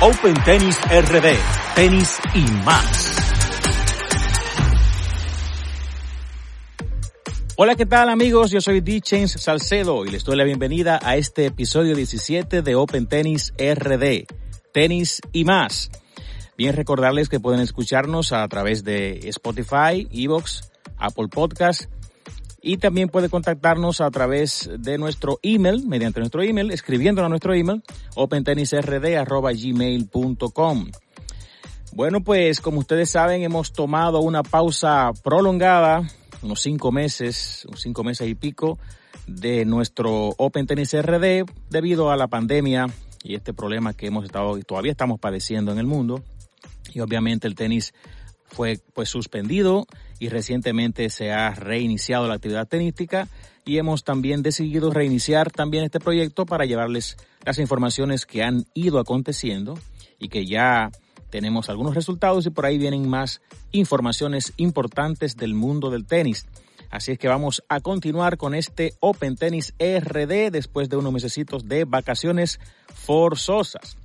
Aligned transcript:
Open 0.00 0.32
Tennis 0.44 0.78
RD, 0.82 1.34
tenis 1.74 2.20
y 2.32 2.42
más. 2.64 3.16
Hola, 7.56 7.74
¿qué 7.74 7.84
tal 7.84 8.08
amigos? 8.08 8.52
Yo 8.52 8.60
soy 8.60 8.80
D-Chains 8.80 9.32
Salcedo 9.32 10.04
y 10.04 10.10
les 10.10 10.22
doy 10.22 10.36
la 10.36 10.44
bienvenida 10.44 11.00
a 11.02 11.16
este 11.16 11.46
episodio 11.46 11.96
17 11.96 12.62
de 12.62 12.76
Open 12.76 13.08
Tennis 13.08 13.52
RD, 13.58 14.28
tenis 14.72 15.20
y 15.32 15.44
más. 15.44 15.90
Bien 16.56 16.76
recordarles 16.76 17.28
que 17.28 17.40
pueden 17.40 17.58
escucharnos 17.58 18.32
a 18.32 18.46
través 18.46 18.84
de 18.84 19.18
Spotify, 19.24 20.06
Evox, 20.12 20.70
Apple 20.96 21.26
Podcast 21.26 21.90
y 22.60 22.78
también 22.78 23.08
puede 23.08 23.28
contactarnos 23.28 24.00
a 24.00 24.10
través 24.10 24.68
de 24.78 24.98
nuestro 24.98 25.38
email, 25.42 25.86
mediante 25.86 26.18
nuestro 26.20 26.42
email, 26.42 26.70
escribiéndolo 26.70 27.26
a 27.26 27.28
nuestro 27.28 27.54
email, 27.54 27.82
opentennisrd.gmail.com. 28.14 30.90
Bueno, 31.92 32.22
pues 32.22 32.60
como 32.60 32.80
ustedes 32.80 33.10
saben, 33.10 33.42
hemos 33.42 33.72
tomado 33.72 34.20
una 34.20 34.42
pausa 34.42 35.12
prolongada, 35.22 36.02
unos 36.42 36.60
cinco 36.60 36.92
meses, 36.92 37.64
unos 37.68 37.80
cinco 37.80 38.04
meses 38.04 38.28
y 38.28 38.34
pico, 38.34 38.78
de 39.26 39.64
nuestro 39.64 40.34
Open 40.38 40.66
Tennis 40.66 40.94
RD 40.94 41.46
debido 41.70 42.10
a 42.10 42.16
la 42.16 42.28
pandemia 42.28 42.86
y 43.22 43.34
este 43.34 43.52
problema 43.52 43.94
que 43.94 44.06
hemos 44.06 44.24
estado 44.24 44.56
y 44.58 44.62
todavía 44.62 44.92
estamos 44.92 45.20
padeciendo 45.20 45.72
en 45.72 45.78
el 45.78 45.86
mundo. 45.86 46.22
Y 46.92 47.00
obviamente 47.00 47.46
el 47.46 47.54
tenis 47.54 47.92
fue 48.48 48.80
pues 48.94 49.08
suspendido 49.08 49.86
y 50.18 50.28
recientemente 50.28 51.10
se 51.10 51.32
ha 51.32 51.50
reiniciado 51.50 52.26
la 52.26 52.34
actividad 52.34 52.66
tenística 52.66 53.28
y 53.64 53.78
hemos 53.78 54.02
también 54.02 54.42
decidido 54.42 54.90
reiniciar 54.90 55.50
también 55.50 55.84
este 55.84 56.00
proyecto 56.00 56.46
para 56.46 56.64
llevarles 56.64 57.16
las 57.44 57.58
informaciones 57.58 58.26
que 58.26 58.42
han 58.42 58.64
ido 58.74 58.98
aconteciendo 58.98 59.78
y 60.18 60.28
que 60.28 60.46
ya 60.46 60.90
tenemos 61.30 61.68
algunos 61.68 61.94
resultados 61.94 62.46
y 62.46 62.50
por 62.50 62.66
ahí 62.66 62.78
vienen 62.78 63.08
más 63.08 63.42
informaciones 63.72 64.54
importantes 64.56 65.36
del 65.36 65.54
mundo 65.54 65.90
del 65.90 66.06
tenis. 66.06 66.46
Así 66.90 67.12
es 67.12 67.18
que 67.18 67.28
vamos 67.28 67.62
a 67.68 67.80
continuar 67.80 68.38
con 68.38 68.54
este 68.54 68.94
Open 69.00 69.36
Tennis 69.36 69.74
RD 69.78 70.50
después 70.50 70.88
de 70.88 70.96
unos 70.96 71.12
mesecitos 71.12 71.68
de 71.68 71.84
vacaciones 71.84 72.60
forzosas. 72.94 73.98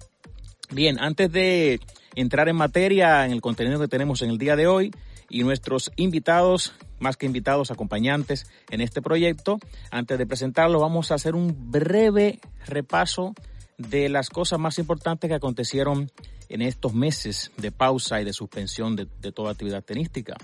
Bien, 0.70 1.00
antes 1.00 1.32
de 1.32 1.80
entrar 2.16 2.50
en 2.50 2.56
materia 2.56 3.26
en 3.26 3.32
el 3.32 3.42
contenido 3.42 3.80
que 3.80 3.88
tenemos 3.88 4.22
en 4.22 4.30
el 4.30 4.38
día 4.38 4.56
de 4.56 4.68
hoy 4.68 4.92
y 5.30 5.44
nuestros 5.44 5.92
invitados, 5.96 6.74
más 7.00 7.18
que 7.18 7.26
invitados, 7.26 7.72
acompañantes 7.72 8.48
en 8.70 8.82
este 8.82 9.02
proyecto. 9.02 9.60
Antes 9.92 10.18
de 10.18 10.26
presentarlo, 10.26 10.80
vamos 10.80 11.12
a 11.12 11.16
hacer 11.16 11.36
un 11.36 11.72
breve 11.72 12.40
repaso 12.66 13.34
de 13.78 14.10
las 14.10 14.30
cosas 14.30 14.60
más 14.60 14.78
importantes 14.78 15.28
que 15.28 15.36
acontecieron 15.36 16.12
en 16.50 16.62
estos 16.62 16.94
meses 16.94 17.52
de 17.58 17.72
pausa 17.72 18.22
y 18.22 18.26
de 18.26 18.34
suspensión 18.34 18.96
de, 18.96 19.06
toda 19.32 19.52
actividad 19.52 19.84
tenística. 19.84 20.36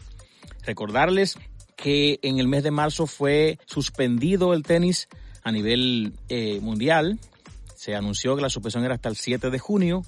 Recordarles 0.64 1.38
que 1.76 2.20
en 2.24 2.40
el 2.40 2.48
mes 2.48 2.64
de 2.64 2.72
marzo 2.72 3.06
fue 3.06 3.60
suspendido 3.66 4.54
el 4.54 4.64
tenis 4.64 5.08
a 5.44 5.52
nivel 5.52 6.14
eh, 6.28 6.60
mundial. 6.62 7.20
Se 7.76 7.96
anunció 7.96 8.36
que 8.36 8.42
la 8.42 8.50
suspensión 8.50 8.84
era 8.84 8.96
hasta 8.96 9.10
el 9.10 9.16
7 9.16 9.50
de 9.50 9.60
junio 9.60 10.04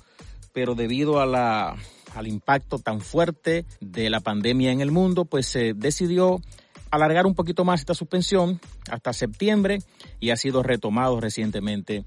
pero 0.54 0.76
debido 0.76 1.20
a 1.20 1.26
la, 1.26 1.76
al 2.16 2.28
impacto 2.28 2.80
tan 2.80 3.02
fuerte 3.02 3.66
de 3.80 4.10
la 4.10 4.20
pandemia 4.20 4.72
en 4.72 4.82
el 4.82 4.92
mundo, 4.92 5.26
pues 5.26 5.48
se 5.48 5.74
decidió 5.74 6.42
alargar 6.90 7.26
un 7.26 7.36
poquito 7.36 7.64
más 7.64 7.80
esta 7.80 7.94
suspensión 7.94 8.60
hasta 8.90 9.14
septiembre 9.14 9.80
y 10.20 10.30
ha 10.32 10.36
sido 10.36 10.62
retomado 10.62 11.20
recientemente 11.20 12.04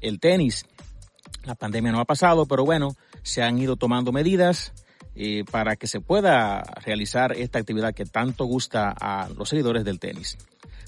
el 0.00 0.20
tenis. 0.20 0.64
La 1.44 1.54
pandemia 1.54 1.92
no 1.92 2.00
ha 2.00 2.04
pasado, 2.04 2.46
pero 2.46 2.64
bueno, 2.64 2.94
se 3.22 3.42
han 3.42 3.58
ido 3.58 3.76
tomando 3.76 4.12
medidas 4.12 4.72
eh, 5.16 5.44
para 5.50 5.76
que 5.76 5.88
se 5.88 6.00
pueda 6.00 6.62
realizar 6.84 7.32
esta 7.32 7.58
actividad 7.58 7.94
que 7.94 8.04
tanto 8.04 8.44
gusta 8.44 8.94
a 8.98 9.28
los 9.36 9.48
seguidores 9.48 9.84
del 9.84 9.98
tenis. 9.98 10.38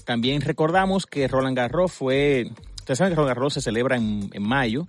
También 0.05 0.41
recordamos 0.41 1.05
que 1.05 1.27
Roland 1.27 1.57
Garros 1.57 1.91
fue, 1.91 2.49
ustedes 2.79 2.97
saben 2.97 3.11
que 3.11 3.17
Roland 3.17 3.35
Garros 3.35 3.53
se 3.53 3.61
celebra 3.61 3.97
en, 3.97 4.29
en 4.33 4.43
mayo 4.43 4.87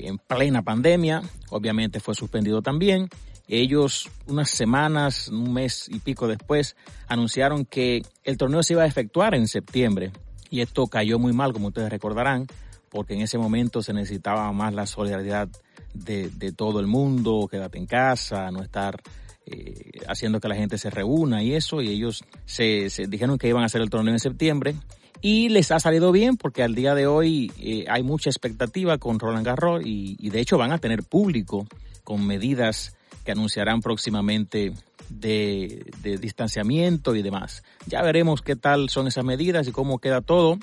en 0.00 0.18
plena 0.18 0.62
pandemia, 0.62 1.22
obviamente 1.50 2.00
fue 2.00 2.14
suspendido 2.14 2.62
también. 2.62 3.08
Ellos 3.48 4.08
unas 4.26 4.50
semanas, 4.50 5.28
un 5.28 5.52
mes 5.52 5.88
y 5.88 6.00
pico 6.00 6.26
después, 6.26 6.76
anunciaron 7.06 7.64
que 7.64 8.02
el 8.24 8.36
torneo 8.36 8.62
se 8.62 8.72
iba 8.72 8.82
a 8.82 8.86
efectuar 8.86 9.34
en 9.34 9.46
septiembre 9.46 10.12
y 10.50 10.60
esto 10.60 10.86
cayó 10.86 11.18
muy 11.18 11.32
mal, 11.32 11.52
como 11.52 11.68
ustedes 11.68 11.90
recordarán, 11.90 12.46
porque 12.88 13.14
en 13.14 13.20
ese 13.20 13.38
momento 13.38 13.82
se 13.82 13.92
necesitaba 13.92 14.50
más 14.52 14.74
la 14.74 14.86
solidaridad 14.86 15.48
de, 15.94 16.52
todo 16.56 16.80
el 16.80 16.86
mundo, 16.86 17.48
quédate 17.50 17.78
en 17.78 17.86
casa, 17.86 18.50
no 18.50 18.62
estar 18.62 19.00
eh, 19.46 19.92
haciendo 20.08 20.40
que 20.40 20.48
la 20.48 20.56
gente 20.56 20.78
se 20.78 20.90
reúna 20.90 21.42
y 21.42 21.54
eso, 21.54 21.80
y 21.80 21.88
ellos 21.88 22.24
se, 22.44 22.90
se 22.90 23.06
dijeron 23.06 23.38
que 23.38 23.48
iban 23.48 23.62
a 23.62 23.66
hacer 23.66 23.80
el 23.80 23.90
torneo 23.90 24.12
en 24.12 24.20
septiembre 24.20 24.74
y 25.20 25.48
les 25.48 25.70
ha 25.70 25.80
salido 25.80 26.12
bien 26.12 26.36
porque 26.36 26.62
al 26.62 26.74
día 26.74 26.94
de 26.94 27.06
hoy 27.06 27.52
eh, 27.58 27.84
hay 27.88 28.02
mucha 28.02 28.30
expectativa 28.30 28.98
con 28.98 29.18
Roland 29.18 29.46
Garros 29.46 29.82
y, 29.84 30.30
de 30.30 30.40
hecho 30.40 30.58
van 30.58 30.72
a 30.72 30.78
tener 30.78 31.02
público 31.02 31.66
con 32.04 32.26
medidas 32.26 32.96
que 33.24 33.32
anunciarán 33.32 33.80
próximamente 33.80 34.72
de, 35.08 35.84
distanciamiento 36.20 37.14
y 37.16 37.22
demás. 37.22 37.64
Ya 37.86 38.02
veremos 38.02 38.42
qué 38.42 38.56
tal 38.56 38.88
son 38.88 39.08
esas 39.08 39.24
medidas 39.24 39.66
y 39.66 39.72
cómo 39.72 39.98
queda 39.98 40.20
todo, 40.20 40.58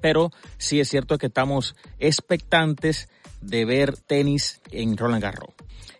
pero 0.00 0.30
sí 0.58 0.80
es 0.80 0.88
cierto 0.88 1.18
que 1.18 1.26
estamos 1.26 1.74
expectantes 1.98 3.08
de 3.40 3.64
ver 3.64 3.96
tenis 3.96 4.60
en 4.70 4.96
Roland 4.96 5.22
Garros. 5.22 5.50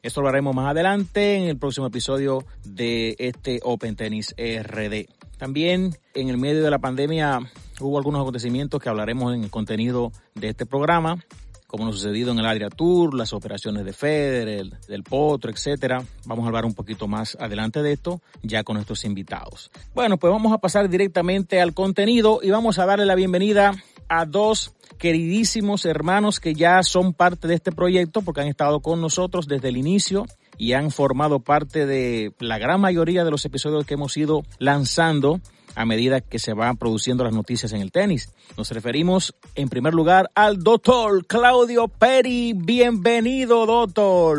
Esto 0.03 0.21
lo 0.21 0.29
haremos 0.29 0.55
más 0.55 0.71
adelante 0.71 1.37
en 1.37 1.45
el 1.45 1.57
próximo 1.57 1.87
episodio 1.87 2.45
de 2.65 3.17
este 3.19 3.61
Open 3.63 3.97
Tennis 3.97 4.35
RD. 4.37 5.07
También 5.39 5.97
en 6.15 6.29
el 6.29 6.37
medio 6.37 6.63
de 6.63 6.71
la 6.71 6.79
pandemia 6.79 7.41
hubo 7.81 7.99
algunos 7.99 8.21
acontecimientos 8.21 8.81
que 8.81 8.89
hablaremos 8.89 9.35
en 9.35 9.45
el 9.45 9.51
contenido 9.51 10.13
de 10.35 10.49
este 10.49 10.67
programa, 10.67 11.25
como 11.67 11.87
lo 11.87 11.93
sucedido 11.93 12.33
en 12.33 12.39
el 12.39 12.47
Adria 12.47 12.71
Tour, 12.71 13.15
las 13.15 13.33
operaciones 13.33 13.85
de 13.85 13.93
Federer, 13.93 14.79
del 14.87 15.03
Potro, 15.03 15.51
etcétera. 15.51 16.05
Vamos 16.25 16.45
a 16.45 16.49
hablar 16.49 16.65
un 16.65 16.75
poquito 16.75 17.09
más 17.09 17.37
adelante 17.41 17.83
de 17.83 17.93
esto, 17.93 18.21
ya 18.43 18.63
con 18.63 18.75
nuestros 18.75 19.05
invitados. 19.05 19.71
Bueno, 19.95 20.17
pues 20.17 20.33
vamos 20.33 20.53
a 20.53 20.59
pasar 20.59 20.89
directamente 20.89 21.61
al 21.61 21.75
contenido 21.75 22.41
y 22.43 22.51
vamos 22.51 22.79
a 22.79 22.87
darle 22.87 23.07
la 23.07 23.17
bienvenida 23.17 23.73
a 24.09 24.25
dos 24.25 24.75
queridísimos 24.99 25.85
hermanos 25.85 26.39
que 26.39 26.55
ya 26.55 26.83
son 26.83 27.13
parte 27.13 27.49
de 27.49 27.55
este 27.55 27.73
proyecto 27.73 28.23
porque 28.23 28.43
han 28.43 28.49
estado 28.49 28.81
con 28.81 29.01
nosotros 29.01 29.49
desde 29.49 29.69
el 29.69 29.77
inicio 29.77 30.27
y 30.57 30.73
han 30.73 30.91
formado 30.91 31.41
parte 31.41 31.87
de 31.87 32.33
la 32.39 32.59
gran 32.59 32.81
mayoría 32.81 33.25
de 33.25 33.31
los 33.31 33.45
episodios 33.45 33.85
que 33.87 33.95
hemos 33.95 34.17
ido 34.17 34.43
lanzando 34.59 35.41
a 35.75 35.85
medida 35.85 36.21
que 36.21 36.39
se 36.39 36.53
van 36.53 36.77
produciendo 36.77 37.25
las 37.25 37.33
noticias 37.33 37.73
en 37.73 37.81
el 37.81 37.93
tenis. 37.93 38.31
Nos 38.57 38.71
referimos 38.71 39.35
en 39.55 39.69
primer 39.69 39.95
lugar 39.95 40.31
al 40.35 40.63
doctor 40.63 41.27
Claudio 41.27 41.89
Peri. 41.89 42.53
Bienvenido, 42.55 43.67
doctor. 43.67 44.39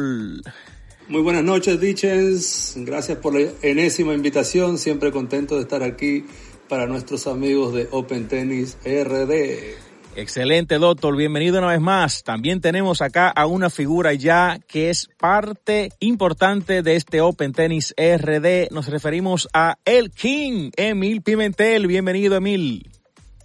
Muy 1.07 1.21
buenas 1.21 1.43
noches, 1.43 1.79
Dichens. 1.79 2.73
Gracias 2.77 3.19
por 3.19 3.39
la 3.39 3.49
enésima 3.61 4.13
invitación. 4.13 4.77
Siempre 4.77 5.11
contento 5.11 5.55
de 5.55 5.61
estar 5.61 5.83
aquí 5.83 6.25
para 6.67 6.87
nuestros 6.87 7.27
amigos 7.27 7.73
de 7.73 7.87
Open 7.91 8.27
Tennis 8.27 8.77
RD. 8.83 9.84
Excelente, 10.17 10.75
doctor. 10.77 11.17
Bienvenido 11.17 11.57
una 11.57 11.67
vez 11.67 11.81
más. 11.81 12.23
También 12.23 12.61
tenemos 12.61 13.01
acá 13.01 13.27
a 13.27 13.47
una 13.47 13.69
figura 13.69 14.13
ya 14.13 14.59
que 14.65 14.89
es 14.89 15.09
parte 15.19 15.89
importante 15.99 16.81
de 16.81 16.95
este 16.95 17.19
Open 17.19 17.51
Tennis 17.51 17.93
RD. 17.97 18.71
Nos 18.71 18.87
referimos 18.87 19.49
a 19.53 19.77
El 19.83 20.11
King, 20.11 20.71
Emil 20.77 21.21
Pimentel. 21.21 21.87
Bienvenido, 21.87 22.37
Emil. 22.37 22.89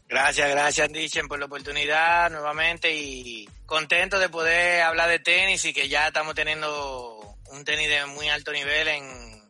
Gracias, 0.09 0.49
gracias, 0.49 0.93
Dichen, 0.93 1.27
por 1.27 1.41
la 1.41 1.47
oportunidad 1.47 2.31
nuevamente 2.31 2.95
y 2.95 3.49
contento 3.67 4.21
de 4.21 4.29
poder 4.29 4.83
hablar 4.83 5.09
de 5.09 5.19
tenis 5.19 5.65
y 5.65 5.73
que 5.73 5.89
ya 5.89 6.07
estamos 6.07 6.37
teniendo 6.37 7.37
un 7.51 7.65
tenis 7.65 7.89
de 7.89 8.07
muy 8.07 8.29
alto 8.29 8.53
nivel 8.53 8.87
en 8.87 9.41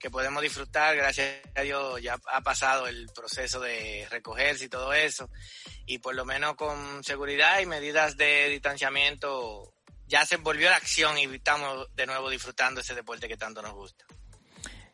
que 0.00 0.10
podemos 0.10 0.42
disfrutar, 0.42 0.96
gracias 0.96 1.28
a 1.54 1.60
Dios 1.60 2.00
ya 2.00 2.18
ha 2.32 2.40
pasado 2.40 2.86
el 2.86 3.06
proceso 3.14 3.60
de 3.60 4.06
recogerse 4.10 4.64
y 4.64 4.68
todo 4.68 4.94
eso, 4.94 5.28
y 5.90 5.98
por 5.98 6.14
lo 6.14 6.24
menos 6.24 6.54
con 6.54 7.02
seguridad 7.02 7.60
y 7.60 7.66
medidas 7.66 8.16
de 8.16 8.48
distanciamiento 8.48 9.72
ya 10.06 10.24
se 10.24 10.36
volvió 10.36 10.70
la 10.70 10.76
acción 10.76 11.18
y 11.18 11.24
estamos 11.24 11.88
de 11.96 12.06
nuevo 12.06 12.30
disfrutando 12.30 12.80
ese 12.80 12.94
deporte 12.94 13.26
que 13.26 13.36
tanto 13.36 13.60
nos 13.60 13.72
gusta. 13.72 14.04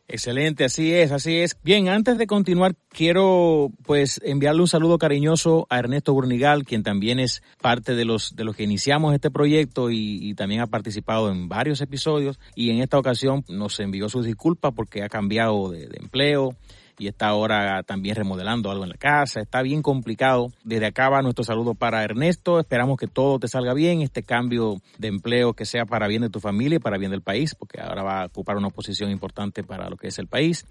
Excelente, 0.09 0.63
así 0.63 0.93
es, 0.93 1.11
así 1.11 1.41
es. 1.41 1.57
Bien, 1.63 1.89
antes 1.89 2.17
de 2.17 2.25
continuar, 2.27 2.75
quiero 2.89 3.69
pues 3.83 4.21
enviarle 4.23 4.61
un 4.61 4.67
saludo 4.67 4.97
cariñoso 4.97 5.67
a 5.69 5.79
Ernesto 5.79 6.13
Burnigal, 6.13 6.63
quien 6.63 6.81
también 6.81 7.19
es 7.19 7.43
parte 7.61 7.93
de 7.93 8.05
los 8.05 8.35
de 8.35 8.45
los 8.45 8.55
que 8.55 8.63
iniciamos 8.63 9.13
este 9.13 9.29
proyecto 9.29 9.91
y, 9.91 10.33
también 10.35 10.61
ha 10.61 10.67
participado 10.67 11.29
en 11.29 11.49
varios 11.49 11.81
episodios 11.81 12.39
y 12.55 12.69
en 12.71 12.79
esta 12.79 12.97
ocasión 12.97 13.43
nos 13.49 13.79
envió 13.81 14.07
sus 14.07 14.25
disculpas 14.25 14.73
porque 14.73 15.03
ha 15.03 15.09
cambiado 15.09 15.69
de, 15.69 15.89
empleo 15.99 16.55
y 16.97 17.07
está 17.07 17.27
ahora 17.27 17.83
también 17.83 18.15
remodelando 18.15 18.71
algo 18.71 18.83
en 18.83 18.89
la 18.89 18.97
casa. 18.97 19.39
Está 19.39 19.61
bien 19.61 19.81
complicado. 19.81 20.51
Desde 20.63 20.87
acá 20.87 21.09
va 21.09 21.21
nuestro 21.21 21.43
saludo 21.43 21.75
para 21.75 22.03
Ernesto. 22.03 22.59
Esperamos 22.59 22.97
que 22.97 23.07
todo 23.07 23.39
te 23.39 23.47
salga 23.47 23.73
bien, 23.73 24.01
este 24.01 24.23
cambio 24.23 24.77
de 24.97 25.07
empleo 25.07 25.53
que 25.53 25.65
sea 25.65 25.85
para 25.85 26.07
bien 26.07 26.23
de 26.23 26.29
tu 26.29 26.39
familia 26.39 26.77
y 26.77 26.79
para 26.79 26.97
bien 26.97 27.11
del 27.11 27.21
país, 27.21 27.55
porque 27.55 27.79
ahora 27.79 28.03
va 28.03 28.21
a 28.21 28.25
ocupar 28.25 28.57
una 28.57 28.69
posición 28.69 29.11
importante 29.11 29.63
para 29.63 29.89
lo 29.89 29.97
que 29.97 30.07
es 30.07 30.19
el 30.19 30.27
país. 30.27 30.65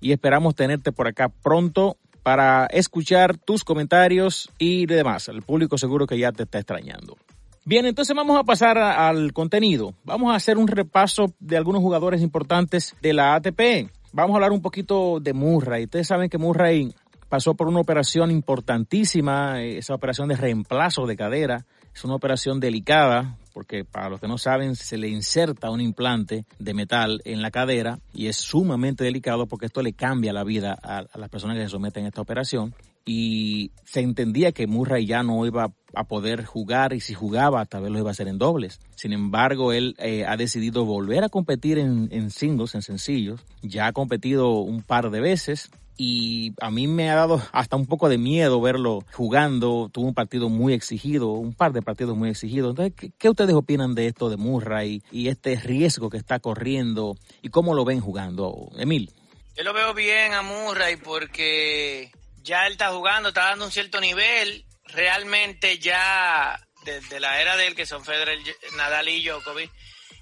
Y 0.00 0.12
esperamos 0.12 0.54
tenerte 0.54 0.92
por 0.92 1.08
acá 1.08 1.28
pronto 1.28 1.96
para 2.22 2.66
escuchar 2.66 3.36
tus 3.38 3.64
comentarios 3.64 4.50
y 4.58 4.86
demás. 4.86 5.28
El 5.28 5.42
público 5.42 5.78
seguro 5.78 6.06
que 6.06 6.18
ya 6.18 6.32
te 6.32 6.44
está 6.44 6.58
extrañando. 6.58 7.16
Bien, 7.64 7.86
entonces 7.86 8.14
vamos 8.16 8.38
a 8.38 8.42
pasar 8.42 8.76
al 8.76 9.32
contenido. 9.32 9.94
Vamos 10.04 10.32
a 10.32 10.36
hacer 10.36 10.58
un 10.58 10.66
repaso 10.66 11.32
de 11.38 11.56
algunos 11.56 11.80
jugadores 11.80 12.20
importantes 12.20 12.96
de 13.00 13.12
la 13.12 13.34
ATP. 13.34 13.88
Vamos 14.14 14.34
a 14.34 14.36
hablar 14.36 14.52
un 14.52 14.60
poquito 14.60 15.20
de 15.20 15.32
Murray. 15.32 15.84
Ustedes 15.84 16.06
saben 16.06 16.28
que 16.28 16.36
Murray 16.36 16.94
pasó 17.30 17.54
por 17.54 17.66
una 17.66 17.80
operación 17.80 18.30
importantísima, 18.30 19.62
esa 19.62 19.94
operación 19.94 20.28
de 20.28 20.36
reemplazo 20.36 21.06
de 21.06 21.16
cadera. 21.16 21.64
Es 21.94 22.04
una 22.04 22.16
operación 22.16 22.60
delicada 22.60 23.38
porque 23.54 23.86
para 23.86 24.10
los 24.10 24.20
que 24.20 24.28
no 24.28 24.36
saben 24.36 24.76
se 24.76 24.98
le 24.98 25.08
inserta 25.08 25.70
un 25.70 25.80
implante 25.80 26.44
de 26.58 26.74
metal 26.74 27.22
en 27.24 27.40
la 27.40 27.50
cadera 27.50 28.00
y 28.12 28.26
es 28.26 28.36
sumamente 28.36 29.02
delicado 29.02 29.46
porque 29.46 29.66
esto 29.66 29.80
le 29.80 29.94
cambia 29.94 30.34
la 30.34 30.44
vida 30.44 30.76
a, 30.82 31.04
las 31.18 31.30
personas 31.30 31.56
que 31.56 31.62
se 31.62 31.70
someten 31.70 32.04
a 32.04 32.08
esta 32.08 32.20
operación 32.20 32.74
y 33.06 33.72
se 33.84 34.00
entendía 34.00 34.52
que 34.52 34.66
Murray 34.66 35.06
ya 35.06 35.22
no 35.22 35.44
iba 35.46 35.72
a 35.94 36.04
poder 36.04 36.44
jugar 36.44 36.92
y 36.92 37.00
si 37.00 37.14
jugaba 37.14 37.64
tal 37.66 37.82
vez 37.82 37.92
lo 37.92 37.98
iba 37.98 38.10
a 38.10 38.12
hacer 38.12 38.28
en 38.28 38.38
dobles. 38.38 38.80
Sin 38.94 39.12
embargo, 39.12 39.72
él 39.72 39.94
eh, 39.98 40.24
ha 40.26 40.36
decidido 40.36 40.84
volver 40.84 41.24
a 41.24 41.28
competir 41.28 41.78
en, 41.78 42.30
singles, 42.30 42.74
en 42.74 42.82
sencillos. 42.82 43.40
Ya 43.62 43.86
ha 43.86 43.92
competido 43.92 44.60
un 44.60 44.82
par 44.82 45.10
de 45.10 45.20
veces, 45.20 45.70
y 45.96 46.54
a 46.60 46.70
mí 46.70 46.86
me 46.86 47.10
ha 47.10 47.14
dado 47.14 47.40
hasta 47.52 47.76
un 47.76 47.86
poco 47.86 48.08
de 48.08 48.18
miedo 48.18 48.60
verlo 48.60 49.04
jugando. 49.12 49.90
Tuvo 49.92 50.06
un 50.06 50.14
partido 50.14 50.48
muy 50.48 50.72
exigido, 50.72 51.30
un 51.32 51.54
par 51.54 51.72
de 51.72 51.82
partidos 51.82 52.16
muy 52.16 52.30
exigidos. 52.30 52.70
Entonces, 52.70 53.12
¿qué, 53.18 53.28
ustedes 53.28 53.54
opinan 53.54 53.94
de 53.94 54.06
esto 54.06 54.30
de 54.30 54.36
Murray 54.36 55.02
y 55.10 55.28
este 55.28 55.54
riesgo 55.56 56.10
que 56.10 56.16
está 56.16 56.40
corriendo 56.40 57.16
y 57.42 57.50
cómo 57.50 57.74
lo 57.74 57.84
ven 57.84 58.00
jugando, 58.00 58.70
Emil? 58.76 59.12
Yo 59.54 59.64
lo 59.64 59.74
veo 59.74 59.92
bien 59.92 60.32
a 60.32 60.42
Murray 60.42 60.96
porque 60.96 62.10
ya 62.42 62.66
él 62.66 62.72
está 62.72 62.90
jugando, 62.92 63.28
está 63.28 63.50
dando 63.50 63.66
un 63.66 63.70
cierto 63.70 64.00
nivel. 64.00 64.64
Realmente 64.86 65.78
ya 65.78 66.58
desde 66.84 67.20
la 67.20 67.40
era 67.40 67.56
de 67.56 67.68
él, 67.68 67.74
que 67.74 67.86
son 67.86 68.04
Federer, 68.04 68.38
Nadal 68.76 69.08
y 69.08 69.24
Djokovic, 69.24 69.70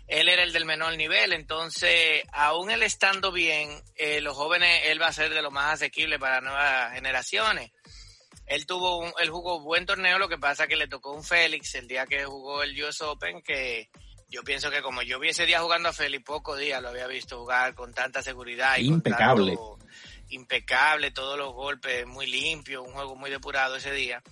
él 0.07 0.29
era 0.29 0.43
el 0.43 0.53
del 0.53 0.65
menor 0.65 0.97
nivel, 0.97 1.33
entonces, 1.33 2.25
aún 2.33 2.71
él 2.71 2.83
estando 2.83 3.31
bien, 3.31 3.81
eh, 3.95 4.21
los 4.21 4.37
jóvenes, 4.37 4.83
él 4.87 5.01
va 5.01 5.07
a 5.07 5.13
ser 5.13 5.33
de 5.33 5.41
lo 5.41 5.53
más 5.53 5.75
asequible 5.75 6.19
para 6.19 6.41
nuevas 6.41 6.93
generaciones. 6.95 7.71
Él 8.47 8.67
tuvo 8.67 8.99
un, 8.99 9.13
él 9.21 9.31
jugó 9.31 9.61
buen 9.61 9.87
torneo, 9.87 10.19
lo 10.19 10.29
que 10.29 10.37
pasa 10.37 10.67
que 10.67 10.75
le 10.75 10.89
tocó 10.89 11.13
un 11.13 11.23
Félix 11.23 11.77
el 11.77 11.87
día 11.87 12.07
que 12.07 12.25
jugó 12.25 12.65
el 12.65 12.83
US 12.83 13.01
Open, 13.03 13.41
que 13.43 13.89
yo 14.29 14.43
pienso 14.43 14.73
que 14.73 14.83
como 14.83 15.03
yo 15.03 15.21
vi 15.21 15.29
ese 15.29 15.47
día 15.47 15.61
jugando 15.61 15.89
a 15.89 15.93
Félix, 15.93 16.25
pocos 16.25 16.59
días 16.59 16.83
lo 16.83 16.89
había 16.89 17.07
visto 17.07 17.39
jugar 17.39 17.75
con 17.77 17.95
tanta 17.95 18.21
seguridad. 18.21 18.79
Y 18.79 18.89
impecable. 18.89 19.57
Impecable, 20.31 21.11
todos 21.11 21.39
los 21.39 21.53
golpes 21.53 22.07
muy 22.07 22.27
limpios, 22.27 22.87
un 22.87 22.93
juego 22.93 23.17
muy 23.17 23.31
depurado 23.31 23.77
ese 23.77 23.93
día 23.93 24.23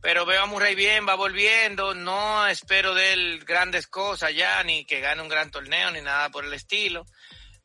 pero 0.00 0.24
veo 0.24 0.42
a 0.42 0.46
Murray 0.46 0.74
bien, 0.74 1.06
va 1.08 1.14
volviendo, 1.16 1.94
no 1.94 2.46
espero 2.46 2.94
de 2.94 3.12
él 3.12 3.44
grandes 3.44 3.86
cosas 3.88 4.34
ya, 4.34 4.62
ni 4.62 4.84
que 4.84 5.00
gane 5.00 5.22
un 5.22 5.28
gran 5.28 5.50
torneo, 5.50 5.90
ni 5.90 6.00
nada 6.00 6.30
por 6.30 6.44
el 6.44 6.54
estilo, 6.54 7.04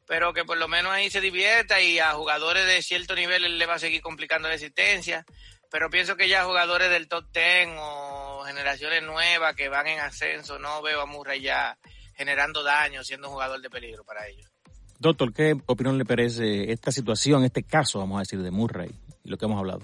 pero 0.07 0.33
que 0.33 0.43
por 0.43 0.57
lo 0.57 0.67
menos 0.67 0.91
ahí 0.91 1.09
se 1.11 1.21
divierta 1.21 1.79
y 1.79 1.99
a 1.99 2.13
jugadores 2.13 2.65
de 2.65 2.81
cierto 2.81 3.15
nivel 3.15 3.45
él 3.45 3.59
le 3.59 3.65
va 3.65 3.75
a 3.75 3.79
seguir 3.79 4.01
complicando 4.01 4.47
la 4.47 4.55
existencia, 4.55 5.25
pero 5.69 5.89
pienso 5.89 6.15
que 6.15 6.27
ya 6.27 6.43
jugadores 6.43 6.89
del 6.89 7.07
top 7.07 7.31
ten 7.31 7.75
o 7.77 8.43
generaciones 8.45 9.03
nuevas 9.03 9.55
que 9.55 9.69
van 9.69 9.87
en 9.87 9.99
ascenso, 9.99 10.57
no 10.57 10.81
veo 10.81 11.01
a 11.01 11.05
Murray 11.05 11.41
ya 11.41 11.77
generando 12.15 12.63
daño, 12.63 13.03
siendo 13.03 13.27
un 13.27 13.33
jugador 13.33 13.61
de 13.61 13.69
peligro 13.69 14.03
para 14.03 14.27
ellos. 14.27 14.52
Doctor, 15.03 15.33
¿qué 15.33 15.53
opinión 15.65 15.97
le 15.97 16.05
parece 16.05 16.71
esta 16.71 16.89
situación, 16.89 17.43
este 17.43 17.63
caso, 17.63 17.99
vamos 17.99 18.15
a 18.15 18.19
decir, 18.19 18.41
de 18.41 18.51
Murray 18.51 18.89
y 19.25 19.29
lo 19.29 19.37
que 19.37 19.43
hemos 19.43 19.59
hablado? 19.59 19.81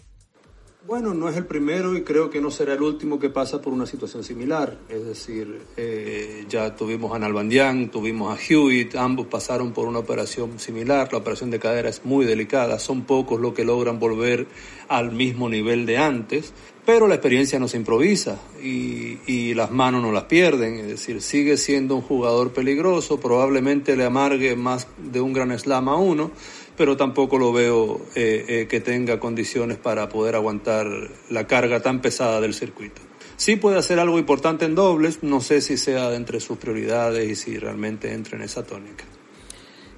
Bueno, 0.88 1.14
no 1.14 1.28
es 1.28 1.36
el 1.36 1.46
primero 1.46 1.98
y 1.98 2.04
creo 2.04 2.30
que 2.30 2.40
no 2.40 2.50
será 2.50 2.76
el 2.76 2.82
último 2.82 3.20
que 3.20 3.30
pasa 3.30 3.62
por 3.62 3.74
una 3.74 3.86
situación 3.86 4.24
similar. 4.24 4.78
Es 4.88 5.06
decir, 5.06 5.62
eh, 5.76 6.46
ya 6.48 6.74
tuvimos 6.74 7.14
a 7.14 7.20
Nalbandian, 7.20 7.92
tuvimos 7.92 8.34
a 8.34 8.42
Hewitt, 8.42 8.96
ambos 8.96 9.28
pasaron 9.28 9.74
por 9.74 9.90
una 9.90 10.00
operación 10.00 10.58
similar. 10.58 11.10
La 11.12 11.18
operación 11.18 11.52
de 11.52 11.60
cadera 11.60 11.90
es 11.90 12.06
muy 12.06 12.26
delicada, 12.26 12.80
son 12.80 13.02
pocos 13.02 13.42
los 13.42 13.54
que 13.54 13.66
logran 13.66 14.00
volver 14.00 14.48
al 14.88 15.12
mismo 15.12 15.50
nivel 15.50 15.86
de 15.86 15.98
antes, 15.98 16.54
pero 16.90 17.08
la 17.08 17.14
experiencia 17.14 17.60
no 17.60 17.68
se 17.68 17.78
improvisa 17.78 18.40
y, 18.64 19.54
las 19.54 19.70
manos 19.70 20.02
no 20.02 20.12
las 20.12 20.24
pierden. 20.24 20.80
Es 20.80 20.88
decir, 20.88 21.22
sigue 21.22 21.56
siendo 21.56 21.96
un 21.96 22.02
jugador 22.02 22.52
peligroso, 22.52 23.20
probablemente 23.20 23.96
le 23.96 24.06
amargue 24.06 24.56
más 24.56 24.88
de 24.98 25.22
un 25.22 25.32
gran 25.32 25.52
slam 25.60 25.88
a 25.88 25.98
uno 25.98 26.32
pero 26.76 26.98
tampoco 26.98 27.38
lo 27.38 27.52
veo 27.52 28.02
eh, 28.16 28.46
eh, 28.48 28.68
que 28.68 28.80
tenga 28.80 29.20
condiciones 29.20 29.78
para 29.78 30.10
poder 30.10 30.34
aguantar 30.34 30.88
la 31.30 31.46
carga 31.46 31.82
tan 31.82 32.02
pesada 32.02 32.42
del 32.42 32.56
circuito. 32.56 33.02
Sí 33.36 33.58
puede 33.58 33.78
hacer 33.78 34.00
algo 34.00 34.18
importante 34.18 34.66
en 34.66 34.74
dobles, 34.74 35.22
no 35.22 35.42
sé 35.42 35.62
si 35.62 35.78
sea 35.78 36.16
entre 36.16 36.40
sus 36.40 36.58
prioridades 36.58 37.30
y 37.30 37.36
si 37.36 37.58
realmente 37.60 38.14
entra 38.14 38.38
en 38.38 38.44
esa 38.44 38.64
tónica. 38.64 39.04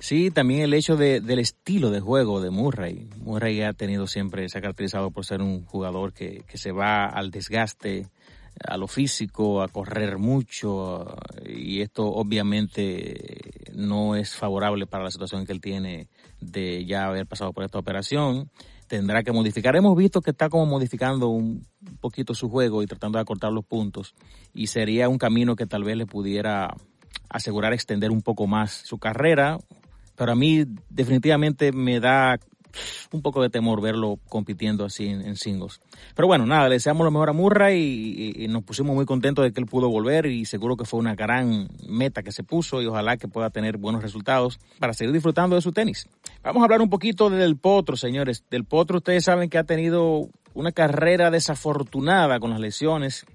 Sí, 0.01 0.31
también 0.31 0.61
el 0.61 0.73
hecho 0.73 0.97
de, 0.97 1.21
del 1.21 1.37
estilo 1.37 1.91
de 1.91 1.99
juego 1.99 2.41
de 2.41 2.49
Murray. 2.49 3.07
Murray 3.17 3.61
ha 3.61 3.73
tenido 3.73 4.07
siempre, 4.07 4.49
se 4.49 4.57
ha 4.57 4.61
caracterizado 4.61 5.11
por 5.11 5.25
ser 5.25 5.43
un 5.43 5.63
jugador 5.63 6.11
que, 6.11 6.43
que 6.47 6.57
se 6.57 6.71
va 6.71 7.05
al 7.05 7.29
desgaste, 7.29 8.07
a 8.67 8.77
lo 8.77 8.87
físico, 8.87 9.61
a 9.61 9.67
correr 9.67 10.17
mucho, 10.17 11.05
y 11.45 11.81
esto 11.81 12.07
obviamente 12.07 13.15
no 13.75 14.15
es 14.15 14.35
favorable 14.35 14.87
para 14.87 15.03
la 15.03 15.11
situación 15.11 15.45
que 15.45 15.53
él 15.53 15.61
tiene 15.61 16.07
de 16.39 16.83
ya 16.83 17.05
haber 17.05 17.27
pasado 17.27 17.53
por 17.53 17.63
esta 17.63 17.77
operación. 17.77 18.49
Tendrá 18.87 19.21
que 19.21 19.31
modificar. 19.31 19.75
Hemos 19.75 19.95
visto 19.95 20.19
que 20.21 20.31
está 20.31 20.49
como 20.49 20.65
modificando 20.65 21.29
un 21.29 21.63
poquito 21.99 22.33
su 22.33 22.49
juego 22.49 22.81
y 22.81 22.87
tratando 22.87 23.19
de 23.19 23.21
acortar 23.21 23.51
los 23.51 23.65
puntos. 23.65 24.15
Y 24.51 24.65
sería 24.65 25.09
un 25.09 25.19
camino 25.19 25.55
que 25.55 25.67
tal 25.67 25.83
vez 25.83 25.95
le 25.95 26.07
pudiera 26.07 26.75
asegurar 27.29 27.71
extender 27.73 28.09
un 28.09 28.23
poco 28.23 28.47
más 28.47 28.71
su 28.71 28.97
carrera. 28.97 29.59
Pero 30.21 30.33
a 30.33 30.35
mí 30.35 30.65
definitivamente 30.91 31.71
me 31.71 31.99
da 31.99 32.39
un 33.11 33.23
poco 33.23 33.41
de 33.41 33.49
temor 33.49 33.81
verlo 33.81 34.19
compitiendo 34.29 34.85
así 34.85 35.07
en, 35.07 35.35
singles. 35.35 35.81
Pero 36.13 36.27
bueno, 36.27 36.45
nada, 36.45 36.69
le 36.69 36.75
deseamos 36.75 37.03
lo 37.03 37.09
mejor 37.09 37.31
a 37.31 37.33
Murray 37.33 38.35
y, 38.37 38.47
nos 38.47 38.61
pusimos 38.61 38.93
muy 38.95 39.07
contentos 39.07 39.43
de 39.43 39.51
que 39.51 39.59
él 39.59 39.65
pudo 39.65 39.89
volver 39.89 40.27
y 40.27 40.45
seguro 40.45 40.77
que 40.77 40.85
fue 40.85 40.99
una 40.99 41.15
gran 41.15 41.69
meta 41.87 42.21
que 42.21 42.31
se 42.31 42.43
puso 42.43 42.83
y 42.83 42.85
ojalá 42.85 43.17
que 43.17 43.27
pueda 43.27 43.49
tener 43.49 43.77
buenos 43.77 44.03
resultados 44.03 44.59
para 44.77 44.93
seguir 44.93 45.11
disfrutando 45.11 45.55
de 45.55 45.63
su 45.63 45.71
tenis. 45.71 46.07
Vamos 46.43 46.61
a 46.61 46.65
hablar 46.65 46.83
un 46.83 46.91
poquito 46.91 47.31
del 47.31 47.57
Potro, 47.57 47.97
señores. 47.97 48.43
Del 48.51 48.63
Potro 48.63 48.97
ustedes 48.97 49.23
saben 49.23 49.49
que 49.49 49.57
ha 49.57 49.63
tenido 49.63 50.29
una 50.53 50.71
carrera 50.71 51.31
desafortunada 51.31 52.39
con 52.39 52.51
las 52.51 52.59
lesiones. 52.59 53.25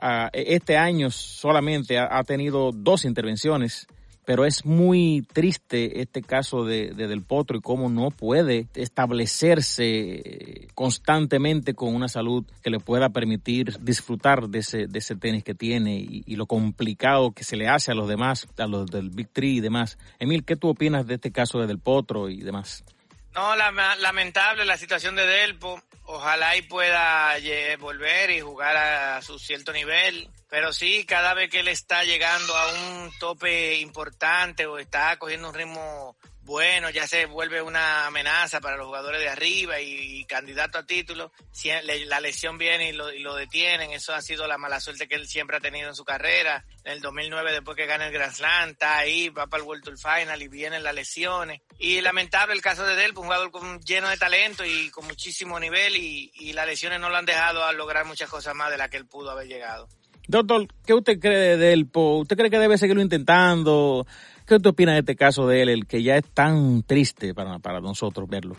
Ah, 0.00 0.30
e, 0.32 0.54
este 0.54 0.76
año 0.76 1.10
solamente 1.10 1.98
ha 1.98 2.22
tenido 2.22 2.70
dos 2.70 3.04
intervenciones 3.04 3.88
pero 4.24 4.44
es 4.44 4.64
muy 4.64 5.26
triste 5.32 6.00
este 6.00 6.22
caso 6.22 6.64
de, 6.64 6.92
Del 6.94 7.22
Potro 7.22 7.58
y 7.58 7.60
cómo 7.60 7.88
no 7.88 8.10
puede 8.10 8.66
establecerse 8.74 10.68
constantemente 10.74 11.74
con 11.74 11.94
una 11.94 12.08
salud 12.08 12.44
que 12.62 12.70
le 12.70 12.80
pueda 12.80 13.10
permitir 13.10 13.78
disfrutar 13.80 14.48
de 14.48 14.60
ese, 14.60 14.86
de 14.86 14.98
ese 14.98 15.16
tenis 15.16 15.44
que 15.44 15.54
tiene 15.54 15.96
y, 15.96 16.34
lo 16.34 16.46
complicado 16.46 17.30
que 17.30 17.44
se 17.44 17.56
le 17.56 17.68
hace 17.68 17.92
a 17.92 17.94
los 17.94 18.08
demás, 18.08 18.48
a 18.58 18.66
los 18.66 18.86
del 18.86 19.10
Big 19.10 19.28
Three 19.28 19.58
y 19.58 19.60
demás. 19.60 19.98
Emil, 20.18 20.44
¿qué 20.44 20.56
tú 20.56 20.68
opinas 20.68 21.06
de 21.06 21.14
este 21.14 21.30
caso 21.30 21.60
de 21.60 21.68
Del 21.68 21.78
Potro 21.78 22.28
y 22.28 22.40
demás? 22.40 22.84
No, 23.34 23.56
lamentable 23.56 24.64
la 24.64 24.76
situación 24.76 25.16
de 25.16 25.26
Delpo. 25.26 25.82
Ojalá 26.06 26.56
y 26.56 26.62
pueda 26.62 27.34
volver 27.78 28.30
y 28.30 28.40
jugar 28.40 28.76
a 28.76 29.22
su 29.22 29.38
cierto 29.38 29.72
nivel. 29.72 30.28
Pero 30.48 30.72
sí, 30.72 31.04
cada 31.04 31.34
vez 31.34 31.50
que 31.50 31.60
él 31.60 31.68
está 31.68 32.04
llegando 32.04 32.54
a 32.56 32.72
un 32.74 33.10
tope 33.18 33.76
importante 33.78 34.66
o 34.66 34.78
está 34.78 35.16
cogiendo 35.18 35.48
un 35.48 35.54
ritmo 35.54 36.16
bueno, 36.44 36.90
ya 36.90 37.06
se 37.06 37.24
vuelve 37.24 37.62
una 37.62 38.06
amenaza 38.06 38.60
para 38.60 38.76
los 38.76 38.86
jugadores 38.86 39.20
de 39.20 39.30
arriba 39.30 39.80
y, 39.80 40.24
candidato 40.26 40.78
a 40.78 40.86
título. 40.86 41.32
Si 41.50 41.70
la 42.06 42.20
lesión 42.20 42.58
viene 42.58 42.90
y 42.90 42.92
lo, 42.92 43.34
detienen, 43.34 43.92
eso 43.92 44.14
ha 44.14 44.20
sido 44.20 44.46
la 44.46 44.58
mala 44.58 44.80
suerte 44.80 45.08
que 45.08 45.14
él 45.14 45.26
siempre 45.26 45.56
ha 45.56 45.60
tenido 45.60 45.88
en 45.88 45.94
su 45.94 46.04
carrera. 46.04 46.64
En 46.84 46.92
el 46.92 47.00
2009, 47.00 47.52
después 47.52 47.76
que 47.76 47.86
gana 47.86 48.06
el 48.06 48.12
Grand 48.12 48.32
Slam, 48.32 48.70
está 48.70 48.98
ahí, 48.98 49.30
va 49.30 49.46
para 49.46 49.62
el 49.62 49.68
World 49.68 49.84
Tour 49.84 49.98
Final 49.98 50.42
y 50.42 50.48
vienen 50.48 50.82
las 50.82 50.94
lesiones. 50.94 51.62
Y 51.78 52.00
lamentable 52.00 52.54
el 52.54 52.62
caso 52.62 52.84
de 52.84 52.94
Delpo, 52.94 53.20
un 53.20 53.26
jugador 53.26 53.50
con, 53.50 53.80
lleno 53.80 54.08
de 54.08 54.16
talento 54.16 54.64
y 54.64 54.90
con 54.90 55.06
muchísimo 55.06 55.58
nivel 55.58 55.96
y, 55.96 56.30
y 56.34 56.52
las 56.52 56.66
lesiones 56.66 57.00
no 57.00 57.08
lo 57.08 57.16
han 57.16 57.26
dejado 57.26 57.64
a 57.64 57.72
lograr 57.72 58.04
muchas 58.04 58.28
cosas 58.28 58.54
más 58.54 58.70
de 58.70 58.78
las 58.78 58.90
que 58.90 58.98
él 58.98 59.06
pudo 59.06 59.30
haber 59.30 59.46
llegado. 59.46 59.88
Doctor, 60.26 60.66
¿qué 60.86 60.94
usted 60.94 61.18
cree 61.20 61.38
de 61.38 61.56
Delpo? 61.56 62.18
¿Usted 62.18 62.36
cree 62.36 62.50
que 62.50 62.58
debe 62.58 62.78
seguirlo 62.78 63.02
intentando? 63.02 64.06
¿Qué 64.46 64.56
usted 64.56 64.70
opina 64.70 64.92
de 64.92 65.00
este 65.00 65.16
caso 65.16 65.46
de 65.46 65.62
él, 65.62 65.68
el 65.70 65.86
que 65.86 66.02
ya 66.02 66.16
es 66.16 66.24
tan 66.26 66.82
triste 66.82 67.32
para, 67.32 67.58
para 67.60 67.80
nosotros 67.80 68.28
verlo? 68.28 68.56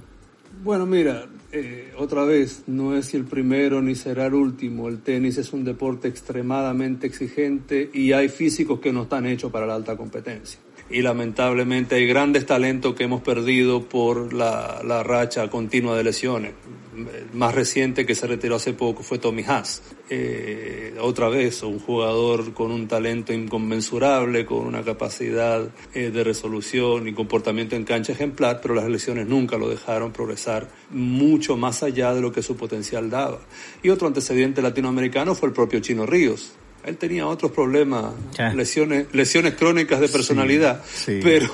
Bueno, 0.63 0.85
mira, 0.85 1.27
eh, 1.51 1.93
otra 1.97 2.23
vez, 2.23 2.63
no 2.65 2.97
es 2.97 3.13
el 3.13 3.25
primero 3.25 3.81
ni 3.81 3.93
será 3.93 4.25
el 4.25 4.33
último. 4.33 4.87
El 4.87 5.01
tenis 5.01 5.37
es 5.37 5.53
un 5.53 5.63
deporte 5.63 6.07
extremadamente 6.07 7.05
exigente 7.05 7.89
y 7.93 8.13
hay 8.13 8.29
físicos 8.29 8.79
que 8.79 8.91
no 8.91 9.03
están 9.03 9.27
hechos 9.27 9.51
para 9.51 9.67
la 9.67 9.75
alta 9.75 9.95
competencia 9.95 10.59
y 10.89 11.01
lamentablemente 11.01 11.95
hay 11.95 12.05
grandes 12.05 12.45
talentos 12.45 12.95
que 12.95 13.05
hemos 13.05 13.21
perdido 13.21 13.83
por 13.83 14.33
la, 14.33 14.81
la 14.83 15.03
racha 15.03 15.49
continua 15.49 15.97
de 15.97 16.03
lesiones. 16.03 16.53
El 16.95 17.37
más 17.37 17.53
reciente 17.53 18.05
que 18.05 18.15
se 18.15 18.25
retiró 18.25 18.55
hace 18.55 18.71
poco 18.71 19.03
fue 19.03 19.17
Tommy 19.17 19.43
Haas. 19.43 19.81
Eh, 20.09 20.95
otra 21.01 21.27
vez, 21.27 21.61
un 21.63 21.79
jugador 21.79 22.53
con 22.53 22.71
un 22.71 22.87
talento 22.87 23.33
inconmensurable, 23.33 24.45
con 24.45 24.59
una 24.59 24.81
capacidad 24.81 25.67
eh, 25.93 26.11
de 26.11 26.23
resolución 26.23 27.07
y 27.07 27.13
comportamiento 27.13 27.75
en 27.75 27.83
cancha 27.83 28.13
ejemplar, 28.13 28.59
pero 28.61 28.75
las 28.75 28.87
lesiones 28.87 29.27
nunca 29.27 29.57
lo 29.57 29.67
dejaron 29.67 30.13
progresar 30.13 30.69
mucho 30.91 31.57
más 31.57 31.83
allá 31.83 32.13
de 32.13 32.21
lo 32.21 32.31
que 32.31 32.43
su 32.43 32.55
potencial 32.55 33.09
daba. 33.09 33.39
Y 33.83 33.89
otro 33.89 34.07
antecedente 34.07 34.61
latinoamericano 34.61 35.35
fue 35.35 35.49
el 35.49 35.53
propio 35.53 35.81
Chino 35.81 36.05
Ríos 36.05 36.53
él 36.85 36.97
tenía 36.97 37.27
otros 37.27 37.51
problemas, 37.51 38.13
lesiones, 38.53 39.07
lesiones 39.13 39.55
crónicas 39.55 39.99
de 39.99 40.07
personalidad, 40.07 40.81
pero 41.05 41.49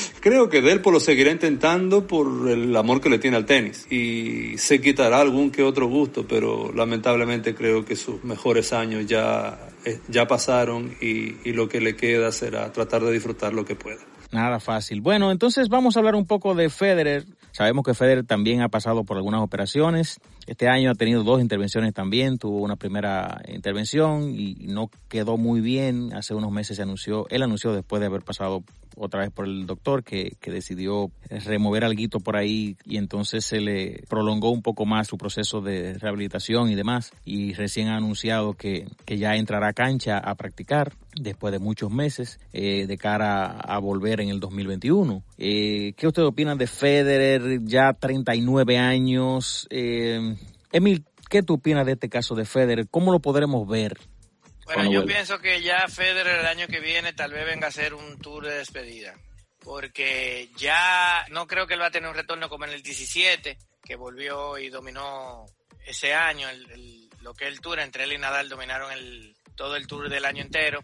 creo 0.20 0.48
que 0.48 0.60
Delpo 0.60 0.90
lo 0.90 1.00
seguirá 1.00 1.30
intentando 1.30 2.06
por 2.06 2.48
el 2.48 2.74
amor 2.76 3.00
que 3.00 3.08
le 3.08 3.18
tiene 3.18 3.36
al 3.36 3.46
tenis 3.46 3.86
y 3.90 4.58
se 4.58 4.80
quitará 4.80 5.20
algún 5.20 5.50
que 5.50 5.62
otro 5.62 5.88
gusto, 5.88 6.26
pero 6.28 6.72
lamentablemente 6.72 7.54
creo 7.54 7.84
que 7.84 7.96
sus 7.96 8.22
mejores 8.24 8.72
años 8.72 9.06
ya, 9.06 9.58
eh, 9.84 10.00
ya 10.08 10.26
pasaron 10.26 10.94
y, 11.00 11.36
y 11.48 11.52
lo 11.52 11.68
que 11.68 11.80
le 11.80 11.96
queda 11.96 12.32
será 12.32 12.72
tratar 12.72 13.02
de 13.02 13.12
disfrutar 13.12 13.52
lo 13.52 13.64
que 13.64 13.74
pueda. 13.74 14.00
Nada 14.32 14.60
fácil. 14.60 15.00
Bueno, 15.00 15.30
entonces 15.30 15.68
vamos 15.68 15.96
a 15.96 16.00
hablar 16.00 16.14
un 16.14 16.26
poco 16.26 16.54
de 16.54 16.68
Federer. 16.68 17.24
Sabemos 17.52 17.84
que 17.84 17.94
Federer 17.94 18.24
también 18.24 18.60
ha 18.60 18.68
pasado 18.68 19.04
por 19.04 19.16
algunas 19.16 19.40
operaciones. 19.40 20.20
Este 20.46 20.68
año 20.68 20.90
ha 20.90 20.94
tenido 20.94 21.24
dos 21.24 21.40
intervenciones 21.40 21.92
también. 21.92 22.38
Tuvo 22.38 22.60
una 22.60 22.76
primera 22.76 23.42
intervención 23.48 24.30
y 24.34 24.54
no 24.68 24.90
quedó 25.08 25.36
muy 25.36 25.60
bien. 25.60 26.14
Hace 26.14 26.34
unos 26.34 26.52
meses 26.52 26.76
se 26.76 26.82
anunció, 26.82 27.26
él 27.30 27.42
anunció 27.42 27.72
después 27.72 28.00
de 28.00 28.06
haber 28.06 28.22
pasado 28.22 28.62
otra 28.96 29.20
vez 29.20 29.30
por 29.30 29.46
el 29.46 29.66
doctor 29.66 30.02
que, 30.02 30.36
que 30.40 30.50
decidió 30.50 31.10
remover 31.28 31.84
algo 31.84 31.96
por 32.22 32.36
ahí 32.36 32.76
y 32.84 32.96
entonces 32.96 33.44
se 33.44 33.60
le 33.60 34.02
prolongó 34.08 34.50
un 34.50 34.62
poco 34.62 34.84
más 34.84 35.06
su 35.06 35.16
proceso 35.16 35.60
de 35.60 35.94
rehabilitación 35.94 36.70
y 36.70 36.74
demás 36.74 37.12
y 37.24 37.52
recién 37.54 37.88
ha 37.88 37.96
anunciado 37.96 38.54
que, 38.54 38.86
que 39.04 39.18
ya 39.18 39.36
entrará 39.36 39.68
a 39.68 39.72
cancha 39.72 40.18
a 40.18 40.34
practicar 40.34 40.94
después 41.20 41.52
de 41.52 41.58
muchos 41.58 41.90
meses 41.90 42.38
eh, 42.52 42.86
de 42.86 42.98
cara 42.98 43.46
a 43.46 43.78
volver 43.78 44.20
en 44.20 44.28
el 44.28 44.40
2021. 44.40 45.22
Eh, 45.38 45.94
¿Qué 45.96 46.06
usted 46.06 46.22
opina 46.24 46.54
de 46.54 46.66
Federer 46.66 47.64
ya 47.64 47.92
39 47.92 48.78
años? 48.78 49.66
Eh, 49.70 50.35
Emil, 50.76 51.04
¿qué 51.30 51.42
tú 51.42 51.54
opinas 51.54 51.86
de 51.86 51.92
este 51.92 52.08
caso 52.08 52.34
de 52.34 52.44
Federer? 52.44 52.86
¿Cómo 52.90 53.12
lo 53.12 53.20
podremos 53.20 53.66
ver 53.68 53.98
bueno, 54.66 54.90
yo 54.90 55.06
pienso 55.06 55.38
que 55.38 55.62
ya 55.62 55.86
Federer 55.88 56.40
el 56.40 56.46
año 56.46 56.66
que 56.66 56.80
viene 56.80 57.12
tal 57.12 57.32
vez 57.32 57.46
venga 57.46 57.66
a 57.66 57.68
hacer 57.68 57.94
un 57.94 58.18
tour 58.18 58.46
de 58.46 58.58
despedida. 58.58 59.14
Porque 59.60 60.50
ya 60.56 61.24
no 61.30 61.46
creo 61.46 61.66
que 61.66 61.74
él 61.74 61.80
va 61.80 61.86
a 61.86 61.90
tener 61.90 62.08
un 62.08 62.16
retorno 62.16 62.48
como 62.48 62.64
en 62.64 62.72
el 62.72 62.82
17, 62.82 63.58
que 63.84 63.96
volvió 63.96 64.58
y 64.58 64.68
dominó 64.68 65.46
ese 65.84 66.14
año, 66.14 66.48
lo 67.20 67.34
que 67.34 67.44
es 67.44 67.50
el 67.52 67.60
tour. 67.60 67.78
Entre 67.78 68.04
él 68.04 68.12
y 68.12 68.18
Nadal 68.18 68.48
dominaron 68.48 68.90
el, 68.92 69.36
todo 69.54 69.76
el 69.76 69.86
tour 69.86 70.08
del 70.08 70.24
año 70.24 70.42
entero. 70.42 70.82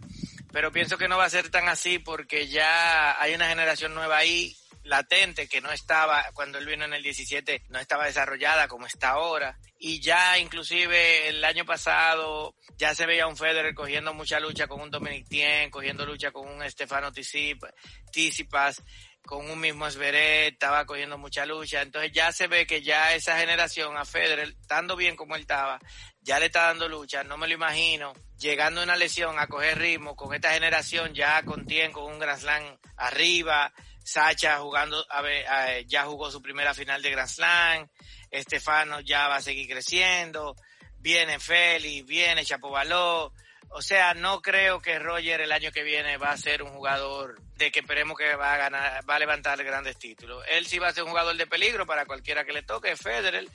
Pero 0.52 0.70
pienso 0.70 0.96
que 0.96 1.08
no 1.08 1.16
va 1.16 1.24
a 1.24 1.30
ser 1.30 1.48
tan 1.50 1.68
así 1.68 1.98
porque 1.98 2.46
ya 2.46 3.20
hay 3.20 3.34
una 3.34 3.48
generación 3.48 3.94
nueva 3.94 4.18
ahí 4.18 4.56
latente 4.84 5.48
que 5.48 5.60
no 5.60 5.70
estaba 5.70 6.24
cuando 6.34 6.58
él 6.58 6.66
vino 6.66 6.84
en 6.84 6.94
el 6.94 7.02
17 7.02 7.64
no 7.68 7.78
estaba 7.78 8.06
desarrollada 8.06 8.68
como 8.68 8.86
está 8.86 9.10
ahora. 9.10 9.58
Y 9.78 10.00
ya 10.00 10.38
inclusive 10.38 11.28
el 11.28 11.44
año 11.44 11.64
pasado 11.64 12.54
ya 12.76 12.94
se 12.94 13.06
veía 13.06 13.26
un 13.26 13.36
Federer 13.36 13.74
cogiendo 13.74 14.14
mucha 14.14 14.40
lucha 14.40 14.66
con 14.66 14.80
un 14.80 14.90
Dominic 14.90 15.28
Thiem, 15.28 15.70
cogiendo 15.70 16.06
lucha 16.06 16.30
con 16.30 16.48
un 16.48 16.68
Stefano 16.70 17.12
Tsitsipas, 17.12 18.82
con 19.24 19.48
un 19.48 19.60
mismo 19.60 19.86
Esveret, 19.86 20.54
estaba 20.54 20.84
cogiendo 20.84 21.16
mucha 21.16 21.46
lucha, 21.46 21.82
entonces 21.82 22.10
ya 22.12 22.32
se 22.32 22.48
ve 22.48 22.66
que 22.66 22.82
ya 22.82 23.14
esa 23.14 23.38
generación 23.38 23.96
a 23.96 24.04
Federer, 24.04 24.48
estando 24.60 24.96
bien 24.96 25.16
como 25.16 25.36
él 25.36 25.42
estaba, 25.42 25.78
ya 26.20 26.38
le 26.38 26.46
está 26.46 26.64
dando 26.64 26.88
lucha, 26.88 27.22
no 27.22 27.36
me 27.36 27.46
lo 27.46 27.54
imagino, 27.54 28.12
llegando 28.38 28.80
a 28.80 28.84
una 28.84 28.96
lesión 28.96 29.38
a 29.38 29.46
coger 29.46 29.78
ritmo 29.78 30.16
con 30.16 30.34
esta 30.34 30.52
generación 30.52 31.14
ya 31.14 31.42
con 31.44 31.66
Tien, 31.66 31.92
con 31.92 32.04
un 32.12 32.18
Grand 32.18 32.40
Slam 32.40 32.78
arriba, 32.96 33.72
Sacha 34.04 34.58
jugando, 34.58 35.04
a 35.10 35.22
ver, 35.22 35.44
ya 35.86 36.04
jugó 36.04 36.30
su 36.30 36.42
primera 36.42 36.74
final 36.74 37.02
de 37.02 37.10
Grand 37.10 37.28
Slam, 37.28 37.88
Estefano 38.30 39.00
ya 39.00 39.28
va 39.28 39.36
a 39.36 39.42
seguir 39.42 39.68
creciendo, 39.68 40.56
viene 40.98 41.38
Félix, 41.38 42.06
viene 42.06 42.44
Chapovaló, 42.44 43.32
o 43.74 43.80
sea, 43.80 44.12
no 44.12 44.42
creo 44.42 44.80
que 44.80 44.98
Roger 44.98 45.40
el 45.40 45.50
año 45.50 45.72
que 45.72 45.82
viene 45.82 46.18
va 46.18 46.30
a 46.30 46.36
ser 46.36 46.62
un 46.62 46.72
jugador 46.72 47.40
de 47.56 47.70
que 47.70 47.80
esperemos 47.80 48.18
que 48.18 48.34
va 48.36 48.52
a 48.52 48.58
ganar, 48.58 49.08
va 49.08 49.16
a 49.16 49.18
levantar 49.18 49.64
grandes 49.64 49.98
títulos. 49.98 50.44
Él 50.50 50.66
sí 50.66 50.78
va 50.78 50.88
a 50.88 50.92
ser 50.92 51.04
un 51.04 51.08
jugador 51.08 51.34
de 51.36 51.46
peligro 51.46 51.86
para 51.86 52.04
cualquiera 52.04 52.44
que 52.44 52.52
le 52.52 52.62
toque, 52.62 52.96
Federer. 52.96 53.46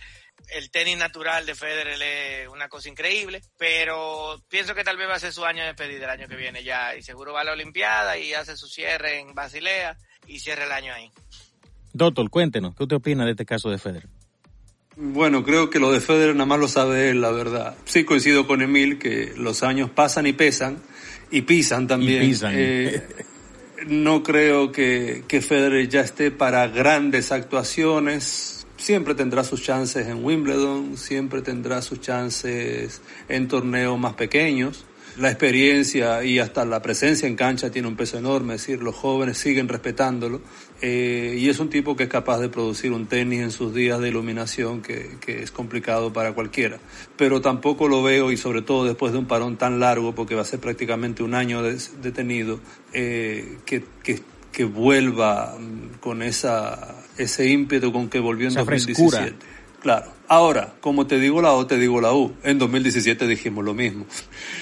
El 0.47 0.71
tenis 0.71 0.97
natural 0.97 1.45
de 1.45 1.53
Federer 1.53 2.01
es 2.01 2.47
una 2.47 2.67
cosa 2.67 2.89
increíble, 2.89 3.41
pero 3.57 4.41
pienso 4.49 4.73
que 4.73 4.83
tal 4.83 4.97
vez 4.97 5.07
va 5.07 5.15
a 5.15 5.19
ser 5.19 5.33
su 5.33 5.45
año 5.45 5.61
de 5.61 5.67
despedida 5.67 6.05
el 6.05 6.19
año 6.19 6.27
que 6.27 6.35
viene 6.35 6.63
ya 6.63 6.95
y 6.95 7.03
seguro 7.03 7.33
va 7.33 7.41
a 7.41 7.43
la 7.43 7.51
Olimpiada 7.51 8.17
y 8.17 8.33
hace 8.33 8.57
su 8.57 8.67
cierre 8.67 9.19
en 9.19 9.35
Basilea 9.35 9.97
y 10.27 10.39
cierra 10.39 10.65
el 10.65 10.71
año 10.71 10.93
ahí. 10.93 11.11
Doctor, 11.93 12.29
cuéntenos, 12.29 12.75
¿qué 12.75 12.83
usted 12.83 12.97
opina 12.97 13.25
de 13.25 13.31
este 13.31 13.45
caso 13.45 13.69
de 13.69 13.77
Federer? 13.77 14.09
Bueno, 14.95 15.43
creo 15.43 15.69
que 15.69 15.79
lo 15.79 15.91
de 15.91 16.01
Federer 16.01 16.35
nada 16.35 16.47
más 16.47 16.59
lo 16.59 16.67
sabe 16.67 17.09
él, 17.09 17.21
la 17.21 17.31
verdad. 17.31 17.75
Sí 17.85 18.03
coincido 18.03 18.47
con 18.47 18.61
Emil 18.61 18.97
que 18.97 19.33
los 19.37 19.61
años 19.61 19.91
pasan 19.91 20.25
y 20.25 20.33
pesan 20.33 20.77
y 21.29 21.43
pisan 21.43 21.87
también. 21.87 22.35
Eh, 22.51 23.03
no 23.87 24.23
creo 24.23 24.71
que, 24.71 25.23
que 25.27 25.41
Federer 25.41 25.87
ya 25.87 26.01
esté 26.01 26.31
para 26.31 26.67
grandes 26.67 27.31
actuaciones. 27.31 28.65
Siempre 28.77 29.13
tendrá 29.13 29.43
sus 29.43 29.61
chances 29.61 30.07
en 30.07 30.23
Wimbledon, 30.23 30.97
siempre 30.97 31.41
tendrá 31.41 31.81
sus 31.81 32.01
chances 32.01 33.01
en 33.29 33.47
torneos 33.47 33.99
más 33.99 34.13
pequeños 34.13 34.85
la 35.17 35.29
experiencia 35.29 36.23
y 36.23 36.39
hasta 36.39 36.63
la 36.65 36.81
presencia 36.81 37.27
en 37.27 37.35
cancha 37.35 37.71
tiene 37.71 37.87
un 37.87 37.95
peso 37.95 38.17
enorme, 38.17 38.55
es 38.55 38.61
decir, 38.61 38.83
los 38.83 38.95
jóvenes 38.95 39.37
siguen 39.37 39.67
respetándolo 39.67 40.41
eh, 40.81 41.35
y 41.39 41.49
es 41.49 41.59
un 41.59 41.69
tipo 41.69 41.95
que 41.95 42.03
es 42.03 42.09
capaz 42.09 42.39
de 42.39 42.49
producir 42.49 42.91
un 42.91 43.07
tenis 43.07 43.41
en 43.41 43.51
sus 43.51 43.73
días 43.73 43.99
de 43.99 44.09
iluminación 44.09 44.81
que, 44.81 45.17
que, 45.19 45.41
es 45.41 45.51
complicado 45.51 46.13
para 46.13 46.33
cualquiera. 46.33 46.77
Pero 47.15 47.41
tampoco 47.41 47.87
lo 47.87 48.03
veo 48.03 48.31
y 48.31 48.37
sobre 48.37 48.61
todo 48.61 48.85
después 48.85 49.11
de 49.11 49.17
un 49.19 49.25
parón 49.25 49.57
tan 49.57 49.79
largo, 49.79 50.13
porque 50.13 50.35
va 50.35 50.41
a 50.41 50.45
ser 50.45 50.59
prácticamente 50.59 51.23
un 51.23 51.33
año 51.33 51.63
detenido, 51.63 52.59
eh, 52.93 53.57
que, 53.65 53.83
que, 54.03 54.21
que, 54.51 54.65
vuelva 54.65 55.57
con 55.99 56.21
esa, 56.21 56.95
ese 57.17 57.47
ímpetu 57.47 57.91
con 57.91 58.09
que 58.09 58.19
volvió 58.19 58.47
en 58.47 58.53
2017. 58.53 59.35
Claro. 59.81 60.16
Ahora, 60.29 60.73
como 60.81 61.07
te 61.07 61.19
digo 61.19 61.41
la 61.41 61.53
O, 61.53 61.67
te 61.67 61.77
digo 61.77 62.01
la 62.01 62.13
U. 62.13 62.37
En 62.43 62.59
2017 62.59 63.27
dijimos 63.27 63.63
lo 63.63 63.73
mismo. 63.73 64.05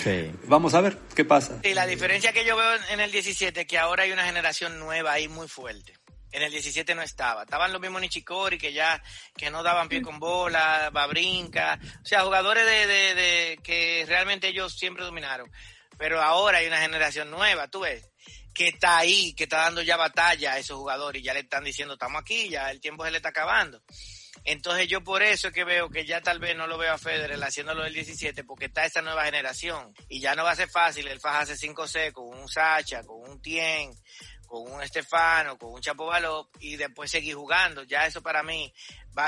Sí. 0.03 0.31
Vamos 0.47 0.73
a 0.75 0.81
ver 0.81 0.97
qué 1.15 1.25
pasa. 1.25 1.59
Y 1.63 1.73
la 1.73 1.87
diferencia 1.87 2.33
que 2.33 2.45
yo 2.45 2.55
veo 2.55 2.71
en 2.91 2.99
el 2.99 3.11
17 3.11 3.61
es 3.61 3.67
que 3.67 3.77
ahora 3.77 4.03
hay 4.03 4.11
una 4.11 4.25
generación 4.25 4.79
nueva 4.79 5.13
ahí 5.13 5.27
muy 5.27 5.47
fuerte. 5.47 5.93
En 6.31 6.43
el 6.43 6.51
17 6.51 6.93
no 6.95 7.01
estaba. 7.01 7.43
Estaban 7.43 7.71
los 7.71 7.81
mismos 7.81 8.01
Nichikori 8.01 8.57
que 8.57 8.73
ya 8.73 9.01
que 9.35 9.49
no 9.49 9.63
daban 9.63 9.87
pie 9.87 10.01
con 10.01 10.19
bola, 10.19 10.89
Babrinka. 10.91 11.79
O 12.03 12.05
sea, 12.05 12.23
jugadores 12.23 12.65
de, 12.65 12.87
de, 12.87 13.15
de 13.15 13.59
que 13.63 14.05
realmente 14.07 14.49
ellos 14.49 14.77
siempre 14.77 15.03
dominaron. 15.03 15.49
Pero 15.97 16.21
ahora 16.21 16.57
hay 16.57 16.67
una 16.67 16.81
generación 16.81 17.31
nueva, 17.31 17.69
tú 17.69 17.79
ves 17.81 18.11
que 18.55 18.69
está 18.69 18.97
ahí, 18.97 19.33
que 19.33 19.43
está 19.43 19.57
dando 19.57 19.81
ya 19.81 19.97
batalla 19.97 20.53
a 20.53 20.57
esos 20.57 20.77
jugadores 20.77 21.21
y 21.21 21.25
ya 21.25 21.33
le 21.33 21.41
están 21.41 21.65
diciendo, 21.65 21.95
estamos 21.95 22.21
aquí, 22.21 22.47
ya 22.49 22.71
el 22.71 22.79
tiempo 22.79 23.03
se 23.03 23.11
le 23.11 23.17
está 23.17 23.29
acabando. 23.29 23.83
Entonces 24.45 24.87
yo 24.87 25.03
por 25.03 25.23
eso 25.23 25.47
es 25.47 25.53
que 25.53 25.63
veo 25.63 25.89
que 25.89 26.05
ya 26.05 26.21
tal 26.21 26.39
vez 26.39 26.55
no 26.55 26.67
lo 26.67 26.77
veo 26.77 26.93
a 26.93 26.99
Federer 26.99 27.43
haciéndolo 27.43 27.83
del 27.83 27.95
17 27.95 28.43
porque 28.43 28.65
está 28.65 28.85
esa 28.85 29.01
nueva 29.01 29.25
generación 29.25 29.91
y 30.07 30.19
ya 30.19 30.35
no 30.35 30.43
va 30.43 30.51
a 30.51 30.55
ser 30.55 30.69
fácil 30.69 31.07
el 31.07 31.19
fajarse 31.19 31.55
5C 31.55 32.11
con 32.11 32.27
un 32.27 32.47
Sacha, 32.47 33.03
con 33.03 33.27
un 33.27 33.41
Tien, 33.41 33.91
con 34.45 34.71
un 34.71 34.83
Estefano, 34.83 35.57
con 35.57 35.73
un 35.73 35.81
Chapo 35.81 36.05
Balop 36.05 36.47
y 36.59 36.75
después 36.75 37.09
seguir 37.09 37.33
jugando. 37.33 37.83
Ya 37.83 38.05
eso 38.05 38.21
para 38.21 38.43
mí 38.43 38.71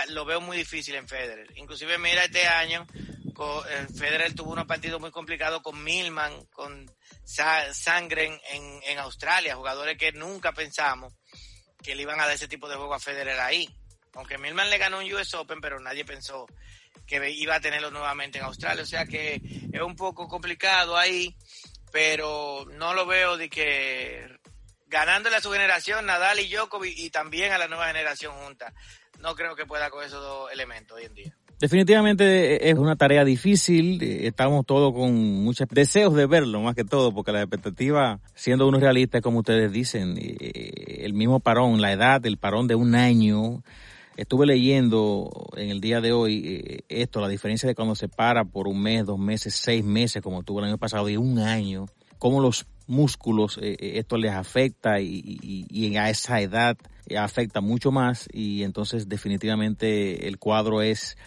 lo 0.10 0.24
veo 0.24 0.40
muy 0.40 0.56
difícil 0.56 0.94
en 0.94 1.08
Federer. 1.08 1.48
Inclusive 1.56 1.98
mira 1.98 2.26
este 2.26 2.46
año, 2.46 2.86
eh, 2.94 3.88
Federer 3.98 4.36
tuvo 4.36 4.52
unos 4.52 4.66
partidos 4.66 5.02
muy 5.02 5.10
complicados 5.10 5.64
con 5.64 5.84
Milman, 5.84 6.46
con 6.48 6.86
Sangren 7.26 8.40
en, 8.52 8.82
en 8.84 9.00
Australia, 9.00 9.56
jugadores 9.56 9.98
que 9.98 10.12
nunca 10.12 10.52
pensamos 10.52 11.14
que 11.84 11.96
le 11.96 12.04
iban 12.04 12.20
a 12.20 12.26
dar 12.26 12.36
ese 12.36 12.48
tipo 12.48 12.70
de 12.70 12.76
juego 12.76 12.94
a 12.94 13.00
Federer 13.00 13.40
ahí. 13.40 13.68
Aunque 14.14 14.38
Milman 14.38 14.70
le 14.70 14.78
ganó 14.78 15.00
un 15.00 15.14
US 15.14 15.34
Open, 15.36 15.62
pero 15.62 15.80
nadie 15.80 16.06
pensó 16.06 16.48
que 17.06 17.30
iba 17.32 17.56
a 17.56 17.62
tenerlo 17.62 17.92
nuevamente 17.92 18.40
en 18.40 18.46
Australia. 18.46 18.84
O 18.84 18.86
sea 18.88 19.06
que 19.06 19.42
es 19.72 19.82
un 19.82 19.96
poco 19.96 20.28
complicado 20.28 20.98
ahí, 20.98 21.36
pero 21.92 22.66
no 22.74 22.94
lo 22.94 23.06
veo 23.06 23.38
de 23.38 23.50
que 23.50 24.28
ganándole 24.88 25.36
a 25.36 25.42
su 25.42 25.52
generación, 25.52 26.06
Nadal 26.06 26.40
y 26.40 26.50
Djokovic, 26.50 26.98
y 26.98 27.10
también 27.10 27.52
a 27.52 27.58
la 27.58 27.68
nueva 27.68 27.88
generación 27.88 28.34
junta. 28.36 28.74
No 29.20 29.36
creo 29.36 29.56
que 29.56 29.66
pueda 29.66 29.90
con 29.90 30.04
esos 30.04 30.22
dos 30.22 30.52
elementos 30.52 30.98
hoy 30.98 31.06
en 31.06 31.14
día. 31.14 31.38
Definitivamente 31.60 32.70
es 32.70 32.78
una 32.78 32.96
tarea 32.96 33.26
difícil, 33.26 34.00
estamos 34.04 34.64
todos 34.64 34.94
con 34.94 35.12
muchos 35.44 35.68
deseos 35.70 36.14
de 36.14 36.28
verlo, 36.28 36.62
más 36.62 36.76
que 36.76 36.84
todo, 36.84 37.12
porque 37.12 37.32
la 37.32 37.42
expectativa, 37.42 38.20
siendo 38.36 38.68
uno 38.68 38.80
realista, 38.80 39.22
como 39.22 39.40
ustedes 39.40 39.72
dicen, 39.72 40.20
eh, 40.20 41.00
el 41.04 41.14
mismo 41.14 41.40
parón, 41.40 41.82
la 41.82 41.92
edad, 41.92 42.24
el 42.28 42.38
parón 42.38 42.68
de 42.68 42.76
un 42.76 42.94
año, 42.94 43.64
estuve 44.18 44.46
leyendo 44.46 45.30
en 45.56 45.70
el 45.70 45.80
día 45.80 46.02
de 46.02 46.12
hoy 46.12 46.44
eh, 46.46 46.80
esto, 46.90 47.22
la 47.22 47.30
diferencia 47.30 47.68
de 47.68 47.76
cuando 47.76 47.96
se 47.96 48.10
para 48.10 48.44
por 48.44 48.68
un 48.68 48.82
mes, 48.82 49.06
dos 49.06 49.20
meses, 49.20 49.56
seis 49.56 49.86
meses, 49.86 50.22
como 50.22 50.44
tuvo 50.44 50.60
el 50.60 50.66
año 50.66 50.78
pasado, 50.78 51.08
y 51.08 51.16
un 51.16 51.40
año, 51.40 51.86
cómo 52.18 52.42
los 52.42 52.66
músculos 52.88 53.60
eh, 53.62 53.78
esto 53.80 54.18
les 54.18 54.34
afecta 54.34 55.00
y, 55.00 55.40
y 55.70 55.96
a 55.96 56.10
esa 56.10 56.42
edad 56.42 56.78
afecta 57.18 57.62
mucho 57.62 57.92
más 57.92 58.28
y 58.34 58.64
entonces 58.64 59.08
definitivamente 59.08 60.28
el 60.28 60.38
cuadro 60.40 60.82
es 60.82 61.18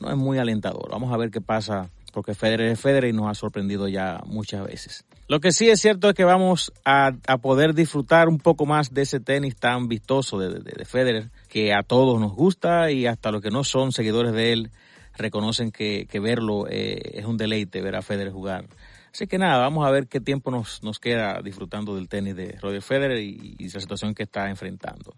no 0.00 0.10
es 0.10 0.16
muy 0.16 0.38
alentador. 0.38 0.90
Vamos 0.90 1.12
a 1.12 1.16
ver 1.16 1.30
qué 1.30 1.40
pasa, 1.40 1.90
porque 2.18 2.34
Federer 2.34 2.72
es 2.72 2.80
Federer 2.80 3.10
y 3.10 3.12
nos 3.12 3.30
ha 3.30 3.34
sorprendido 3.34 3.86
ya 3.86 4.20
muchas 4.26 4.66
veces. 4.66 5.04
Lo 5.28 5.38
que 5.38 5.52
sí 5.52 5.70
es 5.70 5.80
cierto 5.80 6.08
es 6.08 6.16
que 6.16 6.24
vamos 6.24 6.72
a, 6.84 7.12
poder 7.40 7.74
disfrutar 7.74 8.28
un 8.28 8.38
poco 8.38 8.66
más 8.66 8.92
de 8.92 9.02
ese 9.02 9.20
tenis 9.20 9.54
tan 9.54 9.86
vistoso 9.86 10.36
de, 10.36 10.58
de, 10.58 10.84
Federer, 10.84 11.30
que 11.48 11.72
a 11.72 11.84
todos 11.84 12.20
nos 12.20 12.32
gusta 12.32 12.90
y 12.90 13.06
hasta 13.06 13.30
los 13.30 13.40
que 13.40 13.50
no 13.50 13.62
son 13.62 13.92
seguidores 13.92 14.32
de 14.32 14.52
él 14.52 14.70
reconocen 15.16 15.70
que, 15.70 16.08
verlo 16.20 16.66
eh, 16.68 17.12
es 17.14 17.24
un 17.24 17.36
deleite 17.36 17.82
ver 17.82 17.94
a 17.94 18.02
Federer 18.02 18.32
jugar. 18.32 18.64
Así 19.12 19.26
que 19.26 19.38
nada, 19.38 19.58
vamos 19.58 19.86
a 19.86 19.90
ver 19.90 20.06
qué 20.06 20.20
tiempo 20.20 20.50
nos, 20.50 20.82
nos 20.82 20.98
queda 20.98 21.40
disfrutando 21.42 21.96
del 21.96 22.08
tenis 22.08 22.36
de 22.36 22.58
Roger 22.60 22.82
Federer 22.82 23.18
y, 23.18 23.56
la 23.58 23.80
situación 23.80 24.14
que 24.14 24.24
está 24.24 24.48
enfrentando. 24.48 25.14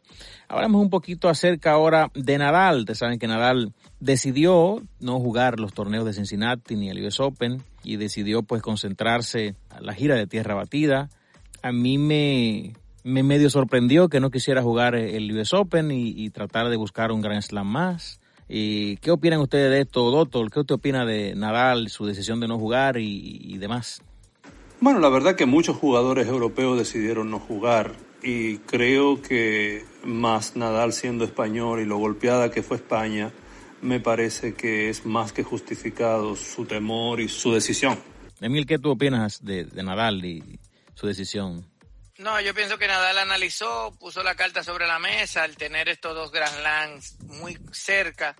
Hablamos 0.48 0.82
un 0.82 0.90
poquito 0.90 1.28
acerca 1.28 1.72
ahora 1.72 2.10
de 2.14 2.38
Nadal. 2.38 2.80
Ustedes 2.80 2.98
saben 2.98 3.18
que 3.18 3.26
Nadal 3.26 3.72
decidió 3.98 4.82
no 5.00 5.18
jugar 5.20 5.60
los 5.60 5.72
torneos 5.72 6.04
de 6.04 6.12
Cincinnati 6.12 6.76
ni 6.76 6.88
el 6.88 7.04
US 7.04 7.20
Open 7.20 7.62
y 7.84 7.96
decidió 7.96 8.42
pues 8.42 8.62
concentrarse 8.62 9.54
a 9.70 9.80
la 9.80 9.94
gira 9.94 10.16
de 10.16 10.26
tierra 10.26 10.54
batida. 10.54 11.08
A 11.62 11.72
mí 11.72 11.98
me, 11.98 12.74
me 13.04 13.22
medio 13.22 13.50
sorprendió 13.50 14.08
que 14.08 14.20
no 14.20 14.30
quisiera 14.30 14.62
jugar 14.62 14.94
el 14.94 15.30
US 15.36 15.52
Open 15.52 15.90
y, 15.90 16.10
y 16.10 16.30
tratar 16.30 16.68
de 16.68 16.76
buscar 16.76 17.12
un 17.12 17.20
Grand 17.20 17.42
Slam 17.42 17.66
más. 17.66 18.19
¿Y 18.52 18.96
qué 18.96 19.12
opinan 19.12 19.40
ustedes 19.40 19.70
de 19.70 19.82
esto, 19.82 20.10
doctor? 20.10 20.50
¿Qué 20.50 20.58
usted 20.58 20.74
opina 20.74 21.06
de 21.06 21.36
Nadal, 21.36 21.88
su 21.88 22.04
decisión 22.04 22.40
de 22.40 22.48
no 22.48 22.58
jugar 22.58 22.96
y, 22.98 23.56
demás? 23.58 24.02
Bueno, 24.80 24.98
la 24.98 25.08
verdad 25.08 25.36
que 25.36 25.46
muchos 25.46 25.76
jugadores 25.76 26.26
europeos 26.26 26.76
decidieron 26.76 27.30
no 27.30 27.38
jugar 27.38 27.92
y 28.24 28.56
creo 28.58 29.22
que 29.22 29.84
más 30.02 30.56
Nadal 30.56 30.92
siendo 30.92 31.24
español 31.24 31.80
y 31.80 31.84
lo 31.84 31.98
golpeada 31.98 32.50
que 32.50 32.64
fue 32.64 32.78
España, 32.78 33.30
me 33.82 34.00
parece 34.00 34.54
que 34.54 34.90
es 34.90 35.06
más 35.06 35.32
que 35.32 35.44
justificado 35.44 36.34
su 36.34 36.64
temor 36.64 37.20
y 37.20 37.28
su 37.28 37.52
decisión. 37.52 38.00
Emil, 38.40 38.66
¿qué 38.66 38.80
tú 38.80 38.90
opinas 38.90 39.44
de, 39.44 39.64
de 39.64 39.82
Nadal 39.84 40.24
y 40.24 40.58
su 40.94 41.06
decisión? 41.06 41.64
No, 42.20 42.38
yo 42.38 42.52
pienso 42.52 42.76
que 42.76 42.86
Nadal 42.86 43.16
analizó, 43.16 43.96
puso 43.98 44.22
la 44.22 44.34
carta 44.34 44.62
sobre 44.62 44.86
la 44.86 44.98
mesa 44.98 45.42
al 45.42 45.56
tener 45.56 45.88
estos 45.88 46.14
dos 46.14 46.30
Grand 46.30 46.54
Slams 46.54 47.18
muy 47.20 47.58
cerca. 47.72 48.36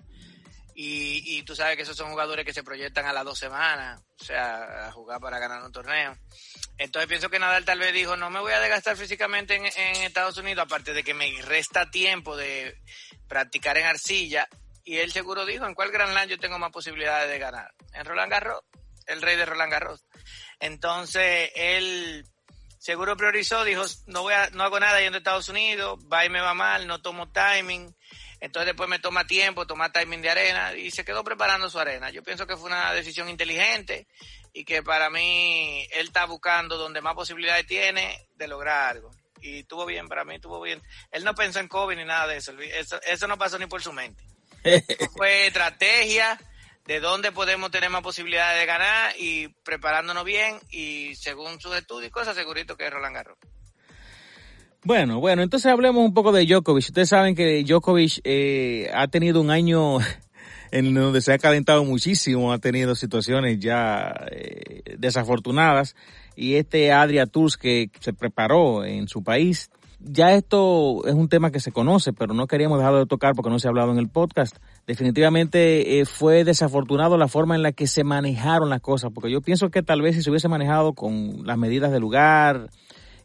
Y, 0.75 1.23
y, 1.25 1.41
tú 1.43 1.55
sabes 1.55 1.77
que 1.77 1.81
esos 1.81 1.97
son 1.97 2.11
jugadores 2.11 2.45
que 2.45 2.53
se 2.53 2.63
proyectan 2.63 3.07
a 3.07 3.13
las 3.13 3.25
dos 3.25 3.39
semanas, 3.39 3.99
o 4.19 4.23
sea, 4.23 4.87
a 4.87 4.91
jugar 4.91 5.19
para 5.19 5.39
ganar 5.39 5.63
un 5.63 5.71
torneo. 5.71 6.15
Entonces 6.77 7.07
pienso 7.09 7.29
que 7.29 7.39
Nadal 7.39 7.65
tal 7.65 7.79
vez 7.79 7.91
dijo, 7.91 8.15
no 8.15 8.29
me 8.29 8.39
voy 8.39 8.53
a 8.53 8.59
desgastar 8.59 8.95
físicamente 8.95 9.55
en, 9.55 9.65
en 9.65 10.03
Estados 10.03 10.37
Unidos, 10.37 10.65
aparte 10.65 10.93
de 10.93 11.03
que 11.03 11.15
me 11.15 11.41
resta 11.41 11.89
tiempo 11.89 12.37
de 12.37 12.79
practicar 13.27 13.79
en 13.79 13.87
arcilla. 13.87 14.47
Y 14.83 14.97
él 14.97 15.11
seguro 15.11 15.43
dijo, 15.43 15.65
¿en 15.65 15.73
cuál 15.73 15.91
Grand 15.91 16.11
Slam 16.11 16.29
yo 16.29 16.37
tengo 16.37 16.59
más 16.59 16.71
posibilidades 16.71 17.31
de 17.31 17.39
ganar? 17.39 17.73
En 17.93 18.05
Roland 18.05 18.31
Garros, 18.31 18.61
el 19.07 19.23
rey 19.23 19.37
de 19.37 19.45
Roland 19.45 19.71
Garros. 19.71 20.05
Entonces 20.59 21.51
él 21.55 22.30
Seguro 22.81 23.15
priorizó, 23.15 23.63
dijo, 23.63 23.83
no 24.07 24.23
voy 24.23 24.33
a, 24.33 24.49
no 24.53 24.63
hago 24.63 24.79
nada 24.79 24.99
yendo 24.99 25.17
a 25.17 25.19
Estados 25.19 25.49
Unidos, 25.49 25.99
va 26.11 26.25
y 26.25 26.29
me 26.29 26.41
va 26.41 26.55
mal, 26.55 26.87
no 26.87 26.99
tomo 26.99 27.31
timing. 27.31 27.95
Entonces 28.39 28.65
después 28.65 28.89
me 28.89 28.97
toma 28.97 29.27
tiempo, 29.27 29.67
toma 29.67 29.91
timing 29.91 30.23
de 30.23 30.31
arena 30.31 30.73
y 30.73 30.89
se 30.89 31.05
quedó 31.05 31.23
preparando 31.23 31.69
su 31.69 31.77
arena. 31.77 32.09
Yo 32.09 32.23
pienso 32.23 32.47
que 32.47 32.57
fue 32.57 32.71
una 32.71 32.91
decisión 32.91 33.29
inteligente 33.29 34.07
y 34.51 34.65
que 34.65 34.81
para 34.81 35.11
mí 35.11 35.87
él 35.91 36.07
está 36.07 36.25
buscando 36.25 36.75
donde 36.75 37.01
más 37.01 37.13
posibilidades 37.13 37.67
tiene 37.67 38.27
de 38.33 38.47
lograr 38.47 38.95
algo. 38.95 39.11
Y 39.41 39.59
estuvo 39.59 39.85
bien, 39.85 40.07
para 40.07 40.25
mí 40.25 40.33
estuvo 40.33 40.59
bien. 40.59 40.81
Él 41.11 41.23
no 41.23 41.35
pensó 41.35 41.59
en 41.59 41.67
COVID 41.67 41.95
ni 41.95 42.05
nada 42.05 42.25
de 42.25 42.37
eso. 42.37 42.51
Eso, 42.59 42.99
eso 43.03 43.27
no 43.27 43.37
pasó 43.37 43.59
ni 43.59 43.67
por 43.67 43.83
su 43.83 43.93
mente. 43.93 44.23
fue 45.15 45.45
estrategia 45.45 46.39
de 46.85 46.99
dónde 46.99 47.31
podemos 47.31 47.71
tener 47.71 47.89
más 47.89 48.01
posibilidades 48.01 48.59
de 48.59 48.65
ganar 48.65 49.13
y 49.17 49.49
preparándonos 49.63 50.25
bien 50.25 50.55
y 50.69 51.15
según 51.15 51.59
sus 51.59 51.75
estudios 51.75 52.07
y 52.09 52.11
cosas, 52.11 52.35
segurito 52.35 52.75
que 52.75 52.87
es 52.87 52.93
Roland 52.93 53.15
Garros. 53.15 53.37
Bueno, 54.83 55.19
bueno, 55.19 55.43
entonces 55.43 55.71
hablemos 55.71 56.03
un 56.03 56.13
poco 56.13 56.31
de 56.31 56.45
Djokovic. 56.45 56.85
Ustedes 56.85 57.09
saben 57.09 57.35
que 57.35 57.63
Djokovic 57.63 58.19
eh, 58.23 58.89
ha 58.93 59.07
tenido 59.07 59.39
un 59.39 59.51
año 59.51 59.99
en 60.71 60.93
donde 60.93 61.21
se 61.21 61.33
ha 61.33 61.37
calentado 61.37 61.85
muchísimo, 61.85 62.51
ha 62.51 62.57
tenido 62.57 62.95
situaciones 62.95 63.59
ya 63.59 64.11
eh, 64.31 64.81
desafortunadas 64.97 65.95
y 66.35 66.55
este 66.55 66.91
Adria 66.91 67.27
Tours 67.27 67.57
que 67.57 67.91
se 67.99 68.13
preparó 68.13 68.83
en 68.83 69.07
su 69.07 69.23
país 69.23 69.69
ya 70.03 70.33
esto 70.33 71.05
es 71.05 71.13
un 71.13 71.29
tema 71.29 71.51
que 71.51 71.59
se 71.59 71.71
conoce, 71.71 72.13
pero 72.13 72.33
no 72.33 72.47
queríamos 72.47 72.79
dejarlo 72.79 72.99
de 72.99 73.05
tocar 73.05 73.33
porque 73.35 73.49
no 73.49 73.59
se 73.59 73.67
ha 73.67 73.69
hablado 73.69 73.91
en 73.91 73.99
el 73.99 74.09
podcast. 74.09 74.57
Definitivamente 74.87 75.99
eh, 75.99 76.05
fue 76.05 76.43
desafortunado 76.43 77.17
la 77.17 77.27
forma 77.27 77.55
en 77.55 77.61
la 77.61 77.71
que 77.71 77.87
se 77.87 78.03
manejaron 78.03 78.69
las 78.69 78.81
cosas, 78.81 79.11
porque 79.13 79.31
yo 79.31 79.41
pienso 79.41 79.69
que 79.69 79.83
tal 79.83 80.01
vez 80.01 80.15
si 80.15 80.23
se 80.23 80.29
hubiese 80.29 80.47
manejado 80.47 80.93
con 80.93 81.45
las 81.45 81.57
medidas 81.57 81.91
del 81.91 82.01
lugar, 82.01 82.69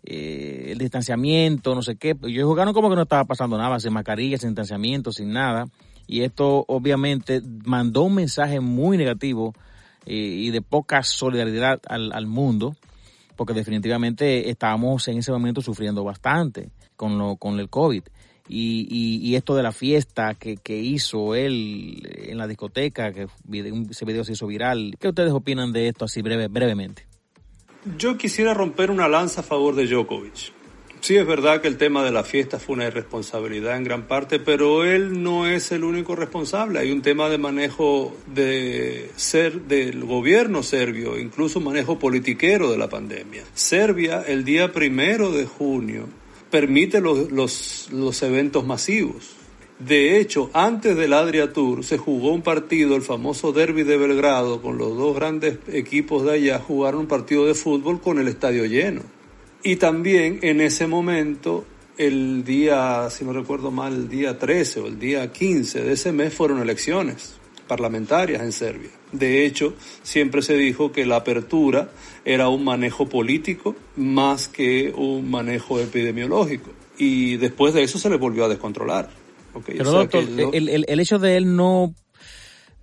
eh, 0.05 0.69
el 0.73 0.79
distanciamiento, 0.79 1.75
no 1.75 1.83
sé 1.83 1.97
qué, 1.97 2.15
pues 2.15 2.33
ellos 2.33 2.47
jugaron 2.47 2.75
como 2.75 2.91
que 2.91 2.97
no 2.97 3.03
estaba 3.03 3.25
pasando 3.25 3.57
nada, 3.57 3.81
sin 3.81 3.93
mascarilla, 3.93 4.37
sin 4.37 4.51
distanciamiento, 4.51 5.13
sin 5.13 5.33
nada. 5.33 5.65
Y 6.07 6.23
esto 6.23 6.65
obviamente 6.69 7.41
mandó 7.65 8.03
un 8.03 8.15
mensaje 8.15 8.61
muy 8.61 8.97
negativo 8.97 9.55
eh, 10.05 10.15
y 10.15 10.51
de 10.51 10.63
poca 10.63 11.03
solidaridad 11.03 11.81
al 11.89 12.27
mundo 12.27 12.77
porque 13.37 13.55
definitivamente 13.55 14.51
estábamos 14.51 15.07
en 15.09 15.19
ese 15.19 15.33
momento 15.33 15.61
sufriendo 15.61 16.03
bastante 16.05 16.71
con, 16.97 17.19
lo, 17.19 17.37
con 17.37 17.61
el 17.61 17.69
COVID. 17.69 18.03
Y, 18.49 18.87
y, 19.21 19.35
esto 19.35 19.57
de 19.57 19.65
la 19.65 19.73
fiesta 19.73 20.35
que, 20.35 20.57
que, 20.57 20.79
hizo 20.79 21.35
él 21.35 22.01
en 22.29 22.39
la 22.39 22.47
discoteca, 22.47 23.13
que 23.13 23.27
ese 23.91 24.05
video 24.05 24.23
se 24.23 24.35
hizo 24.35 24.47
viral, 24.47 24.95
¿qué 25.01 25.09
ustedes 25.09 25.33
opinan 25.33 25.73
de 25.73 25.89
esto 25.89 26.05
así 26.05 26.23
breve, 26.23 26.47
brevemente? 26.47 27.09
Yo 27.99 28.17
quisiera 28.17 28.55
romper 28.55 28.93
una 28.93 29.09
lanza 29.09 29.41
a 29.41 29.45
favor 29.45 29.75
de 29.75 29.89
Djokovic. 29.89 30.56
Sí, 31.07 31.17
es 31.17 31.25
verdad 31.25 31.61
que 31.61 31.69
el 31.69 31.77
tema 31.77 32.03
de 32.03 32.11
la 32.11 32.25
fiesta 32.25 32.59
fue 32.59 32.75
una 32.75 32.89
irresponsabilidad 32.89 33.77
en 33.77 33.85
gran 33.85 34.09
parte, 34.09 34.41
pero 34.41 34.85
él 34.85 35.23
no 35.23 35.47
es 35.47 35.71
el 35.71 35.85
único 35.85 36.17
responsable. 36.17 36.81
Hay 36.81 36.91
un 36.91 37.01
tema 37.01 37.29
de 37.29 37.39
manejo 37.39 38.17
de 38.27 39.13
ser 39.15 39.61
del 39.69 40.03
gobierno 40.05 40.65
serbio, 40.65 41.17
incluso 41.17 41.61
manejo 41.61 41.97
politiquero 41.97 42.73
de 42.73 42.79
la 42.79 42.89
pandemia. 42.89 43.45
Serbia, 43.55 44.25
el 44.27 44.45
día 44.45 44.73
primero 44.73 45.31
de 45.31 45.47
junio, 45.47 46.09
permite 46.51 47.01
los, 47.01 47.31
los, 47.31 47.89
los 47.93 48.21
eventos 48.25 48.67
masivos. 48.67 49.37
De 49.79 50.19
hecho, 50.19 50.51
antes 50.55 50.97
del 50.97 51.13
Adria 51.13 51.53
Tour 51.53 51.85
se 51.85 51.99
jugó 51.99 52.33
un 52.33 52.43
partido, 52.43 52.97
el 52.97 53.03
famoso 53.03 53.53
Derby 53.53 53.85
de 53.85 53.97
Belgrado, 53.97 54.61
con 54.61 54.77
los 54.77 54.97
dos 54.97 55.15
grandes 55.15 55.61
equipos 55.69 56.25
de 56.25 56.33
allá, 56.33 56.59
jugaron 56.59 57.03
un 57.03 57.07
partido 57.07 57.47
de 57.47 57.55
fútbol 57.55 58.01
con 58.01 58.19
el 58.19 58.27
estadio 58.27 58.65
lleno. 58.65 59.03
Y 59.67 59.75
también 59.75 60.39
en 60.43 60.61
ese 60.61 60.87
momento, 60.87 61.67
el 61.99 62.45
día, 62.45 63.11
si 63.11 63.25
no 63.25 63.33
recuerdo 63.33 63.73
mal, 63.73 63.95
el 63.95 64.09
día 64.09 64.39
13 64.39 64.79
o 64.79 64.87
el 64.87 65.01
día 65.01 65.33
15 65.33 65.83
de 65.83 65.93
ese 65.93 66.13
mes 66.13 66.33
fueron 66.33 66.63
elecciones 66.63 67.35
parlamentarias 67.67 68.43
en 68.43 68.53
Serbia. 68.53 68.91
De 69.11 69.45
hecho, 69.45 69.75
siempre 70.05 70.43
se 70.43 70.55
dijo 70.57 70.93
que 70.93 71.05
la 71.05 71.17
apertura 71.17 71.91
era 72.25 72.49
un 72.49 72.63
manejo 72.63 73.09
político 73.09 73.75
más 73.97 74.47
que 74.47 74.95
un 74.97 75.29
manejo 75.29 75.81
epidemiológico. 75.81 76.71
Y 76.97 77.37
después 77.37 77.75
de 77.75 77.83
eso 77.83 77.99
se 77.99 78.09
le 78.09 78.19
volvió 78.19 78.45
a 78.45 78.49
descontrolar. 78.49 79.11
Pero 79.67 79.91
doctor, 79.91 80.23
el, 80.53 80.69
el, 80.69 80.85
el 80.87 81.01
hecho 81.01 81.19
de 81.19 81.39
él 81.39 81.57
no 81.57 81.93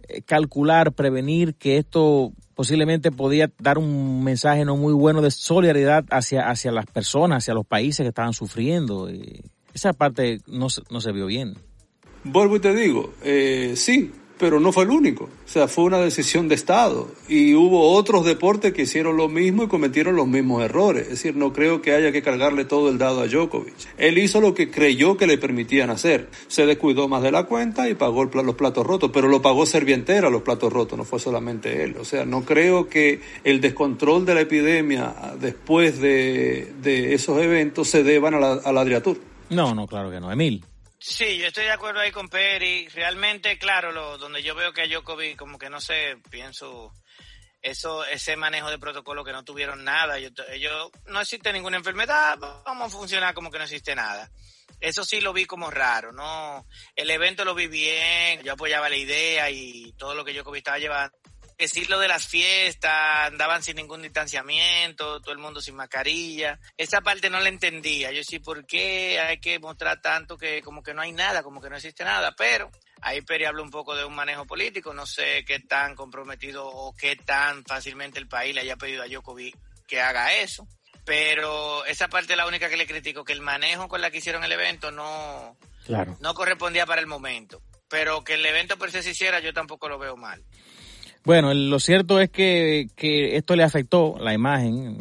eh, 0.09 0.21
calcular, 0.23 0.91
prevenir 0.91 1.55
que 1.55 1.77
esto 1.77 2.33
posiblemente 2.55 3.11
podía 3.11 3.51
dar 3.59 3.77
un 3.77 4.23
mensaje 4.23 4.65
no 4.65 4.75
muy 4.75 4.93
bueno 4.93 5.21
de 5.21 5.31
solidaridad 5.31 6.05
hacia, 6.09 6.49
hacia 6.49 6.71
las 6.71 6.85
personas, 6.85 7.43
hacia 7.43 7.53
los 7.53 7.65
países 7.65 8.03
que 8.03 8.09
estaban 8.09 8.33
sufriendo. 8.33 9.09
esa 9.73 9.93
parte 9.93 10.39
no, 10.47 10.67
no 10.89 11.01
se 11.01 11.11
vio 11.11 11.25
bien. 11.25 11.55
Vuelvo 12.23 12.55
y 12.55 12.59
te 12.59 12.73
digo, 12.73 13.13
eh, 13.23 13.73
sí, 13.75 14.11
pero 14.43 14.59
no 14.59 14.73
fue 14.73 14.83
el 14.83 14.89
único. 14.89 15.23
O 15.23 15.47
sea, 15.47 15.69
fue 15.69 15.85
una 15.85 15.99
decisión 15.99 16.49
de 16.49 16.55
Estado. 16.55 17.07
Y 17.29 17.53
hubo 17.53 17.93
otros 17.93 18.25
deportes 18.25 18.73
que 18.73 18.81
hicieron 18.81 19.15
lo 19.15 19.29
mismo 19.29 19.63
y 19.63 19.67
cometieron 19.69 20.17
los 20.17 20.27
mismos 20.27 20.61
errores. 20.61 21.03
Es 21.03 21.09
decir, 21.11 21.37
no 21.37 21.53
creo 21.53 21.81
que 21.81 21.93
haya 21.93 22.11
que 22.11 22.21
cargarle 22.21 22.65
todo 22.65 22.89
el 22.89 22.97
dado 22.97 23.21
a 23.21 23.27
Djokovic. 23.27 23.73
Él 23.97 24.17
hizo 24.17 24.41
lo 24.41 24.53
que 24.53 24.69
creyó 24.69 25.15
que 25.15 25.27
le 25.27 25.37
permitían 25.37 25.89
hacer. 25.89 26.27
Se 26.49 26.65
descuidó 26.65 27.07
más 27.07 27.23
de 27.23 27.31
la 27.31 27.45
cuenta 27.45 27.87
y 27.87 27.93
pagó 27.93 28.25
los 28.25 28.55
platos 28.55 28.85
rotos, 28.85 29.11
pero 29.13 29.29
lo 29.29 29.41
pagó 29.41 29.65
Servientera 29.65 30.29
los 30.29 30.41
platos 30.41 30.73
rotos, 30.73 30.97
no 30.97 31.05
fue 31.05 31.19
solamente 31.19 31.85
él. 31.85 31.95
O 31.97 32.03
sea, 32.03 32.25
no 32.25 32.43
creo 32.43 32.89
que 32.89 33.21
el 33.45 33.61
descontrol 33.61 34.25
de 34.25 34.35
la 34.35 34.41
epidemia 34.41 35.15
después 35.39 36.01
de, 36.01 37.13
esos 37.13 37.41
eventos 37.41 37.87
se 37.87 38.03
deban 38.03 38.33
a 38.33 38.41
la, 38.41 38.53
a 38.55 38.73
la 38.73 38.81
Adriatur. 38.81 39.21
No, 39.51 39.73
no, 39.73 39.87
claro 39.87 40.11
que 40.11 40.19
no. 40.19 40.29
Emil. 40.29 40.65
Sí, 41.05 41.37
yo 41.37 41.47
estoy 41.47 41.65
de 41.65 41.71
acuerdo 41.71 41.99
ahí 41.99 42.11
con 42.11 42.29
Peri. 42.29 42.87
Realmente, 42.87 43.57
claro, 43.57 43.91
lo, 43.91 44.17
donde 44.17 44.41
yo 44.41 44.55
veo 44.55 44.71
que 44.71 44.83
a 44.83 44.87
Djokovic, 44.87 45.35
como 45.37 45.59
que 45.59 45.69
no 45.69 45.81
sé, 45.81 46.15
pienso 46.29 46.93
eso, 47.61 48.05
ese 48.05 48.37
manejo 48.37 48.69
de 48.69 48.79
protocolo 48.79 49.25
que 49.25 49.33
no 49.33 49.43
tuvieron 49.43 49.83
nada. 49.83 50.17
Ellos, 50.17 50.91
no 51.07 51.19
existe 51.19 51.51
ninguna 51.51 51.75
enfermedad, 51.75 52.37
vamos 52.39 52.87
a 52.87 52.97
funcionar 52.97 53.33
como 53.33 53.51
que 53.51 53.57
no 53.57 53.65
existe 53.65 53.93
nada. 53.93 54.31
Eso 54.79 55.03
sí 55.03 55.19
lo 55.19 55.33
vi 55.33 55.43
como 55.43 55.69
raro, 55.69 56.13
¿no? 56.13 56.65
El 56.95 57.11
evento 57.11 57.43
lo 57.43 57.53
vi 57.53 57.67
bien, 57.67 58.41
yo 58.41 58.53
apoyaba 58.53 58.87
la 58.87 58.95
idea 58.95 59.49
y 59.49 59.91
todo 59.97 60.15
lo 60.15 60.23
que 60.23 60.31
Djokovic 60.31 60.59
estaba 60.59 60.79
llevando 60.79 61.17
decir 61.57 61.89
lo 61.89 61.99
de 61.99 62.07
las 62.07 62.27
fiestas, 62.27 63.27
andaban 63.27 63.63
sin 63.63 63.75
ningún 63.75 64.01
distanciamiento, 64.01 65.21
todo 65.21 65.31
el 65.31 65.39
mundo 65.39 65.61
sin 65.61 65.75
mascarilla. 65.75 66.59
Esa 66.77 67.01
parte 67.01 67.29
no 67.29 67.39
la 67.39 67.49
entendía. 67.49 68.11
Yo 68.11 68.23
sí, 68.23 68.39
¿por 68.39 68.65
qué 68.65 69.19
hay 69.19 69.39
que 69.39 69.59
mostrar 69.59 70.01
tanto 70.01 70.37
que 70.37 70.61
como 70.61 70.83
que 70.83 70.93
no 70.93 71.01
hay 71.01 71.11
nada, 71.11 71.43
como 71.43 71.61
que 71.61 71.69
no 71.69 71.75
existe 71.75 72.03
nada? 72.03 72.35
Pero 72.35 72.69
ahí 73.01 73.21
Peri 73.21 73.45
habla 73.45 73.61
un 73.61 73.71
poco 73.71 73.95
de 73.95 74.05
un 74.05 74.15
manejo 74.15 74.45
político. 74.45 74.93
No 74.93 75.05
sé 75.05 75.43
qué 75.45 75.59
tan 75.59 75.95
comprometido 75.95 76.65
o 76.65 76.93
qué 76.95 77.15
tan 77.15 77.63
fácilmente 77.63 78.19
el 78.19 78.27
país 78.27 78.53
le 78.55 78.61
haya 78.61 78.77
pedido 78.77 79.03
a 79.03 79.07
Djokovic 79.07 79.57
que 79.87 80.01
haga 80.01 80.33
eso. 80.33 80.67
Pero 81.05 81.85
esa 81.85 82.07
parte 82.07 82.33
es 82.33 82.37
la 82.37 82.47
única 82.47 82.69
que 82.69 82.77
le 82.77 82.87
critico, 82.87 83.25
que 83.25 83.33
el 83.33 83.41
manejo 83.41 83.87
con 83.89 84.01
la 84.01 84.09
que 84.09 84.19
hicieron 84.19 84.43
el 84.43 84.51
evento 84.51 84.91
no, 84.91 85.57
no 86.19 86.33
correspondía 86.33 86.85
para 86.85 87.01
el 87.01 87.07
momento. 87.07 87.61
Pero 87.89 88.23
que 88.23 88.35
el 88.35 88.45
evento 88.45 88.77
por 88.77 88.89
sí 88.89 89.03
se 89.03 89.11
hiciera, 89.11 89.39
yo 89.39 89.53
tampoco 89.53 89.89
lo 89.89 89.99
veo 89.99 90.15
mal. 90.15 90.43
Bueno, 91.25 91.53
lo 91.53 91.79
cierto 91.79 92.19
es 92.19 92.29
que, 92.29 92.89
que 92.95 93.37
esto 93.37 93.55
le 93.55 93.63
afectó 93.63 94.15
la 94.19 94.33
imagen, 94.33 94.97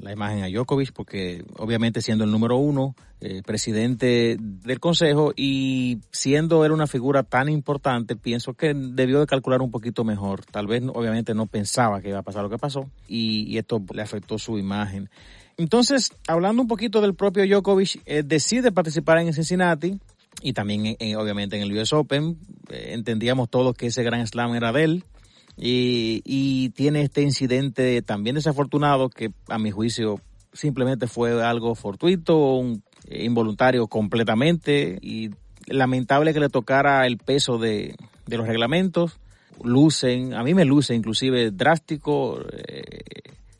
la 0.00 0.12
imagen 0.12 0.42
a 0.42 0.48
Djokovic, 0.48 0.92
porque 0.92 1.44
obviamente 1.56 2.02
siendo 2.02 2.24
el 2.24 2.32
número 2.32 2.56
uno, 2.56 2.96
eh, 3.18 3.42
presidente 3.46 4.36
del 4.38 4.78
consejo 4.78 5.32
y 5.34 6.00
siendo 6.10 6.64
él 6.64 6.72
una 6.72 6.86
figura 6.86 7.22
tan 7.22 7.48
importante, 7.48 8.14
pienso 8.14 8.54
que 8.54 8.74
debió 8.74 9.20
de 9.20 9.26
calcular 9.26 9.62
un 9.62 9.70
poquito 9.70 10.04
mejor. 10.04 10.44
Tal 10.44 10.66
vez 10.66 10.82
obviamente 10.92 11.32
no 11.32 11.46
pensaba 11.46 12.02
que 12.02 12.10
iba 12.10 12.18
a 12.18 12.22
pasar 12.22 12.42
lo 12.42 12.50
que 12.50 12.58
pasó 12.58 12.90
y, 13.08 13.56
esto 13.56 13.82
le 13.94 14.02
afectó 14.02 14.38
su 14.38 14.58
imagen. 14.58 15.08
Entonces, 15.56 16.12
hablando 16.28 16.60
un 16.60 16.68
poquito 16.68 17.00
del 17.00 17.14
propio 17.14 17.46
Djokovic, 17.46 18.02
eh, 18.04 18.22
decide 18.22 18.70
participar 18.70 19.18
en 19.18 19.32
Cincinnati 19.32 19.98
y 20.42 20.52
también 20.52 20.96
obviamente 21.16 21.56
en 21.56 21.62
el 21.62 21.72
US 21.78 21.94
Open. 21.94 22.36
Eh, 22.68 22.90
entendíamos 22.90 23.48
todos 23.48 23.74
que 23.74 23.86
ese 23.86 24.02
gran 24.02 24.26
slam 24.26 24.54
era 24.54 24.72
de 24.72 24.84
él 24.84 25.04
y, 25.56 26.22
y 26.24 26.70
tiene 26.70 27.02
este 27.02 27.22
incidente 27.22 28.02
también 28.02 28.36
desafortunado 28.36 29.08
que 29.08 29.30
a 29.48 29.58
mi 29.58 29.70
juicio 29.70 30.20
simplemente 30.52 31.06
fue 31.06 31.42
algo 31.44 31.74
fortuito, 31.74 32.56
un, 32.56 32.82
eh, 33.08 33.24
involuntario 33.24 33.86
completamente 33.86 34.98
y 35.00 35.30
lamentable 35.66 36.32
que 36.32 36.40
le 36.40 36.48
tocara 36.48 37.06
el 37.06 37.18
peso 37.18 37.58
de, 37.58 37.96
los 38.26 38.46
reglamentos. 38.46 39.18
Lucen, 39.62 40.34
a 40.34 40.42
mí 40.42 40.54
me 40.54 40.64
luce 40.64 40.94
inclusive 40.94 41.50
drástico 41.50 42.40
eh, 42.52 43.00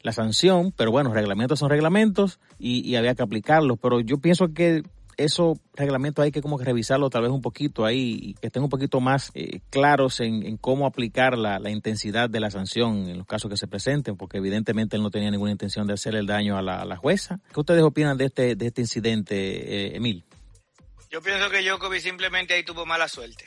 la 0.02 0.12
sanción, 0.12 0.72
pero 0.76 0.90
bueno, 0.90 1.12
reglamentos 1.14 1.58
son 1.58 1.70
reglamentos 1.70 2.38
y 2.58 2.94
había 2.96 3.14
que 3.14 3.22
aplicarlos, 3.22 3.78
pero 3.80 4.00
yo 4.00 4.18
pienso 4.18 4.52
que 4.52 4.82
esos 5.16 5.58
reglamentos 5.74 6.22
hay 6.22 6.32
que 6.32 6.42
como 6.42 6.58
que 6.58 6.64
revisarlo 6.64 7.10
tal 7.10 7.22
vez 7.22 7.30
un 7.30 7.40
poquito 7.40 7.84
ahí 7.84 8.18
y 8.20 8.34
que 8.34 8.48
estén 8.48 8.62
un 8.62 8.68
poquito 8.68 9.00
más 9.00 9.30
eh, 9.34 9.60
claros 9.70 10.20
en, 10.20 10.56
cómo 10.58 10.86
aplicar 10.86 11.38
la, 11.38 11.58
intensidad 11.70 12.28
de 12.28 12.40
la 12.40 12.50
sanción 12.50 13.08
en 13.08 13.18
los 13.18 13.26
casos 13.26 13.50
que 13.50 13.56
se 13.56 13.66
presenten, 13.66 14.16
porque 14.16 14.38
evidentemente 14.38 14.96
él 14.96 15.02
no 15.02 15.10
tenía 15.10 15.30
ninguna 15.30 15.52
intención 15.52 15.86
de 15.86 15.94
hacerle 15.94 16.20
el 16.20 16.26
daño 16.26 16.56
a 16.56 16.62
la, 16.62 16.96
jueza. 16.96 17.40
¿Qué 17.52 17.60
ustedes 17.60 17.82
opinan 17.82 18.16
de 18.16 18.26
este, 18.26 18.56
de 18.56 18.66
este 18.66 18.80
incidente, 18.80 19.34
eh, 19.36 19.96
Emil? 19.96 20.24
Yo 21.10 21.20
pienso 21.22 21.50
que 21.50 21.62
Djokovic 21.62 22.00
simplemente 22.00 22.54
ahí 22.54 22.64
tuvo 22.64 22.86
mala 22.86 23.08
suerte. 23.08 23.44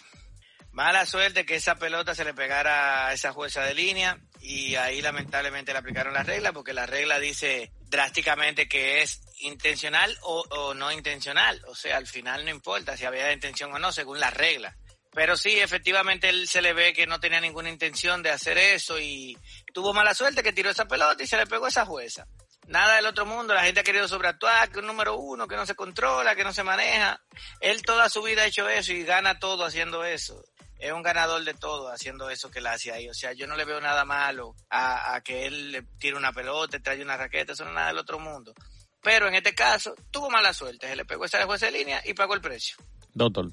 Mala 0.71 1.05
suerte 1.05 1.45
que 1.45 1.55
esa 1.55 1.75
pelota 1.75 2.13
se 2.13 2.23
le 2.23 2.33
pegara 2.33 3.07
a 3.07 3.13
esa 3.13 3.33
jueza 3.33 3.63
de 3.63 3.73
línea 3.73 4.19
y 4.39 4.75
ahí 4.75 5.01
lamentablemente 5.01 5.73
le 5.73 5.79
aplicaron 5.79 6.13
la 6.13 6.23
regla 6.23 6.53
porque 6.53 6.73
la 6.73 6.85
regla 6.85 7.19
dice 7.19 7.71
drásticamente 7.89 8.67
que 8.67 9.01
es 9.01 9.21
intencional 9.39 10.15
o, 10.21 10.73
no 10.73 10.91
intencional. 10.91 11.61
O 11.67 11.75
sea, 11.75 11.97
al 11.97 12.07
final 12.07 12.45
no 12.45 12.51
importa 12.51 12.95
si 12.95 13.05
había 13.05 13.33
intención 13.33 13.73
o 13.73 13.79
no, 13.79 13.91
según 13.91 14.19
la 14.19 14.29
regla. 14.29 14.75
Pero 15.11 15.35
sí, 15.35 15.59
efectivamente 15.59 16.29
él 16.29 16.47
se 16.47 16.61
le 16.61 16.73
ve 16.73 16.93
que 16.93 17.07
no 17.07 17.19
tenía 17.19 17.41
ninguna 17.41 17.69
intención 17.69 18.21
de 18.21 18.29
hacer 18.29 18.57
eso 18.57 18.99
y 18.99 19.37
tuvo 19.73 19.91
mala 19.91 20.13
suerte 20.13 20.43
que 20.43 20.53
tiró 20.53 20.69
esa 20.69 20.87
pelota 20.87 21.23
y 21.23 21.27
se 21.27 21.37
le 21.37 21.47
pegó 21.47 21.67
esa 21.67 21.85
jueza. 21.85 22.27
Nada 22.67 22.97
del 22.97 23.07
otro 23.07 23.25
mundo, 23.25 23.55
la 23.55 23.63
gente 23.63 23.79
ha 23.79 23.83
querido 23.83 24.07
sobreactuar, 24.07 24.69
que 24.69 24.77
un 24.77 24.85
número 24.85 25.17
uno, 25.17 25.47
que 25.47 25.55
no 25.55 25.65
se 25.65 25.73
controla, 25.73 26.35
que 26.35 26.43
no 26.43 26.53
se 26.53 26.63
maneja. 26.63 27.19
Él 27.59 27.81
toda 27.81 28.07
su 28.09 28.21
vida 28.21 28.43
ha 28.43 28.45
hecho 28.45 28.69
eso 28.69 28.93
y 28.93 29.03
gana 29.03 29.39
todo 29.39 29.65
haciendo 29.65 30.05
eso 30.05 30.43
es 30.79 30.93
un 30.93 31.03
ganador 31.03 31.43
de 31.43 31.53
todo 31.53 31.89
haciendo 31.89 32.29
eso 32.29 32.49
que 32.49 32.59
él 32.59 32.67
hace 32.67 32.91
ahí. 32.91 33.09
O 33.09 33.13
sea, 33.13 33.33
yo 33.33 33.45
no 33.47 33.57
le 33.57 33.65
veo 33.65 33.81
nada 33.81 34.05
malo 34.05 34.55
a, 34.69 35.21
que 35.23 35.45
él 35.45 35.71
le 35.71 35.83
tire 35.99 36.15
una 36.15 36.31
pelota, 36.31 36.79
trae 36.79 37.01
una 37.01 37.17
raqueta, 37.17 37.53
eso 37.53 37.65
no 37.65 37.71
es 37.71 37.75
nada 37.75 37.87
del 37.89 37.97
otro 37.97 38.19
mundo. 38.19 38.53
Pero 39.01 39.27
en 39.27 39.35
este 39.35 39.53
caso, 39.53 39.93
tuvo 40.09 40.29
mala 40.29 40.53
suerte, 40.53 40.87
se 40.87 40.95
le 40.95 41.05
pegó 41.05 41.25
esa 41.25 41.45
jueza 41.45 41.67
de 41.67 41.73
línea 41.73 42.01
y 42.05 42.13
pagó 42.13 42.33
el 42.33 42.41
precio. 42.41 42.77
Doctor. 43.13 43.51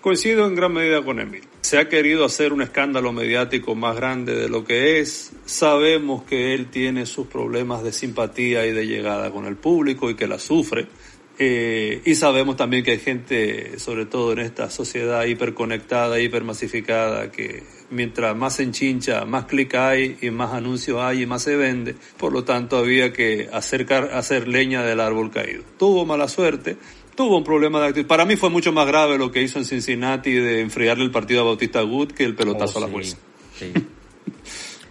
Coincido 0.00 0.46
en 0.46 0.56
gran 0.56 0.72
medida 0.72 1.00
con 1.04 1.20
Emil. 1.20 1.46
Se 1.60 1.78
ha 1.78 1.88
querido 1.88 2.24
hacer 2.24 2.52
un 2.52 2.60
escándalo 2.60 3.12
mediático 3.12 3.76
más 3.76 3.94
grande 3.94 4.34
de 4.34 4.48
lo 4.48 4.64
que 4.64 4.98
es. 4.98 5.32
Sabemos 5.46 6.24
que 6.24 6.54
él 6.54 6.70
tiene 6.70 7.06
sus 7.06 7.28
problemas 7.28 7.84
de 7.84 7.92
simpatía 7.92 8.66
y 8.66 8.72
de 8.72 8.86
llegada 8.86 9.30
con 9.30 9.46
el 9.46 9.54
público 9.54 10.10
y 10.10 10.16
que 10.16 10.26
la 10.26 10.40
sufre. 10.40 10.88
Eh, 11.38 12.02
y 12.04 12.14
sabemos 12.14 12.56
también 12.56 12.84
que 12.84 12.92
hay 12.92 12.98
gente, 12.98 13.78
sobre 13.78 14.06
todo 14.06 14.32
en 14.32 14.40
esta 14.40 14.70
sociedad 14.70 15.24
hiperconectada, 15.24 16.20
hipermasificada, 16.20 17.30
que 17.30 17.62
mientras 17.90 18.36
más 18.36 18.56
se 18.56 18.64
enchincha, 18.64 19.24
más 19.24 19.46
clic 19.46 19.74
hay 19.74 20.18
y 20.20 20.30
más 20.30 20.52
anuncios 20.52 21.00
hay 21.00 21.22
y 21.22 21.26
más 21.26 21.42
se 21.42 21.56
vende. 21.56 21.94
Por 22.18 22.32
lo 22.32 22.44
tanto, 22.44 22.76
había 22.76 23.12
que 23.12 23.48
acercar, 23.52 24.10
hacer 24.12 24.48
leña 24.48 24.82
del 24.82 25.00
árbol 25.00 25.30
caído. 25.30 25.62
Tuvo 25.78 26.04
mala 26.04 26.28
suerte, 26.28 26.76
tuvo 27.14 27.38
un 27.38 27.44
problema 27.44 27.80
de 27.80 27.88
actitud. 27.88 28.06
Para 28.06 28.24
mí 28.24 28.36
fue 28.36 28.50
mucho 28.50 28.72
más 28.72 28.86
grave 28.86 29.18
lo 29.18 29.32
que 29.32 29.42
hizo 29.42 29.58
en 29.58 29.64
Cincinnati 29.64 30.32
de 30.32 30.60
enfriarle 30.60 31.04
el 31.04 31.10
partido 31.10 31.40
a 31.40 31.44
Bautista 31.44 31.80
Good 31.82 32.12
que 32.12 32.24
el 32.24 32.34
pelotazo 32.34 32.78
a 32.78 32.82
la 32.82 32.88
fuerza. 32.88 33.16
Sí. 33.58 33.72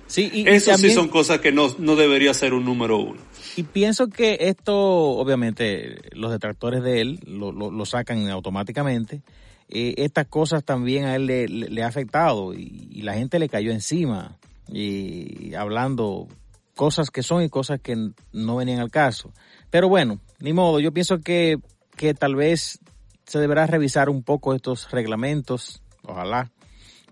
sí 0.07 0.43
Eso 0.45 0.75
sí 0.77 0.89
son 0.89 1.07
cosas 1.07 1.39
que 1.39 1.51
no, 1.51 1.75
no 1.77 1.95
debería 1.95 2.33
ser 2.33 2.53
un 2.53 2.65
número 2.65 2.97
uno. 2.97 3.30
Y 3.55 3.63
pienso 3.63 4.07
que 4.07 4.37
esto, 4.41 4.75
obviamente, 4.75 5.97
los 6.13 6.31
detractores 6.31 6.83
de 6.83 7.01
él 7.01 7.19
lo, 7.25 7.51
lo, 7.51 7.85
sacan 7.85 8.29
automáticamente. 8.29 9.21
Eh, 9.69 9.95
estas 9.97 10.27
cosas 10.27 10.63
también 10.63 11.05
a 11.05 11.15
él 11.15 11.25
le, 11.25 11.47
le, 11.47 11.83
ha 11.83 11.87
afectado 11.87 12.53
y, 12.53 13.01
la 13.01 13.13
gente 13.13 13.39
le 13.39 13.49
cayó 13.49 13.71
encima 13.71 14.37
y 14.67 15.53
hablando 15.55 16.27
cosas 16.75 17.09
que 17.09 17.23
son 17.23 17.43
y 17.43 17.49
cosas 17.49 17.79
que 17.81 17.95
no 18.31 18.55
venían 18.55 18.79
al 18.79 18.91
caso. 18.91 19.31
Pero 19.69 19.89
bueno, 19.89 20.19
ni 20.39 20.53
modo, 20.53 20.79
yo 20.79 20.91
pienso 20.91 21.19
que, 21.19 21.57
que 21.95 22.13
tal 22.13 22.35
vez 22.35 22.79
se 23.25 23.39
deberá 23.39 23.65
revisar 23.67 24.09
un 24.09 24.23
poco 24.23 24.53
estos 24.53 24.89
reglamentos, 24.91 25.81
ojalá, 26.03 26.51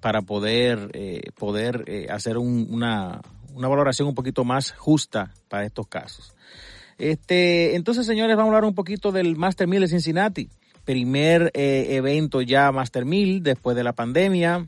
para 0.01 0.21
poder, 0.21 0.91
eh, 0.93 1.31
poder 1.37 1.83
eh, 1.87 2.07
hacer 2.09 2.37
un, 2.37 2.67
una, 2.69 3.21
una 3.53 3.67
valoración 3.67 4.07
un 4.07 4.15
poquito 4.15 4.43
más 4.43 4.71
justa 4.71 5.33
para 5.47 5.65
estos 5.65 5.87
casos. 5.87 6.33
Este, 6.99 7.75
entonces, 7.75 8.05
señores, 8.05 8.35
vamos 8.35 8.51
a 8.51 8.57
hablar 8.57 8.67
un 8.67 8.75
poquito 8.75 9.11
del 9.11 9.37
Master 9.37 9.67
1000 9.67 9.81
de 9.81 9.87
Cincinnati. 9.87 10.49
Primer 10.83 11.49
eh, 11.53 11.87
evento 11.91 12.41
ya 12.41 12.71
Master 12.71 13.05
1000 13.05 13.41
después 13.41 13.75
de 13.75 13.83
la 13.83 13.93
pandemia, 13.93 14.67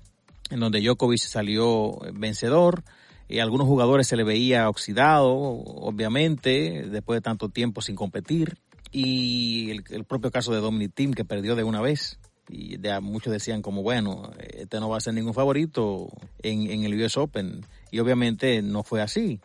en 0.49 0.59
donde 0.59 0.79
Djokovic 0.79 1.19
salió 1.19 1.99
vencedor. 2.13 2.83
y 3.27 3.39
algunos 3.39 3.67
jugadores 3.67 4.07
se 4.07 4.15
le 4.15 4.23
veía 4.23 4.69
oxidado, 4.69 5.29
obviamente, 5.33 6.85
después 6.89 7.17
de 7.17 7.21
tanto 7.21 7.49
tiempo 7.49 7.81
sin 7.81 7.95
competir. 7.95 8.57
Y 8.91 9.71
el, 9.71 10.03
propio 10.05 10.31
caso 10.31 10.53
de 10.53 10.59
Dominic 10.59 10.93
Thiem, 10.93 11.13
que 11.13 11.25
perdió 11.25 11.55
de 11.55 11.63
una 11.63 11.81
vez. 11.81 12.19
Y 12.49 12.77
de, 12.77 12.99
muchos 12.99 13.31
decían 13.31 13.61
como, 13.61 13.81
bueno, 13.81 14.31
este 14.39 14.79
no 14.79 14.89
va 14.89 14.97
a 14.97 15.01
ser 15.01 15.13
ningún 15.13 15.33
favorito 15.33 16.09
en, 16.43 16.69
en 16.69 16.83
el 16.83 17.01
US 17.01 17.17
Open 17.17 17.65
y 17.91 17.99
obviamente 17.99 18.61
no 18.61 18.83
fue 18.83 19.01
así. 19.01 19.39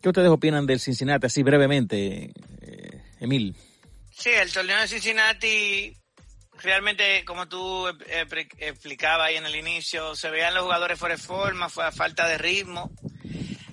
¿Qué 0.00 0.08
ustedes 0.08 0.30
opinan 0.30 0.66
del 0.66 0.80
Cincinnati, 0.80 1.26
así 1.26 1.42
brevemente, 1.42 2.32
eh, 2.60 3.02
Emil? 3.20 3.54
Sí, 4.10 4.30
el 4.30 4.52
torneo 4.52 4.80
de 4.80 4.88
Cincinnati 4.88 5.96
realmente, 6.62 7.24
como 7.24 7.48
tú 7.48 7.88
explicabas 8.58 9.28
ahí 9.28 9.36
en 9.36 9.46
el 9.46 9.56
inicio, 9.56 10.14
se 10.14 10.30
veían 10.30 10.54
los 10.54 10.64
jugadores 10.64 10.98
fuera 10.98 11.16
de 11.16 11.22
forma, 11.22 11.68
fue 11.68 11.84
a 11.84 11.92
falta 11.92 12.26
de 12.26 12.38
ritmo, 12.38 12.90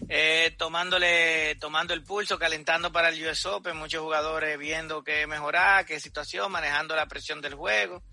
eh, 0.07 0.55
tomándole, 0.57 1.55
tomando 1.55 1.93
el 1.93 2.03
pulso, 2.03 2.39
calentando 2.39 2.91
para 2.91 3.09
el 3.09 3.27
US 3.27 3.45
Open, 3.45 3.77
muchos 3.77 4.01
jugadores 4.01 4.57
viendo 4.57 5.03
qué 5.03 5.27
mejorar, 5.27 5.85
qué 5.85 5.99
situación, 5.99 6.51
manejando 6.51 6.95
la 6.95 7.07
presión 7.07 7.41
del 7.41 7.55
juego. 7.55 8.03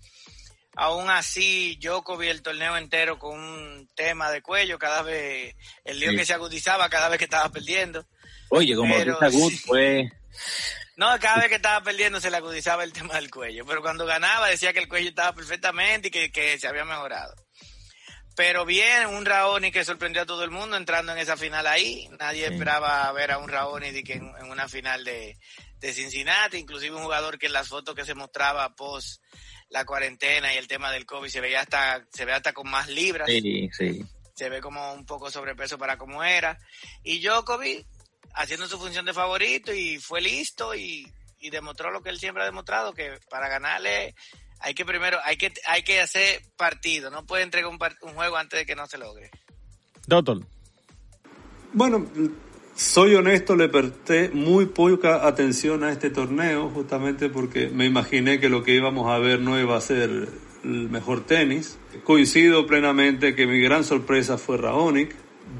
Aún 0.79 1.09
así, 1.09 1.75
Djokovic 1.81 2.29
el 2.29 2.43
torneo 2.43 2.77
entero 2.77 3.17
con 3.17 3.39
un 3.39 3.89
tema 3.95 4.29
de 4.29 4.43
cuello, 4.43 4.77
cada 4.77 5.01
vez, 5.01 5.55
el 5.83 5.99
lío 5.99 6.11
que 6.11 6.23
se 6.23 6.33
agudizaba 6.33 6.87
cada 6.87 7.09
vez 7.09 7.17
que 7.17 7.23
estaba 7.23 7.49
perdiendo. 7.49 8.05
Oye, 8.49 8.75
como 8.75 8.93
Pero, 8.93 9.17
fue... 9.65 10.07
No, 10.95 11.19
cada 11.19 11.37
vez 11.37 11.49
que 11.49 11.55
estaba 11.55 11.83
perdiendo 11.83 12.21
se 12.21 12.29
le 12.29 12.37
agudizaba 12.37 12.83
el 12.83 12.93
tema 12.93 13.15
del 13.15 13.31
cuello, 13.31 13.65
pero 13.65 13.81
cuando 13.81 14.05
ganaba 14.05 14.49
decía 14.49 14.71
que 14.71 14.77
el 14.77 14.87
cuello 14.87 15.09
estaba 15.09 15.33
perfectamente 15.33 16.09
y 16.09 16.11
que, 16.11 16.31
que 16.31 16.59
se 16.59 16.67
había 16.67 16.85
mejorado. 16.85 17.33
Pero 18.35 18.63
bien, 18.63 19.07
un 19.07 19.25
Raoni 19.25 19.71
que 19.71 19.83
sorprendió 19.83 20.21
a 20.21 20.27
todo 20.27 20.43
el 20.43 20.51
mundo 20.51 20.77
entrando 20.77 21.11
en 21.11 21.17
esa 21.17 21.37
final 21.37 21.65
ahí. 21.65 22.07
Nadie 22.19 22.45
esperaba 22.45 23.11
ver 23.13 23.31
a 23.31 23.39
un 23.39 23.49
Raoni 23.49 23.87
en, 23.87 23.97
en, 24.05 24.51
una 24.51 24.69
final 24.69 25.03
de, 25.03 25.39
de 25.79 25.93
Cincinnati, 25.93 26.57
inclusive 26.57 26.95
un 26.95 27.01
jugador 27.01 27.39
que 27.39 27.47
en 27.47 27.53
las 27.53 27.67
fotos 27.67 27.95
que 27.95 28.05
se 28.05 28.13
mostraba 28.13 28.75
post 28.75 29.23
la 29.69 29.85
cuarentena 29.85 30.53
y 30.53 30.57
el 30.57 30.67
tema 30.67 30.91
del 30.91 31.05
COVID 31.05 31.29
se 31.29 31.41
veía 31.41 31.61
hasta, 31.61 32.05
se 32.11 32.25
ve 32.25 32.33
hasta 32.33 32.53
con 32.53 32.69
más 32.69 32.87
libras. 32.87 33.27
Sí, 33.29 33.69
sí. 33.71 34.03
Se 34.35 34.49
ve 34.49 34.61
como 34.61 34.93
un 34.93 35.05
poco 35.05 35.31
sobrepeso 35.31 35.77
para 35.77 35.97
como 35.97 36.23
era. 36.23 36.57
Y 37.03 37.19
Djokovic 37.19 37.85
haciendo 38.33 38.67
su 38.67 38.77
función 38.77 39.05
de 39.05 39.13
favorito 39.13 39.73
y 39.73 39.97
fue 39.97 40.21
listo 40.21 40.75
y, 40.75 41.11
y 41.39 41.49
demostró 41.49 41.91
lo 41.91 42.01
que 42.01 42.09
él 42.09 42.19
siempre 42.19 42.43
ha 42.43 42.45
demostrado, 42.45 42.93
que 42.93 43.19
para 43.29 43.49
ganarle 43.49 44.15
hay 44.59 44.73
que 44.73 44.85
primero, 44.85 45.19
hay 45.23 45.37
que, 45.37 45.53
hay 45.67 45.83
que 45.83 46.01
hacer 46.01 46.41
partido, 46.55 47.09
no 47.09 47.25
puede 47.25 47.43
entregar 47.43 47.69
un, 47.69 47.79
un 48.01 48.15
juego 48.15 48.37
antes 48.37 48.59
de 48.59 48.65
que 48.65 48.75
no 48.75 48.87
se 48.87 48.97
logre. 48.97 49.29
Doctor. 50.05 50.45
Bueno, 51.73 52.09
soy 52.77 53.15
honesto, 53.15 53.55
le 53.55 53.69
presté 53.69 54.29
muy 54.29 54.67
poca 54.67 55.27
atención 55.27 55.83
a 55.83 55.91
este 55.91 56.11
torneo, 56.11 56.69
justamente 56.69 57.27
porque 57.27 57.69
me 57.69 57.87
imaginé 57.87 58.39
que 58.39 58.49
lo 58.49 58.63
que 58.63 58.75
íbamos 58.75 59.09
a 59.09 59.17
ver 59.17 59.41
no 59.41 59.59
iba 59.59 59.75
a 59.75 59.81
ser 59.81 60.29
el 60.63 60.89
mejor 60.89 61.25
tenis. 61.25 61.79
Coincido 62.03 62.67
plenamente 62.67 63.33
que 63.33 63.47
mi 63.47 63.59
gran 63.61 63.83
sorpresa 63.83 64.37
fue 64.37 64.57
Raonic. 64.57 65.15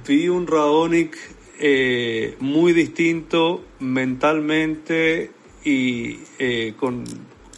Vi 0.07 0.29
un 0.29 0.45
Raonic 0.45 1.17
eh, 1.59 2.35
muy 2.39 2.73
distinto 2.73 3.65
mentalmente 3.79 5.31
y 5.65 6.19
eh, 6.37 6.75
con 6.77 7.03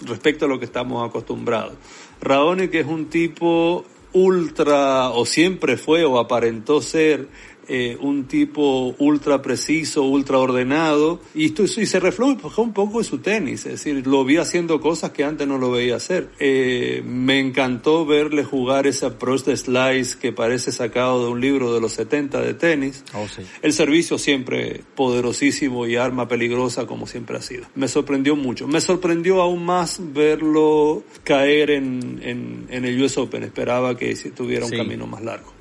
respecto 0.06 0.46
a 0.46 0.48
lo 0.48 0.58
que 0.58 0.66
estamos 0.66 1.08
acostumbrados. 1.08 1.74
Raonic 2.22 2.76
es 2.76 2.86
un 2.86 3.10
tipo 3.10 3.86
ultra, 4.14 5.10
o 5.10 5.26
siempre 5.26 5.78
fue, 5.78 6.04
o 6.04 6.18
aparentó 6.18 6.82
ser, 6.82 7.28
eh, 7.70 7.98
un 8.02 8.26
tipo 8.26 8.96
ultra 8.98 9.42
preciso, 9.42 10.04
ultra 10.04 10.40
ordenado, 10.40 11.22
y, 11.36 11.46
esto, 11.46 11.64
y 11.64 11.86
se 11.86 12.00
reflejó 12.00 12.62
un 12.62 12.74
poco 12.74 13.00
en 13.00 13.04
su 13.06 13.20
tenis, 13.20 13.66
es 13.66 13.74
decir, 13.74 14.08
lo 14.08 14.26
vi 14.26 14.38
haciendo 14.38 14.82
cosas 14.82 15.12
que 15.12 15.24
antes 15.24 15.48
no 15.48 15.58
lo 15.58 15.70
veía 15.72 15.96
hacer. 15.98 16.30
Eh, 16.40 17.04
me 17.06 17.40
encantó 17.40 18.06
verle 18.06 18.44
jugar 18.44 18.88
ese 18.88 19.06
approach 19.06 19.44
de 19.44 19.56
slice 19.56 20.18
que 20.20 20.32
parece 20.32 20.72
sacado 20.72 21.26
de 21.26 21.32
un 21.32 21.42
libro 21.42 21.74
de 21.74 21.80
los 21.80 21.94
70 21.94 22.42
de 22.42 22.54
tenis. 22.56 23.04
Oh, 23.14 23.28
El 23.62 23.74
servicio 23.74 24.18
siempre 24.18 24.82
poderosísimo 24.96 25.86
y 25.86 25.96
arma 25.96 26.28
peligrosa 26.28 26.88
como 26.88 27.08
siempre 27.08 27.38
ha 27.38 27.42
sido. 27.42 27.66
Me 27.76 27.88
sorprendió 27.88 28.36
mucho. 28.36 28.68
Me 28.68 28.82
sorprendió 28.82 29.42
aún 29.42 29.64
más 29.66 30.00
verlo 30.14 31.04
caer 31.24 31.72
en, 31.72 32.20
en, 32.24 32.68
en 32.70 32.86
el 32.86 33.02
US 33.02 33.18
Open. 33.18 33.44
Esperaba 33.44 33.96
que 33.96 34.16
tuviera 34.36 34.66
un 34.66 34.72
camino 34.72 35.08
más 35.08 35.22
largo. 35.22 35.54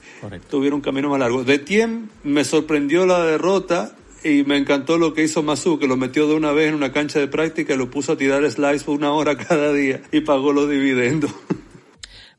Tuvieron 0.51 0.77
un 0.77 0.81
camino 0.83 1.11
más 1.11 1.21
largo. 1.21 1.45
De 1.45 1.59
Tiem 1.59 2.09
me 2.25 2.45
sorprendió 2.45 3.07
la 3.07 3.25
derrota 3.25 3.97
y 4.25 4.43
me 4.45 4.57
encantó 4.57 4.99
lo 4.99 5.15
que 5.15 5.23
hizo 5.23 5.43
Masu, 5.43 5.79
que 5.79 5.87
lo 5.87 5.97
metió 5.97 6.27
de 6.27 6.35
una 6.35 6.53
vez 6.53 6.69
en 6.69 6.75
una 6.75 6.93
cancha 6.93 7.19
de 7.19 7.29
práctica 7.29 7.75
y 7.75 7.77
lo 7.77 7.91
puso 7.91 8.13
a 8.13 8.17
tirar 8.17 8.49
slice 8.51 8.85
por 8.85 8.97
una 8.97 9.13
hora 9.13 9.37
cada 9.49 9.73
día 9.73 10.03
y 10.13 10.21
pagó 10.21 10.53
los 10.53 10.69
dividendos. 10.69 11.33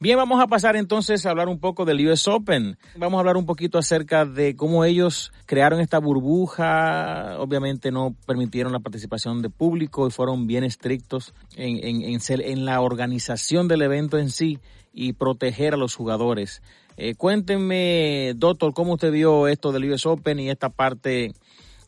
Bien, 0.02 0.15
vamos 0.15 0.42
a 0.42 0.48
pasar 0.48 0.78
entonces 0.78 1.26
a 1.26 1.30
hablar 1.30 1.50
un 1.50 1.60
poco 1.60 1.84
del 1.84 2.08
US 2.08 2.26
Open. 2.30 2.78
Vamos 2.96 3.18
a 3.18 3.20
hablar 3.20 3.36
un 3.36 3.46
poquito 3.46 3.78
acerca 3.78 4.24
de 4.24 4.56
cómo 4.56 4.86
ellos 4.86 5.34
crearon 5.46 5.82
esta 5.82 6.00
burbuja. 6.00 7.36
Obviamente 7.38 7.92
no 7.92 8.15
permitieron 8.26 8.72
la 8.72 8.80
participación 8.80 9.42
de 9.42 9.50
público 9.50 10.08
y 10.08 10.12
fueron 10.12 10.48
bien 10.48 10.63
estrictos 10.63 11.34
en, 11.58 11.86
en, 11.86 12.02
en, 12.04 12.22
en 12.30 12.63
la 12.63 12.80
organización 12.80 13.68
del 13.68 13.82
evento 13.82 14.18
en 14.18 14.30
sí 14.30 14.60
y 14.94 15.13
proteger 15.13 15.74
a 15.74 15.78
los 15.78 15.96
jugadores. 15.96 16.62
Eh, 16.97 17.15
cuéntenme, 17.15 18.34
doctor, 18.36 18.73
cómo 18.73 18.93
usted 18.93 19.12
vio 19.12 19.47
esto 19.47 19.71
del 19.71 19.91
US 19.91 20.06
Open 20.06 20.39
y 20.39 20.49
esta 20.49 20.69
parte 20.69 21.34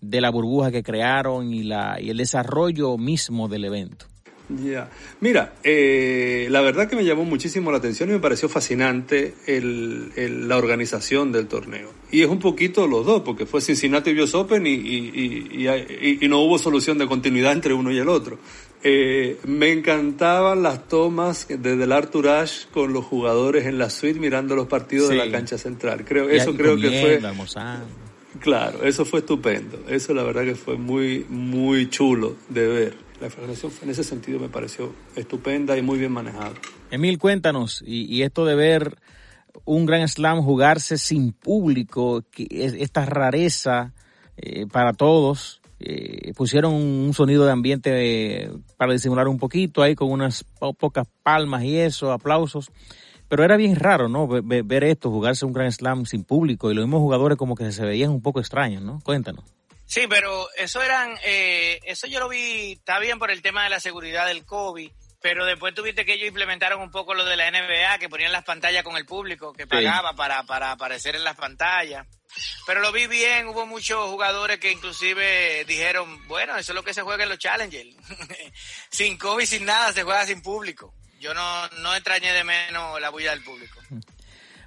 de 0.02 0.22
la 0.22 0.30
burbuja 0.32 0.72
que 0.72 0.84
crearon 0.84 1.54
y, 1.54 1.64
la, 1.64 2.00
y 2.02 2.10
el 2.10 2.18
desarrollo 2.18 2.98
mismo 2.98 3.48
del 3.48 3.66
evento. 3.66 4.08
Ya, 4.60 4.90
mira, 5.22 5.54
eh, 5.64 6.48
la 6.50 6.62
verdad 6.62 6.90
que 6.90 6.96
me 6.96 7.06
llamó 7.06 7.24
muchísimo 7.24 7.72
la 7.72 7.78
atención 7.78 8.10
y 8.10 8.14
me 8.14 8.20
pareció 8.20 8.50
fascinante 8.50 9.34
el, 9.48 10.48
la 10.48 10.58
organización 10.58 11.32
del 11.32 11.48
torneo. 11.48 11.90
Y 12.12 12.22
es 12.22 12.28
un 12.28 12.40
poquito 12.40 12.88
los 12.88 13.06
dos, 13.06 13.22
porque 13.22 13.46
fue 13.46 13.62
Cincinnati 13.62 14.12
US 14.20 14.36
Open 14.36 14.68
y, 14.68 14.72
y, 14.72 16.18
y, 16.22 16.28
no 16.28 16.42
hubo 16.42 16.58
solución 16.58 16.98
de 16.98 17.08
continuidad 17.08 17.54
entre 17.54 17.74
uno 17.74 17.92
y 17.92 18.00
el 18.00 18.10
otro. 18.10 18.40
Eh, 18.84 19.40
me 19.46 19.72
encantaban 19.72 20.64
las 20.64 20.88
tomas 20.88 21.48
desde 21.48 21.84
el 21.84 21.92
Arthur 21.92 22.30
Ashe 22.30 22.68
con 22.72 22.94
los 22.94 23.06
jugadores 23.06 23.68
en 23.68 23.78
la 23.78 23.90
suite 23.90 24.20
mirando 24.20 24.56
los 24.56 24.68
partidos 24.68 25.10
de 25.10 25.16
la 25.16 25.30
cancha 25.30 25.58
central. 25.58 26.04
Creo, 26.04 26.30
eso 26.30 26.56
creo 26.56 26.78
que 26.78 27.02
fue. 27.02 27.22
Claro, 28.40 28.84
eso 28.84 29.06
fue 29.06 29.20
estupendo. 29.20 29.84
Eso 29.88 30.14
la 30.14 30.24
verdad 30.24 30.44
que 30.44 30.56
fue 30.56 30.78
muy, 30.78 31.26
muy 31.30 31.90
chulo 31.90 32.38
de 32.50 32.68
ver. 32.68 32.98
La 33.20 33.30
federación 33.30 33.72
en 33.84 33.92
ese 33.92 34.04
sentido 34.04 34.40
me 34.40 34.50
pareció 34.50 34.94
estupenda 35.16 35.78
y 35.78 35.84
muy 35.84 36.00
bien 36.00 36.12
manejada. 36.12 36.54
Emil, 36.90 37.20
cuéntanos, 37.20 37.84
y, 37.86 38.06
y 38.06 38.24
esto 38.24 38.46
de 38.46 38.56
ver 38.56 38.98
un 39.66 39.86
gran 39.86 40.08
slam 40.08 40.42
jugarse 40.42 40.98
sin 40.98 41.34
público, 41.34 42.24
que 42.32 42.48
es 42.50 42.74
esta 42.74 43.06
rareza 43.06 43.94
eh, 44.38 44.66
para 44.66 44.94
todos, 44.94 45.61
eh, 45.84 46.34
pusieron 46.34 46.74
un 46.74 47.14
sonido 47.14 47.46
de 47.46 47.52
ambiente 47.52 47.92
eh, 48.44 48.52
para 48.78 48.94
disimular 48.94 49.28
un 49.28 49.38
poquito 49.38 49.82
ahí 49.82 49.96
con 49.96 50.12
unas 50.12 50.44
pocas 50.78 51.08
palmas 51.24 51.64
y 51.64 51.78
eso, 51.78 52.12
aplausos. 52.12 52.72
Pero 53.28 53.44
era 53.46 53.56
bien 53.56 53.78
raro, 53.78 54.10
¿no? 54.10 54.28
Ver, 54.28 54.84
esto, 54.84 55.10
jugarse 55.10 55.46
un 55.46 55.54
Grand 55.54 55.72
Slam 55.72 56.06
sin 56.06 56.26
público 56.26 56.70
y 56.70 56.74
los 56.74 56.86
mismos 56.86 57.00
jugadores 57.00 57.38
como 57.38 57.56
que 57.56 57.72
se 57.72 57.86
veían 57.86 58.12
un 58.12 58.22
poco 58.22 58.42
extraños, 58.42 58.82
¿no? 58.82 59.00
Cuéntanos. 59.04 59.46
Sí, 59.86 60.02
pero 60.10 60.48
eso 60.58 60.82
eran, 60.82 61.18
eh, 61.26 61.80
eso 61.86 62.08
yo 62.08 62.20
lo 62.20 62.30
vi, 62.30 62.74
está 62.74 63.00
bien 63.00 63.20
por 63.20 63.32
el 63.32 63.42
tema 63.42 63.64
de 63.64 63.70
la 63.70 63.80
seguridad 63.80 64.28
del 64.28 64.46
COVID, 64.46 64.92
pero 65.22 65.46
después 65.46 65.74
tuviste 65.74 66.06
que 66.06 66.14
ellos 66.14 66.28
implementaron 66.28 66.82
un 66.82 66.92
poco 66.92 67.14
lo 67.14 67.24
de 67.24 67.38
la 67.38 67.50
NBA, 67.52 68.00
que 68.00 68.10
ponían 68.10 68.32
las 68.32 68.44
pantallas 68.44 68.84
con 68.84 68.98
el 68.98 69.06
público, 69.06 69.54
que 69.54 69.68
pagaba 69.68 70.14
para, 70.14 70.44
para 70.44 70.72
aparecer 70.72 71.16
en 71.16 71.24
las 71.24 71.36
pantallas. 71.36 72.08
Pero 72.66 72.82
lo 72.82 72.92
vi 72.92 73.08
bien, 73.08 73.48
hubo 73.48 73.66
muchos 73.66 74.10
jugadores 74.10 74.60
que 74.60 74.72
inclusive 74.72 75.66
dijeron, 75.66 76.28
bueno, 76.28 76.56
eso 76.58 76.72
es 76.72 76.76
lo 76.76 76.84
que 76.84 76.94
se 76.94 77.02
juega 77.02 77.24
en 77.24 77.30
los 77.30 77.40
Challengers. 77.40 77.96
sin 78.90 79.18
COVID, 79.18 79.46
sin 79.46 79.66
nada, 79.66 79.92
se 79.94 80.04
juega 80.04 80.26
sin 80.26 80.42
público. 80.42 80.94
Yo 81.20 81.34
no, 81.34 81.68
no 81.82 81.94
extrañé 81.94 82.34
de 82.34 82.44
menos 82.44 83.00
la 83.00 83.10
bulla 83.10 83.32
del 83.32 83.44
público. 83.44 83.80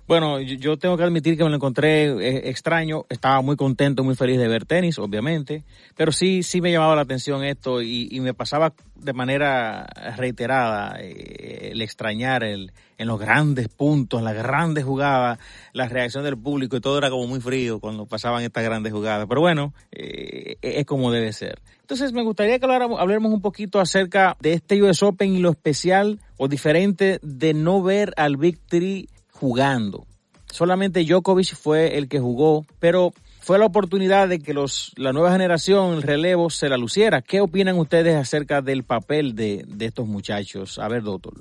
Bueno, 0.07 0.39
yo 0.39 0.77
tengo 0.77 0.99
que 0.99 1.03
admitir 1.03 1.37
que 1.37 1.45
me 1.45 1.49
lo 1.49 1.57
encontré 1.57 2.05
eh, 2.05 2.51
extraño. 2.51 3.07
Estaba 3.09 3.41
muy 3.41 3.57
contento, 3.57 4.05
muy 4.05 4.15
feliz 4.15 4.39
de 4.39 4.49
ver 4.49 4.67
tenis, 4.67 4.99
obviamente. 4.99 5.65
Pero 5.97 6.13
sí, 6.13 6.43
sí 6.43 6.61
me 6.61 6.71
llamaba 6.71 6.95
la 6.95 7.03
atención 7.03 7.43
esto 7.43 7.81
y, 7.81 8.21
me 8.21 8.35
pasaba 8.35 8.75
de 8.95 9.13
manera 9.15 9.87
reiterada 10.17 10.97
eh, 11.01 11.71
el 11.73 11.81
extrañar 11.81 12.45
el, 12.45 12.71
en 12.99 13.09
los 13.09 13.19
grandes 13.19 13.69
puntos, 13.69 14.19
en 14.19 14.25
las 14.25 14.35
grandes 14.35 14.85
jugadas, 14.85 15.39
la 15.73 15.89
reacción 15.89 16.25
del 16.25 16.37
público 16.37 16.77
y 16.77 16.81
todo 16.81 16.99
era 16.99 17.11
como 17.11 17.27
muy 17.27 17.41
frío 17.41 17.81
cuando 17.81 18.07
pasaban 18.07 18.43
estas 18.43 18.65
grandes 18.65 18.93
jugadas. 18.93 19.27
Pero 19.29 19.41
bueno, 19.41 19.75
eh, 19.93 20.57
es 20.63 20.87
como 20.87 21.11
debe 21.11 21.33
ser. 21.33 21.61
Entonces 21.81 22.13
me 22.13 22.23
gustaría 22.23 22.59
que 22.59 22.65
habláramos, 22.65 23.33
un 23.33 23.43
poquito 23.43 23.81
acerca 23.81 24.37
de 24.41 24.55
este 24.55 24.83
US 24.83 25.03
Open 25.03 25.35
y 25.35 25.39
lo 25.39 25.51
especial 25.51 26.21
o 26.37 26.49
diferente 26.49 27.19
de 27.23 27.53
no 27.53 27.83
ver 27.83 28.13
al 28.17 28.37
Victory 28.37 29.09
jugando. 29.31 30.07
Solamente 30.47 31.05
Djokovic 31.05 31.55
fue 31.57 31.99
el 31.99 32.09
que 32.09 32.21
jugó, 32.21 32.65
pero 32.79 33.13
fue 33.41 33.59
la 33.59 33.67
oportunidad 33.67 34.29
de 34.29 34.39
que 34.39 34.55
los, 34.55 34.93
la 34.97 35.13
nueva 35.13 35.33
generación, 35.33 35.95
el 35.95 36.03
relevo, 36.03 36.49
se 36.49 36.69
la 36.71 36.79
luciera. 36.79 37.21
¿Qué 37.21 37.41
opinan 37.41 37.77
ustedes 37.77 38.15
acerca 38.15 38.63
del 38.63 38.85
papel 38.85 39.35
de, 39.35 39.65
de 39.67 39.85
estos 39.87 40.07
muchachos? 40.07 40.79
A 40.79 40.89
ver, 40.89 41.03
doctor. 41.03 41.35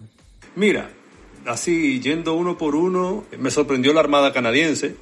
Mira, 0.56 0.90
así 1.46 2.00
yendo 2.00 2.34
uno 2.36 2.58
por 2.58 2.76
uno, 2.76 3.26
me 3.38 3.52
sorprendió 3.52 3.94
la 3.94 4.02
Armada 4.02 4.34
canadiense. 4.34 4.96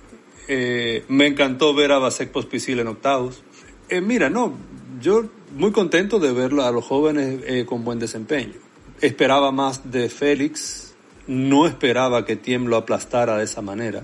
Eh, 0.47 1.06
me 1.08 1.27
encantó 1.27 1.73
ver 1.73 1.91
a 1.91 1.99
Vasek 1.99 2.32
Pospisil 2.32 2.80
en 2.80 2.88
octavos. 2.88 3.43
Eh, 3.89 4.01
mira, 4.01 4.30
no, 4.30 4.54
yo 4.99 5.25
muy 5.56 5.71
contento 5.71 6.19
de 6.19 6.32
ver 6.34 6.54
a 6.60 6.71
los 6.71 6.86
jóvenes 6.86 7.41
eh, 7.45 7.65
con 7.65 7.84
buen 7.84 7.99
desempeño. 7.99 8.54
esperaba 9.01 9.51
más 9.51 9.91
de 9.91 10.10
Félix, 10.10 10.93
no 11.27 11.67
esperaba 11.67 12.25
que 12.25 12.36
Tiem 12.36 12.65
lo 12.65 12.77
aplastara 12.77 13.38
de 13.38 13.43
esa 13.43 13.62
manera. 13.62 14.04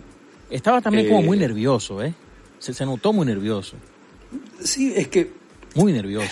Estaba 0.49 0.81
también 0.81 1.07
como 1.07 1.21
muy 1.21 1.37
nervioso, 1.37 2.01
¿eh? 2.01 2.13
Se, 2.59 2.73
se 2.73 2.85
notó 2.85 3.13
muy 3.13 3.25
nervioso. 3.25 3.75
Sí, 4.61 4.93
es 4.95 5.07
que... 5.07 5.31
Muy 5.75 5.93
nervioso. 5.93 6.27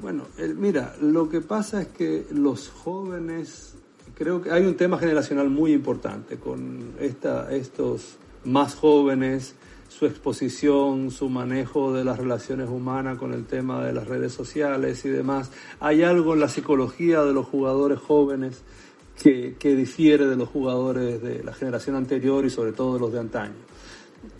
Bueno, 0.00 0.26
mira, 0.56 0.94
lo 1.00 1.28
que 1.28 1.40
pasa 1.40 1.82
es 1.82 1.88
que 1.88 2.26
los 2.30 2.68
jóvenes, 2.68 3.73
creo 4.14 4.42
que 4.42 4.50
hay 4.50 4.64
un 4.64 4.76
tema 4.76 4.98
generacional 4.98 5.50
muy 5.50 5.72
importante 5.72 6.36
con 6.36 6.94
esta, 7.00 7.52
estos 7.52 8.16
más 8.44 8.74
jóvenes, 8.74 9.54
su 9.88 10.06
exposición, 10.06 11.10
su 11.10 11.28
manejo 11.28 11.92
de 11.92 12.04
las 12.04 12.18
relaciones 12.18 12.68
humanas 12.68 13.18
con 13.18 13.32
el 13.32 13.44
tema 13.46 13.84
de 13.84 13.92
las 13.92 14.06
redes 14.08 14.32
sociales 14.32 15.04
y 15.04 15.08
demás. 15.08 15.50
Hay 15.80 16.02
algo 16.02 16.34
en 16.34 16.40
la 16.40 16.48
psicología 16.48 17.22
de 17.22 17.32
los 17.32 17.46
jugadores 17.46 17.98
jóvenes 17.98 18.62
que, 19.22 19.56
que 19.58 19.76
difiere 19.76 20.26
de 20.26 20.36
los 20.36 20.48
jugadores 20.48 21.22
de 21.22 21.44
la 21.44 21.52
generación 21.52 21.96
anterior 21.96 22.44
y 22.44 22.50
sobre 22.50 22.72
todo 22.72 22.94
de 22.94 23.00
los 23.00 23.12
de 23.12 23.20
antaño. 23.20 23.54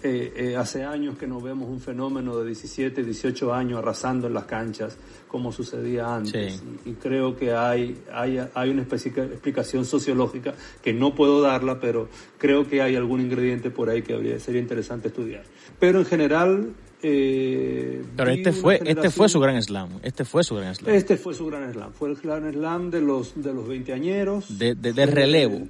Eh, 0.02 0.32
eh, 0.36 0.56
hace 0.56 0.84
años 0.84 1.16
que 1.16 1.26
no 1.26 1.40
vemos 1.40 1.68
un 1.68 1.80
fenómeno 1.80 2.36
de 2.36 2.46
17, 2.46 3.02
18 3.02 3.54
años 3.54 3.78
arrasando 3.78 4.26
en 4.26 4.34
las 4.34 4.44
canchas 4.44 4.98
como 5.28 5.50
sucedía 5.50 6.14
antes. 6.14 6.62
Y, 6.84 6.92
creo 6.92 7.36
que 7.36 7.52
hay, 7.54 7.98
hay, 8.12 8.38
hay 8.54 8.70
una 8.70 8.82
explicación 8.82 9.84
sociológica 9.84 10.54
que 10.82 10.92
no 10.92 11.14
puedo 11.14 11.40
darla, 11.40 11.80
pero 11.80 12.08
creo 12.38 12.68
que 12.68 12.82
hay 12.82 12.96
algún 12.96 13.20
ingrediente 13.20 13.70
por 13.70 13.88
ahí 13.88 14.02
que 14.02 14.14
habría, 14.14 14.38
sería 14.38 14.60
interesante 14.60 15.08
estudiar. 15.08 15.44
Pero 15.80 15.98
en 16.00 16.04
general... 16.04 16.74
Eh, 17.02 18.02
pero 18.16 18.30
este 18.30 18.52
fue, 18.52 18.80
este 18.84 19.10
fue 19.10 19.28
su 19.28 19.40
gran 19.40 19.60
slam. 19.62 20.00
Este 20.02 20.24
fue 20.24 20.44
su 20.44 20.54
gran 20.54 20.74
slam. 20.74 20.94
Este 20.94 21.16
fue 21.16 21.34
su 21.34 21.46
gran 21.46 21.72
slam. 21.72 21.92
Fue 21.92 22.10
el 22.10 22.16
gran 22.16 22.50
slam 22.52 22.90
de 22.90 23.00
los, 23.00 23.32
de 23.34 23.52
los 23.52 23.66
20 23.66 23.92
añeros. 23.92 24.58
De, 24.58 24.74
de, 24.74 25.06
relevo. 25.06 25.66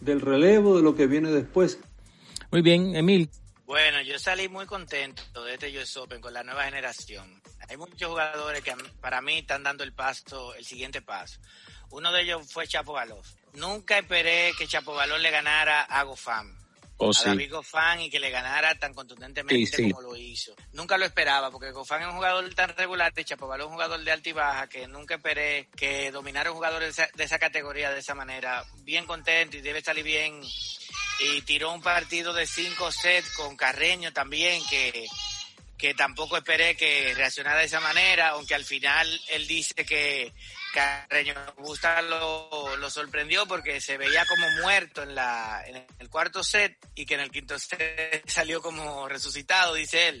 del 0.00 0.20
relevo, 0.20 0.76
de 0.76 0.82
lo 0.82 0.94
que 0.94 1.06
viene 1.06 1.30
después. 1.30 1.78
Muy 2.52 2.60
bien, 2.60 2.94
Emil. 2.94 3.30
Bueno, 3.64 4.02
yo 4.02 4.18
salí 4.18 4.46
muy 4.46 4.66
contento 4.66 5.42
de 5.42 5.54
este 5.54 5.78
US 5.78 5.96
Open 5.96 6.20
con 6.20 6.34
la 6.34 6.42
nueva 6.42 6.64
generación. 6.64 7.42
Hay 7.66 7.78
muchos 7.78 8.10
jugadores 8.10 8.62
que 8.62 8.74
para 9.00 9.22
mí 9.22 9.38
están 9.38 9.62
dando 9.62 9.82
el 9.82 9.94
paso, 9.94 10.54
el 10.54 10.62
siguiente 10.66 11.00
paso. 11.00 11.40
Uno 11.88 12.12
de 12.12 12.20
ellos 12.20 12.52
fue 12.52 12.68
Chapo. 12.68 12.94
Nunca 13.54 13.96
esperé 13.96 14.52
que 14.58 14.66
Chapo 14.66 14.94
le 15.02 15.30
ganara 15.30 15.80
a 15.80 16.02
Gofán. 16.02 16.61
Oh, 16.98 17.10
a 17.10 17.24
David 17.24 17.50
Goffin 17.50 18.00
y 18.00 18.10
que 18.10 18.20
le 18.20 18.30
ganara 18.30 18.74
tan 18.76 18.94
contundentemente 18.94 19.90
como 19.90 20.02
lo 20.02 20.16
hizo. 20.16 20.54
Nunca 20.72 20.96
lo 20.96 21.04
esperaba, 21.04 21.50
porque 21.50 21.72
Goffin 21.72 22.02
es 22.02 22.06
un 22.06 22.14
jugador 22.14 22.54
tan 22.54 22.76
regular, 22.76 23.12
de 23.12 23.24
Chapovalov 23.24 23.66
es 23.66 23.68
un 23.68 23.72
jugador 23.74 24.04
de 24.04 24.12
alta 24.12 24.28
y 24.28 24.32
baja, 24.32 24.68
que 24.68 24.86
nunca 24.86 25.16
esperé 25.16 25.68
que 25.76 26.10
dominara 26.12 26.50
un 26.50 26.56
jugador 26.56 26.82
de 26.82 26.88
esa, 26.88 27.08
de 27.14 27.24
esa 27.24 27.38
categoría 27.38 27.90
de 27.90 28.00
esa 28.00 28.14
manera. 28.14 28.64
Bien 28.82 29.04
contento 29.04 29.56
y 29.56 29.60
debe 29.60 29.82
salir 29.82 30.04
bien 30.04 30.40
y 31.20 31.42
tiró 31.42 31.72
un 31.72 31.82
partido 31.82 32.32
de 32.32 32.46
cinco 32.46 32.90
sets 32.90 33.30
con 33.30 33.56
Carreño 33.56 34.12
también, 34.12 34.62
que, 34.68 35.06
que 35.76 35.94
tampoco 35.94 36.36
esperé 36.36 36.76
que 36.76 37.14
reaccionara 37.14 37.60
de 37.60 37.66
esa 37.66 37.80
manera, 37.80 38.30
aunque 38.30 38.54
al 38.54 38.64
final 38.64 39.20
él 39.30 39.46
dice 39.46 39.74
que 39.84 40.32
Carreño 40.72 41.34
Busta 41.58 42.00
lo, 42.02 42.76
lo 42.76 42.90
sorprendió 42.90 43.46
porque 43.46 43.80
se 43.80 43.98
veía 43.98 44.24
como 44.26 44.46
muerto 44.62 45.02
en, 45.02 45.14
la, 45.14 45.62
en 45.66 45.86
el 45.98 46.08
cuarto 46.08 46.42
set 46.42 46.76
y 46.94 47.04
que 47.04 47.14
en 47.14 47.20
el 47.20 47.30
quinto 47.30 47.58
set 47.58 48.28
salió 48.28 48.62
como 48.62 49.08
resucitado, 49.08 49.74
dice 49.74 50.08
él. 50.08 50.20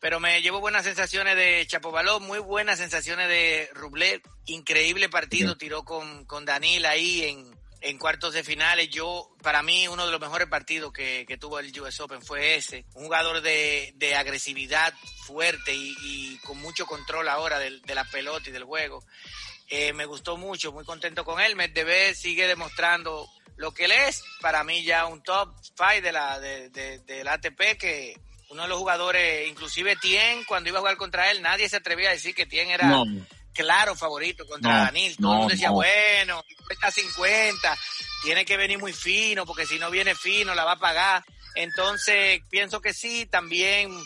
Pero 0.00 0.18
me 0.18 0.40
llevo 0.42 0.60
buenas 0.60 0.84
sensaciones 0.84 1.36
de 1.36 1.64
Chapovalov, 1.66 2.20
muy 2.22 2.38
buenas 2.38 2.78
sensaciones 2.78 3.28
de 3.28 3.68
Rublev, 3.74 4.22
increíble 4.46 5.08
partido, 5.08 5.56
tiró 5.56 5.84
con, 5.84 6.24
con 6.24 6.44
Danil 6.46 6.86
ahí 6.86 7.24
en, 7.24 7.54
en 7.80 7.98
cuartos 7.98 8.34
de 8.34 8.44
finales. 8.44 8.88
Yo, 8.90 9.30
para 9.42 9.62
mí, 9.62 9.88
uno 9.88 10.06
de 10.06 10.12
los 10.12 10.20
mejores 10.20 10.48
partidos 10.48 10.92
que, 10.92 11.26
tuvo 11.40 11.58
el 11.58 11.78
US 11.80 12.00
Open 12.00 12.22
fue 12.22 12.56
ese. 12.56 12.84
Un 12.94 13.04
jugador 13.04 13.40
de, 13.40 13.92
de 13.96 14.14
agresividad 14.14 14.92
fuerte 15.26 15.74
y, 15.74 16.38
con 16.44 16.58
mucho 16.58 16.86
control 16.86 17.28
ahora 17.28 17.58
de, 17.58 17.80
la 17.94 18.04
pelota 18.04 18.48
y 18.48 18.52
del 18.52 18.64
juego. 18.64 19.04
Eh, 19.70 19.92
me 19.92 20.04
gustó 20.04 20.36
mucho, 20.36 20.72
muy 20.72 20.84
contento 20.84 21.24
con 21.24 21.40
él. 21.40 21.54
Medvedev 21.54 22.14
sigue 22.16 22.48
demostrando 22.48 23.28
lo 23.56 23.72
que 23.72 23.84
él 23.84 23.92
es. 23.92 24.22
Para 24.40 24.64
mí 24.64 24.82
ya 24.82 25.06
un 25.06 25.22
top 25.22 25.54
five 25.76 26.00
de 26.00 26.12
la, 26.12 26.40
de, 26.40 26.70
del 27.06 27.28
ATP 27.28 27.78
que 27.78 28.16
uno 28.48 28.62
de 28.62 28.68
los 28.68 28.78
jugadores, 28.78 29.48
inclusive 29.48 29.94
Tien, 29.94 30.42
cuando 30.44 30.68
iba 30.68 30.78
a 30.78 30.80
jugar 30.80 30.96
contra 30.96 31.30
él, 31.30 31.40
nadie 31.40 31.68
se 31.68 31.76
atrevía 31.76 32.08
a 32.08 32.12
decir 32.12 32.34
que 32.34 32.46
Tien 32.46 32.68
era 32.68 33.04
claro 33.54 33.94
favorito 33.94 34.44
contra 34.44 34.86
Danil. 34.86 35.16
Todo 35.16 35.32
el 35.32 35.38
mundo 35.38 35.52
decía, 35.52 35.70
bueno, 35.70 36.42
50-50, 36.68 37.78
tiene 38.24 38.44
que 38.44 38.56
venir 38.56 38.80
muy 38.80 38.92
fino, 38.92 39.46
porque 39.46 39.66
si 39.66 39.78
no 39.78 39.88
viene 39.88 40.16
fino 40.16 40.52
la 40.52 40.64
va 40.64 40.72
a 40.72 40.78
pagar. 40.80 41.24
Entonces, 41.54 42.40
pienso 42.50 42.80
que 42.80 42.92
sí, 42.92 43.26
también 43.26 43.96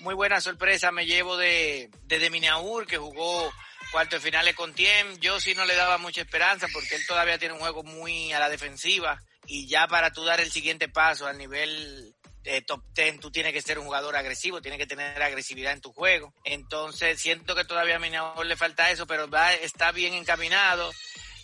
muy 0.00 0.14
buena 0.14 0.40
sorpresa 0.40 0.90
me 0.92 1.04
llevo 1.04 1.36
de, 1.36 1.90
de 2.04 2.18
Deminaur, 2.18 2.86
que 2.86 2.96
jugó 2.96 3.52
cuarto 3.90 4.20
finales 4.20 4.54
con 4.54 4.74
Tiem. 4.74 5.18
Yo 5.18 5.40
sí 5.40 5.54
no 5.54 5.64
le 5.64 5.74
daba 5.74 5.98
mucha 5.98 6.22
esperanza, 6.22 6.66
porque 6.72 6.96
él 6.96 7.06
todavía 7.06 7.38
tiene 7.38 7.54
un 7.54 7.60
juego 7.60 7.82
muy 7.82 8.32
a 8.32 8.38
la 8.38 8.48
defensiva. 8.48 9.20
Y 9.46 9.66
ya 9.66 9.86
para 9.88 10.12
tú 10.12 10.24
dar 10.24 10.40
el 10.40 10.50
siguiente 10.50 10.88
paso 10.88 11.26
al 11.26 11.38
nivel 11.38 12.14
eh, 12.44 12.62
top 12.62 12.82
10 12.94 13.20
tú 13.20 13.30
tienes 13.30 13.52
que 13.52 13.60
ser 13.60 13.78
un 13.78 13.84
jugador 13.84 14.16
agresivo, 14.16 14.62
tienes 14.62 14.78
que 14.78 14.86
tener 14.86 15.20
agresividad 15.22 15.72
en 15.72 15.80
tu 15.80 15.92
juego. 15.92 16.32
Entonces 16.44 17.20
siento 17.20 17.54
que 17.54 17.64
todavía 17.64 17.96
a 17.96 17.98
Minamor 17.98 18.46
le 18.46 18.56
falta 18.56 18.90
eso, 18.90 19.06
pero 19.06 19.28
va, 19.28 19.52
está 19.52 19.92
bien 19.92 20.14
encaminado. 20.14 20.90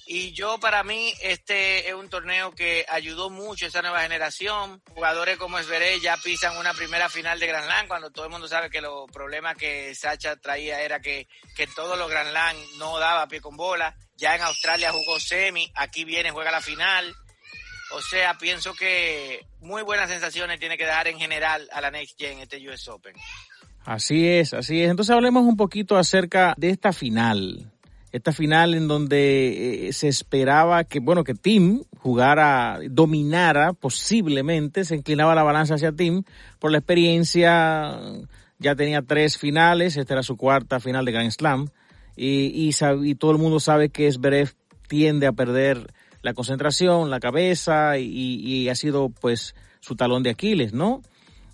Y 0.08 0.32
yo 0.32 0.58
para 0.60 0.84
mí 0.84 1.12
este 1.20 1.88
es 1.88 1.94
un 1.94 2.08
torneo 2.08 2.52
que 2.52 2.86
ayudó 2.88 3.28
mucho 3.28 3.64
a 3.64 3.68
esa 3.68 3.82
nueva 3.82 4.02
generación. 4.02 4.80
Jugadores 4.94 5.36
como 5.36 5.58
Esveré 5.58 5.98
ya 5.98 6.16
pisan 6.16 6.56
una 6.58 6.72
primera 6.74 7.08
final 7.08 7.40
de 7.40 7.48
Grand 7.48 7.64
Slam 7.64 7.88
cuando 7.88 8.10
todo 8.10 8.26
el 8.26 8.30
mundo 8.30 8.46
sabe 8.46 8.70
que 8.70 8.80
los 8.80 9.10
problemas 9.10 9.56
que 9.56 9.92
Sacha 9.96 10.36
traía 10.36 10.80
era 10.80 11.00
que, 11.00 11.26
que 11.56 11.66
todos 11.66 11.98
los 11.98 12.08
Grand 12.08 12.30
Slam 12.30 12.56
no 12.78 13.00
daba 13.00 13.26
pie 13.26 13.40
con 13.40 13.56
bola. 13.56 13.96
Ya 14.16 14.36
en 14.36 14.42
Australia 14.42 14.92
jugó 14.92 15.18
semi, 15.18 15.72
aquí 15.74 16.04
viene, 16.04 16.30
juega 16.30 16.52
la 16.52 16.60
final. 16.60 17.12
O 17.92 18.00
sea, 18.00 18.38
pienso 18.38 18.74
que 18.74 19.44
muy 19.60 19.82
buenas 19.82 20.08
sensaciones 20.08 20.60
tiene 20.60 20.78
que 20.78 20.86
dar 20.86 21.08
en 21.08 21.18
general 21.18 21.68
a 21.72 21.80
la 21.80 21.90
Next 21.90 22.16
Gen 22.16 22.38
este 22.38 22.58
US 22.68 22.86
Open. 22.88 23.16
Así 23.84 24.28
es, 24.28 24.54
así 24.54 24.82
es. 24.82 24.90
Entonces 24.90 25.14
hablemos 25.14 25.44
un 25.44 25.56
poquito 25.56 25.96
acerca 25.96 26.54
de 26.56 26.70
esta 26.70 26.92
final. 26.92 27.72
Esta 28.16 28.32
final 28.32 28.72
en 28.72 28.88
donde 28.88 29.88
eh, 29.88 29.92
se 29.92 30.08
esperaba 30.08 30.84
que, 30.84 31.00
bueno, 31.00 31.22
que 31.22 31.34
Tim 31.34 31.82
jugara, 31.98 32.78
dominara 32.88 33.74
posiblemente, 33.74 34.86
se 34.86 34.96
inclinaba 34.96 35.34
la 35.34 35.42
balanza 35.42 35.74
hacia 35.74 35.92
Tim 35.92 36.22
por 36.58 36.72
la 36.72 36.78
experiencia, 36.78 38.00
ya 38.58 38.74
tenía 38.74 39.02
tres 39.02 39.36
finales, 39.36 39.98
esta 39.98 40.14
era 40.14 40.22
su 40.22 40.38
cuarta 40.38 40.80
final 40.80 41.04
de 41.04 41.12
Grand 41.12 41.30
Slam, 41.30 41.68
y, 42.16 42.70
y, 42.70 43.14
todo 43.16 43.32
el 43.32 43.38
mundo 43.38 43.60
sabe 43.60 43.90
que 43.90 44.10
Zverev 44.10 44.54
tiende 44.88 45.26
a 45.26 45.32
perder 45.32 45.92
la 46.22 46.32
concentración, 46.32 47.10
la 47.10 47.20
cabeza 47.20 47.98
y, 47.98 48.66
ha 48.70 48.74
sido 48.74 49.10
pues 49.10 49.54
su 49.80 49.94
talón 49.94 50.22
de 50.22 50.30
Aquiles, 50.30 50.72
¿no? 50.72 51.02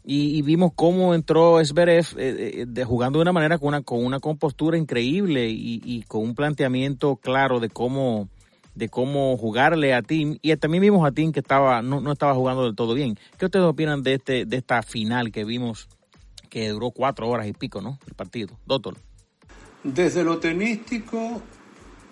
Y, 0.05 0.43
vimos 0.43 0.73
cómo 0.75 1.15
entró 1.15 1.65
Zverev 1.65 2.07
eh, 2.17 2.67
eh, 2.77 2.85
jugando 2.85 3.21
de 3.21 3.23
una 3.23 3.33
manera 3.33 3.59
con 3.59 3.69
una, 3.69 3.83
con 3.83 4.05
una 4.05 4.19
compostura 4.19 4.77
increíble 4.77 5.49
y, 5.49 6.03
con 6.09 6.23
un 6.23 6.35
planteamiento 6.35 7.17
claro 7.17 7.61
de 7.61 7.69
cómo 7.69 8.29
de 8.75 8.89
cómo 8.89 9.37
jugarle 9.37 9.93
a 9.93 10.01
Tim 10.01 10.39
y 10.41 10.57
también 10.57 10.81
vimos 10.81 11.07
a 11.07 11.13
Tim 11.13 11.31
que 11.31 11.41
estaba 11.41 11.83
no, 11.83 12.01
no 12.01 12.13
estaba 12.13 12.35
jugando 12.35 12.65
del 12.65 12.75
todo 12.75 12.95
bien. 12.95 13.17
¿Qué 13.39 13.45
ustedes 13.45 13.67
opinan 13.67 14.03
de 14.03 14.15
este 14.15 14.47
de 14.47 14.57
esta 14.57 14.83
final 14.83 15.31
que 15.31 15.45
vimos 15.45 15.89
que 16.49 16.69
duró 16.69 16.91
cuatro 16.91 17.29
horas 17.29 17.47
y 17.47 17.53
pico, 17.53 17.81
¿no? 17.81 17.99
El 18.07 18.15
partido, 18.15 18.59
doctor. 18.67 18.97
Desde 19.85 20.23
lo 20.23 20.39
tenístico, 20.39 21.41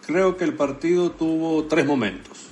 creo 0.06 0.36
que 0.36 0.44
el 0.44 0.54
partido 0.54 1.10
tuvo 1.10 1.64
tres 1.64 1.86
momentos. 1.86 2.50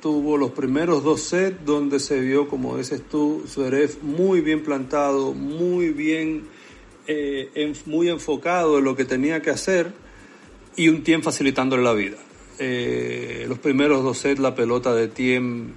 Tuvo 0.00 0.36
los 0.36 0.50
primeros 0.50 1.02
dos 1.02 1.22
sets 1.22 1.64
donde 1.64 2.00
se 2.00 2.20
vio, 2.20 2.48
como 2.48 2.76
dices 2.76 3.02
tú, 3.10 3.44
Zverev 3.46 4.02
muy 4.02 4.40
bien 4.40 4.62
plantado, 4.62 5.32
muy 5.32 5.90
bien, 5.90 6.44
eh, 7.06 7.72
muy 7.86 8.08
enfocado 8.08 8.78
en 8.78 8.84
lo 8.84 8.96
que 8.96 9.04
tenía 9.04 9.42
que 9.42 9.50
hacer 9.50 9.92
y 10.76 10.88
un 10.88 11.02
Tiem 11.02 11.22
facilitándole 11.22 11.82
la 11.82 11.92
vida. 11.92 12.16
Eh, 12.58 13.46
los 13.48 13.58
primeros 13.58 14.02
dos 14.02 14.18
sets 14.18 14.40
la 14.40 14.54
pelota 14.54 14.94
de 14.94 15.08
Tiem 15.08 15.72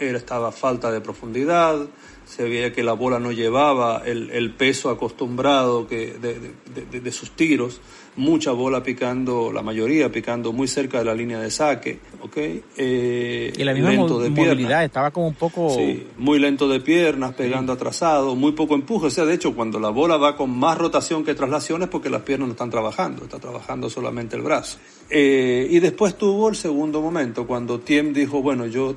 era, 0.00 0.18
estaba 0.18 0.52
falta 0.52 0.90
de 0.90 1.00
profundidad, 1.00 1.86
se 2.26 2.44
veía 2.44 2.72
que 2.72 2.82
la 2.82 2.92
bola 2.92 3.18
no 3.18 3.30
llevaba 3.30 4.02
el, 4.04 4.52
peso 4.54 4.90
acostumbrado 4.90 5.86
que 5.86 6.14
de, 6.14 7.00
de, 7.00 7.12
sus 7.12 7.30
tiros, 7.30 7.80
mucha 8.16 8.52
bola 8.52 8.82
picando, 8.82 9.52
la 9.52 9.62
mayoría 9.62 10.10
picando 10.10 10.52
muy 10.52 10.68
cerca 10.68 10.98
de 10.98 11.04
la 11.04 11.14
línea 11.14 11.38
de 11.38 11.50
saque, 11.50 11.98
¿ok? 12.22 12.36
Eh, 12.76 13.52
y 13.56 13.64
la 13.64 13.74
misma 13.74 13.90
lento 13.90 14.18
de 14.18 14.30
movilidad, 14.30 14.84
estaba 14.84 15.10
como 15.10 15.28
un 15.28 15.34
poco... 15.34 15.70
Sí, 15.70 16.06
muy 16.16 16.38
lento 16.38 16.68
de 16.68 16.80
piernas, 16.80 17.34
pegando 17.34 17.72
sí. 17.72 17.76
atrasado, 17.76 18.34
muy 18.34 18.52
poco 18.52 18.74
empuje, 18.74 19.06
o 19.06 19.10
sea, 19.10 19.24
de 19.24 19.34
hecho, 19.34 19.54
cuando 19.54 19.78
la 19.78 19.90
bola 19.90 20.16
va 20.16 20.36
con 20.36 20.50
más 20.50 20.78
rotación 20.78 21.24
que 21.24 21.34
traslaciones 21.34 21.88
porque 21.88 22.08
las 22.08 22.22
piernas 22.22 22.48
no 22.48 22.52
están 22.52 22.70
trabajando, 22.70 23.24
está 23.24 23.38
trabajando 23.38 23.90
solamente 23.90 24.36
el 24.36 24.42
brazo. 24.42 24.78
Eh, 25.10 25.68
y 25.70 25.78
después 25.78 26.16
tuvo 26.16 26.48
el 26.48 26.56
segundo 26.56 27.02
momento, 27.02 27.46
cuando 27.46 27.80
Tiem 27.80 28.12
dijo, 28.12 28.40
bueno, 28.42 28.66
yo 28.66 28.96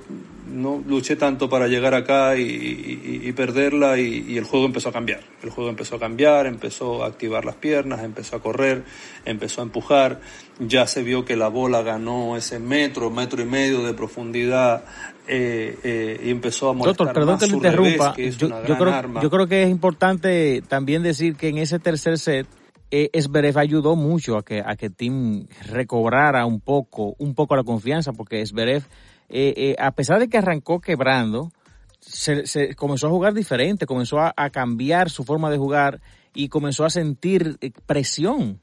no 0.52 0.84
luché 0.88 1.16
tanto 1.16 1.50
para 1.50 1.68
llegar 1.68 1.94
acá 1.94 2.36
y, 2.38 2.42
y, 2.42 3.22
y 3.28 3.32
perderla 3.34 4.00
y, 4.00 4.26
y, 4.28 4.38
el 4.38 4.44
juego 4.44 4.66
empezó 4.66 4.90
a 4.90 4.92
cambiar. 4.92 5.22
El 5.44 5.50
juego 5.50 5.70
empezó 5.70 5.96
a 5.96 6.00
cambiar, 6.00 6.46
empezó 6.46 7.04
a 7.04 7.08
activar 7.08 7.46
las 7.46 7.56
piernas, 7.56 8.04
empezó 8.04 8.36
a 8.36 8.42
correr, 8.42 8.84
empezó 9.26 9.62
a 9.62 9.64
empujar. 9.64 10.22
Ya 10.60 10.88
se 10.88 11.04
vio 11.04 11.24
que 11.24 11.36
la 11.36 11.48
bola 11.48 11.82
ganó 11.82 12.36
ese 12.36 12.60
metro, 12.60 13.10
metro 13.10 13.42
y 13.42 13.46
medio 13.46 13.84
de 13.84 13.94
profundidad 13.94 14.84
eh, 15.28 15.78
eh, 15.84 16.22
y 16.24 16.30
empezó 16.32 16.70
a 16.70 16.74
molestar 16.74 17.08
Doctor, 17.08 17.14
perdón 17.14 17.34
más 17.36 17.44
que 17.44 17.48
le 17.48 17.56
interrumpa. 17.56 18.14
revés, 18.14 18.16
que 18.16 18.28
es 18.28 18.38
yo, 18.38 18.48
una 18.48 18.62
yo 18.62 18.66
gran 18.66 18.78
creo, 18.80 18.94
arma. 18.94 19.22
yo 19.22 19.30
creo 19.30 19.48
que 19.48 19.64
es 19.64 19.70
importante 19.70 20.64
también 20.68 21.04
decir 21.04 21.36
que 21.36 21.50
en 21.50 21.60
ese 21.60 21.78
tercer 21.78 22.18
set 22.18 22.48
eh, 22.92 23.12
Esberev 23.14 23.58
ayudó 23.60 23.96
mucho 23.96 24.38
a 24.38 24.44
que 24.44 24.64
a 24.66 24.76
que 24.76 24.90
Tim 24.90 25.46
recobrara 25.68 26.48
un 26.48 26.60
poco 26.60 27.14
un 27.20 27.36
poco 27.36 27.56
la 27.56 27.64
confianza 27.64 28.14
porque 28.14 28.42
Esberev 28.42 28.84
eh, 29.30 29.54
eh, 29.56 29.76
a 29.80 29.92
pesar 29.92 30.20
de 30.20 30.28
que 30.28 30.38
arrancó 30.38 30.80
quebrando 30.80 31.52
se, 32.00 32.76
comenzó 32.76 33.08
a 33.08 33.12
jugar 33.12 33.34
diferente 33.34 33.86
comenzó 33.86 34.20
a, 34.20 34.34
a, 34.36 34.50
cambiar 34.50 35.10
su 35.10 35.24
forma 35.24 35.50
de 35.50 35.58
jugar 35.58 36.02
y 36.34 36.50
comenzó 36.50 36.86
a 36.86 36.90
sentir 36.90 37.58
eh, 37.62 37.72
presión 37.86 38.60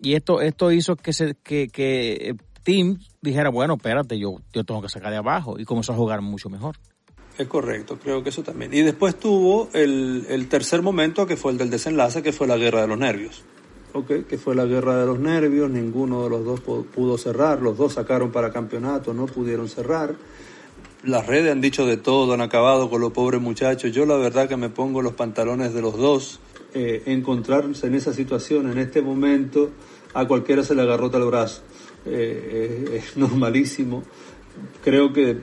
y 0.00 0.14
esto 0.14 0.40
esto 0.40 0.72
hizo 0.72 0.96
que 0.96 1.12
se 1.12 1.34
que, 1.42 1.68
que 1.68 2.34
Tim 2.62 2.98
dijera 3.20 3.50
bueno 3.50 3.74
espérate 3.74 4.18
yo 4.18 4.36
yo 4.52 4.64
tengo 4.64 4.82
que 4.82 4.88
sacar 4.88 5.10
de 5.10 5.18
abajo 5.18 5.58
y 5.58 5.64
comenzó 5.64 5.92
a 5.92 5.96
jugar 5.96 6.22
mucho 6.22 6.48
mejor 6.48 6.76
es 7.38 7.46
correcto, 7.46 8.00
creo 8.02 8.24
que 8.24 8.30
eso 8.30 8.42
también. 8.42 8.74
Y 8.74 8.82
después 8.82 9.14
tuvo 9.16 9.70
el, 9.72 10.26
el 10.28 10.48
tercer 10.48 10.82
momento, 10.82 11.24
que 11.24 11.36
fue 11.36 11.52
el 11.52 11.58
del 11.58 11.70
desenlace, 11.70 12.20
que 12.20 12.32
fue 12.32 12.48
la 12.48 12.56
guerra 12.56 12.80
de 12.80 12.88
los 12.88 12.98
nervios. 12.98 13.44
Okay, 13.92 14.24
que 14.24 14.36
fue 14.36 14.54
la 14.54 14.66
guerra 14.66 15.00
de 15.00 15.06
los 15.06 15.18
nervios, 15.18 15.70
ninguno 15.70 16.24
de 16.24 16.30
los 16.30 16.44
dos 16.44 16.60
pudo 16.60 17.16
cerrar, 17.16 17.62
los 17.62 17.78
dos 17.78 17.94
sacaron 17.94 18.30
para 18.30 18.52
campeonato, 18.52 19.14
no 19.14 19.26
pudieron 19.26 19.68
cerrar. 19.68 20.14
Las 21.04 21.26
redes 21.26 21.52
han 21.52 21.60
dicho 21.60 21.86
de 21.86 21.96
todo, 21.96 22.34
han 22.34 22.40
acabado 22.40 22.90
con 22.90 23.00
los 23.00 23.12
pobres 23.12 23.40
muchachos. 23.40 23.92
Yo 23.92 24.04
la 24.04 24.16
verdad 24.16 24.48
que 24.48 24.56
me 24.56 24.68
pongo 24.68 25.00
los 25.00 25.14
pantalones 25.14 25.72
de 25.72 25.80
los 25.80 25.96
dos. 25.96 26.40
Eh, 26.74 27.04
encontrarse 27.06 27.86
en 27.86 27.94
esa 27.94 28.12
situación, 28.12 28.70
en 28.70 28.78
este 28.78 29.00
momento, 29.00 29.70
a 30.12 30.26
cualquiera 30.26 30.62
se 30.64 30.74
le 30.74 30.82
agarrota 30.82 31.16
el 31.16 31.24
brazo. 31.24 31.62
Eh, 32.04 33.00
es 33.00 33.16
normalísimo. 33.16 34.02
Creo 34.82 35.12
que 35.12 35.38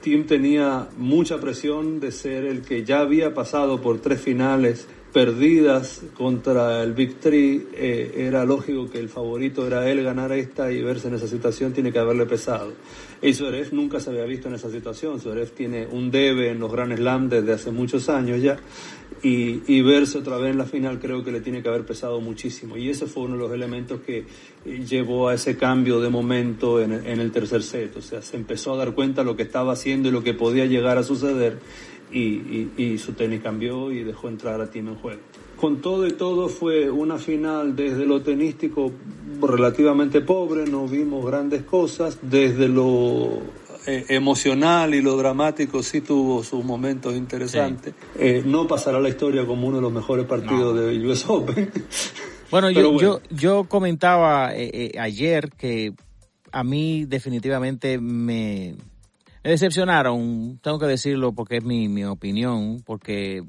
Tim 0.00 0.26
tenía 0.26 0.88
mucha 0.96 1.38
presión 1.38 2.00
de 2.00 2.10
ser 2.10 2.44
el 2.44 2.62
que 2.62 2.84
ya 2.84 3.00
había 3.00 3.34
pasado 3.34 3.80
por 3.80 4.00
tres 4.00 4.20
finales 4.20 4.86
perdidas 5.14 6.02
contra 6.14 6.82
el 6.82 6.92
Big 6.92 7.20
Three, 7.20 7.68
eh, 7.72 8.26
era 8.26 8.44
lógico 8.44 8.90
que 8.90 8.98
el 8.98 9.08
favorito 9.08 9.64
era 9.64 9.88
él 9.88 10.02
ganar 10.02 10.32
esta 10.32 10.72
y 10.72 10.82
verse 10.82 11.06
en 11.06 11.14
esa 11.14 11.28
situación 11.28 11.72
tiene 11.72 11.92
que 11.92 12.00
haberle 12.00 12.26
pesado. 12.26 12.72
Y 13.22 13.32
nunca 13.72 14.00
se 14.00 14.10
había 14.10 14.24
visto 14.24 14.48
en 14.48 14.56
esa 14.56 14.68
situación. 14.68 15.20
Suárez 15.20 15.52
tiene 15.52 15.86
un 15.86 16.10
debe 16.10 16.50
en 16.50 16.58
los 16.58 16.70
Grand 16.70 16.94
Slam 16.96 17.28
desde 17.28 17.52
hace 17.52 17.70
muchos 17.70 18.08
años 18.08 18.42
ya. 18.42 18.58
Y, 19.22 19.62
y, 19.66 19.80
verse 19.80 20.18
otra 20.18 20.36
vez 20.36 20.50
en 20.50 20.58
la 20.58 20.66
final 20.66 20.98
creo 20.98 21.24
que 21.24 21.32
le 21.32 21.40
tiene 21.40 21.62
que 21.62 21.68
haber 21.68 21.86
pesado 21.86 22.20
muchísimo. 22.20 22.76
Y 22.76 22.90
ese 22.90 23.06
fue 23.06 23.22
uno 23.22 23.34
de 23.34 23.38
los 23.38 23.52
elementos 23.52 24.00
que 24.00 24.26
llevó 24.64 25.28
a 25.28 25.34
ese 25.34 25.56
cambio 25.56 26.00
de 26.00 26.10
momento 26.10 26.82
en 26.82 26.92
en 26.92 27.20
el 27.20 27.30
tercer 27.30 27.62
set. 27.62 27.96
O 27.96 28.02
sea, 28.02 28.20
se 28.20 28.36
empezó 28.36 28.74
a 28.74 28.76
dar 28.76 28.94
cuenta 28.94 29.22
de 29.22 29.26
lo 29.26 29.36
que 29.36 29.44
estaba 29.44 29.72
haciendo 29.72 30.08
y 30.08 30.12
lo 30.12 30.22
que 30.22 30.34
podía 30.34 30.66
llegar 30.66 30.98
a 30.98 31.02
suceder. 31.02 31.60
Y, 32.10 32.18
y, 32.18 32.72
y, 32.76 32.98
su 32.98 33.12
tenis 33.14 33.40
cambió 33.42 33.90
y 33.90 34.04
dejó 34.04 34.28
entrar 34.28 34.60
a 34.60 34.70
Tim 34.70 34.88
en 34.88 34.94
juego. 34.96 35.20
Con 35.56 35.80
todo 35.80 36.06
y 36.06 36.12
todo 36.12 36.48
fue 36.48 36.90
una 36.90 37.18
final 37.18 37.74
desde 37.74 38.06
lo 38.06 38.22
tenístico 38.22 38.92
relativamente 39.40 40.20
pobre, 40.20 40.64
no 40.66 40.86
vimos 40.86 41.24
grandes 41.26 41.62
cosas, 41.62 42.18
desde 42.22 42.68
lo 42.68 43.40
eh, 43.86 44.04
emocional 44.08 44.94
y 44.94 45.02
lo 45.02 45.16
dramático 45.16 45.82
sí 45.82 46.00
tuvo 46.00 46.42
sus 46.42 46.64
momentos 46.64 47.14
interesantes. 47.14 47.94
Sí. 48.14 48.18
Eh, 48.18 48.42
no 48.44 48.66
pasará 48.66 49.00
la 49.00 49.08
historia 49.08 49.44
como 49.44 49.66
uno 49.68 49.76
de 49.76 49.82
los 49.82 49.92
mejores 49.92 50.26
partidos 50.26 50.74
no. 50.74 50.80
de 50.80 51.06
US 51.06 51.24
Open. 51.28 51.70
Bueno, 52.50 52.70
yo, 52.70 52.92
bueno. 52.92 53.00
yo, 53.00 53.36
yo 53.36 53.64
comentaba 53.64 54.54
eh, 54.54 54.92
ayer 54.96 55.50
que 55.58 55.92
a 56.52 56.62
mí 56.62 57.04
definitivamente 57.04 57.98
me, 57.98 58.76
me 59.44 59.50
decepcionaron, 59.50 60.58
tengo 60.62 60.78
que 60.78 60.86
decirlo 60.86 61.32
porque 61.32 61.58
es 61.58 61.64
mi, 61.64 61.86
mi 61.86 62.04
opinión, 62.04 62.82
porque 62.84 63.42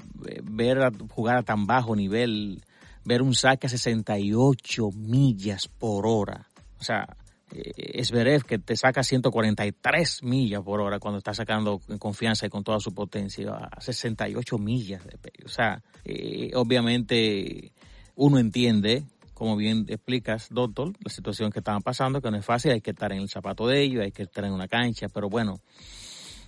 ver 0.44 0.82
a 0.82 0.90
jugar 1.10 1.38
a 1.38 1.42
tan 1.42 1.66
bajo 1.66 1.96
nivel, 1.96 2.62
ver 3.04 3.22
un 3.22 3.34
saque 3.34 3.66
a 3.66 3.70
68 3.70 4.90
millas 4.94 5.68
por 5.68 6.06
hora, 6.06 6.46
o 6.78 6.84
sea, 6.84 7.06
eh, 7.50 7.72
Esberev 8.00 8.44
que 8.44 8.58
te 8.58 8.76
saca 8.76 9.02
143 9.02 10.22
millas 10.22 10.62
por 10.62 10.80
hora 10.80 10.98
cuando 10.98 11.18
está 11.18 11.32
sacando 11.32 11.80
en 11.88 11.96
confianza 11.96 12.44
y 12.44 12.50
con 12.50 12.62
toda 12.62 12.78
su 12.80 12.92
potencia, 12.92 13.52
a 13.52 13.80
68 13.80 14.58
millas 14.58 15.02
de. 15.04 15.16
O 15.44 15.48
sea, 15.48 15.82
eh, 16.04 16.50
obviamente 16.54 17.72
uno 18.16 18.38
entiende, 18.38 19.04
como 19.36 19.54
bien 19.54 19.84
explicas, 19.88 20.48
doctor, 20.50 20.94
la 21.04 21.10
situación 21.10 21.52
que 21.52 21.58
estaban 21.58 21.82
pasando, 21.82 22.22
que 22.22 22.30
no 22.30 22.38
es 22.38 22.44
fácil, 22.44 22.72
hay 22.72 22.80
que 22.80 22.92
estar 22.92 23.12
en 23.12 23.20
el 23.20 23.28
zapato 23.28 23.66
de 23.66 23.82
ellos, 23.82 24.02
hay 24.02 24.10
que 24.10 24.22
estar 24.22 24.46
en 24.46 24.52
una 24.52 24.66
cancha, 24.66 25.10
pero 25.10 25.28
bueno, 25.28 25.60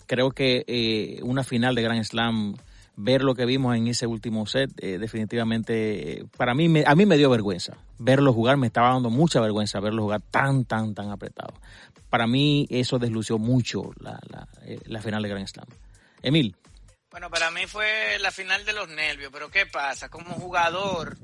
creo 0.06 0.30
que 0.30 0.64
eh, 0.66 1.20
una 1.22 1.44
final 1.44 1.74
de 1.74 1.82
Grand 1.82 2.02
Slam, 2.02 2.54
ver 2.96 3.24
lo 3.24 3.34
que 3.34 3.44
vimos 3.44 3.76
en 3.76 3.88
ese 3.88 4.06
último 4.06 4.46
set, 4.46 4.70
eh, 4.78 4.96
definitivamente, 4.96 6.24
para 6.38 6.54
mí, 6.54 6.70
me, 6.70 6.82
a 6.86 6.94
mí 6.94 7.04
me 7.04 7.18
dio 7.18 7.28
vergüenza. 7.28 7.76
Verlo 7.98 8.32
jugar, 8.32 8.56
me 8.56 8.68
estaba 8.68 8.88
dando 8.88 9.10
mucha 9.10 9.38
vergüenza 9.38 9.80
verlo 9.80 10.04
jugar 10.04 10.22
tan, 10.22 10.64
tan, 10.64 10.94
tan 10.94 11.10
apretado. 11.10 11.52
Para 12.08 12.26
mí 12.26 12.66
eso 12.70 12.98
deslució 12.98 13.38
mucho 13.38 13.92
la, 14.00 14.18
la, 14.30 14.48
eh, 14.62 14.80
la 14.86 15.02
final 15.02 15.22
de 15.22 15.28
Grand 15.28 15.46
Slam. 15.46 15.66
Emil. 16.22 16.56
Bueno, 17.10 17.28
para 17.28 17.50
mí 17.50 17.66
fue 17.66 18.18
la 18.20 18.30
final 18.30 18.64
de 18.64 18.72
los 18.72 18.88
nervios, 18.88 19.30
pero 19.30 19.50
¿qué 19.50 19.66
pasa? 19.66 20.08
Como 20.08 20.30
jugador, 20.36 21.18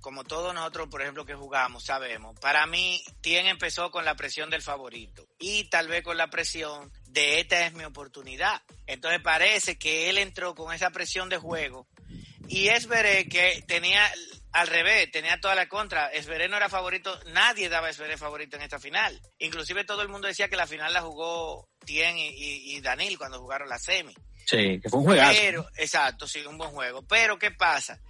como 0.00 0.24
todos 0.24 0.54
nosotros, 0.54 0.88
por 0.88 1.02
ejemplo, 1.02 1.24
que 1.24 1.34
jugamos, 1.34 1.84
sabemos, 1.84 2.38
para 2.40 2.66
mí, 2.66 3.02
Tien 3.20 3.46
empezó 3.46 3.90
con 3.90 4.04
la 4.04 4.14
presión 4.14 4.50
del 4.50 4.62
favorito 4.62 5.26
y 5.38 5.64
tal 5.64 5.88
vez 5.88 6.02
con 6.02 6.16
la 6.16 6.30
presión 6.30 6.92
de 7.08 7.40
esta 7.40 7.66
es 7.66 7.72
mi 7.72 7.84
oportunidad. 7.84 8.62
Entonces 8.86 9.20
parece 9.20 9.78
que 9.78 10.08
él 10.08 10.18
entró 10.18 10.54
con 10.54 10.74
esa 10.74 10.90
presión 10.90 11.28
de 11.28 11.38
juego 11.38 11.88
y 12.48 12.68
Esveré 12.68 13.28
que 13.28 13.64
tenía 13.66 14.08
al 14.52 14.68
revés, 14.68 15.10
tenía 15.10 15.40
toda 15.40 15.54
la 15.54 15.68
contra. 15.68 16.08
Esveré 16.08 16.48
no 16.48 16.56
era 16.56 16.68
favorito, 16.68 17.18
nadie 17.26 17.68
daba 17.68 17.88
a 17.88 17.90
Esveré 17.90 18.16
favorito 18.16 18.56
en 18.56 18.62
esta 18.62 18.78
final. 18.78 19.20
Inclusive 19.38 19.84
todo 19.84 20.02
el 20.02 20.08
mundo 20.08 20.28
decía 20.28 20.48
que 20.48 20.56
la 20.56 20.66
final 20.66 20.92
la 20.92 21.02
jugó 21.02 21.68
Tien 21.84 22.16
y, 22.16 22.28
y, 22.28 22.76
y 22.76 22.80
Danil 22.80 23.18
cuando 23.18 23.40
jugaron 23.40 23.68
la 23.68 23.78
semi. 23.78 24.14
Sí, 24.46 24.80
que 24.80 24.88
fue 24.88 25.00
un 25.00 25.06
juegazo. 25.06 25.38
Pero, 25.40 25.68
exacto, 25.76 26.28
sí, 26.28 26.44
un 26.46 26.56
buen 26.56 26.70
juego. 26.70 27.02
Pero, 27.02 27.36
¿qué 27.36 27.50
pasa? 27.50 28.00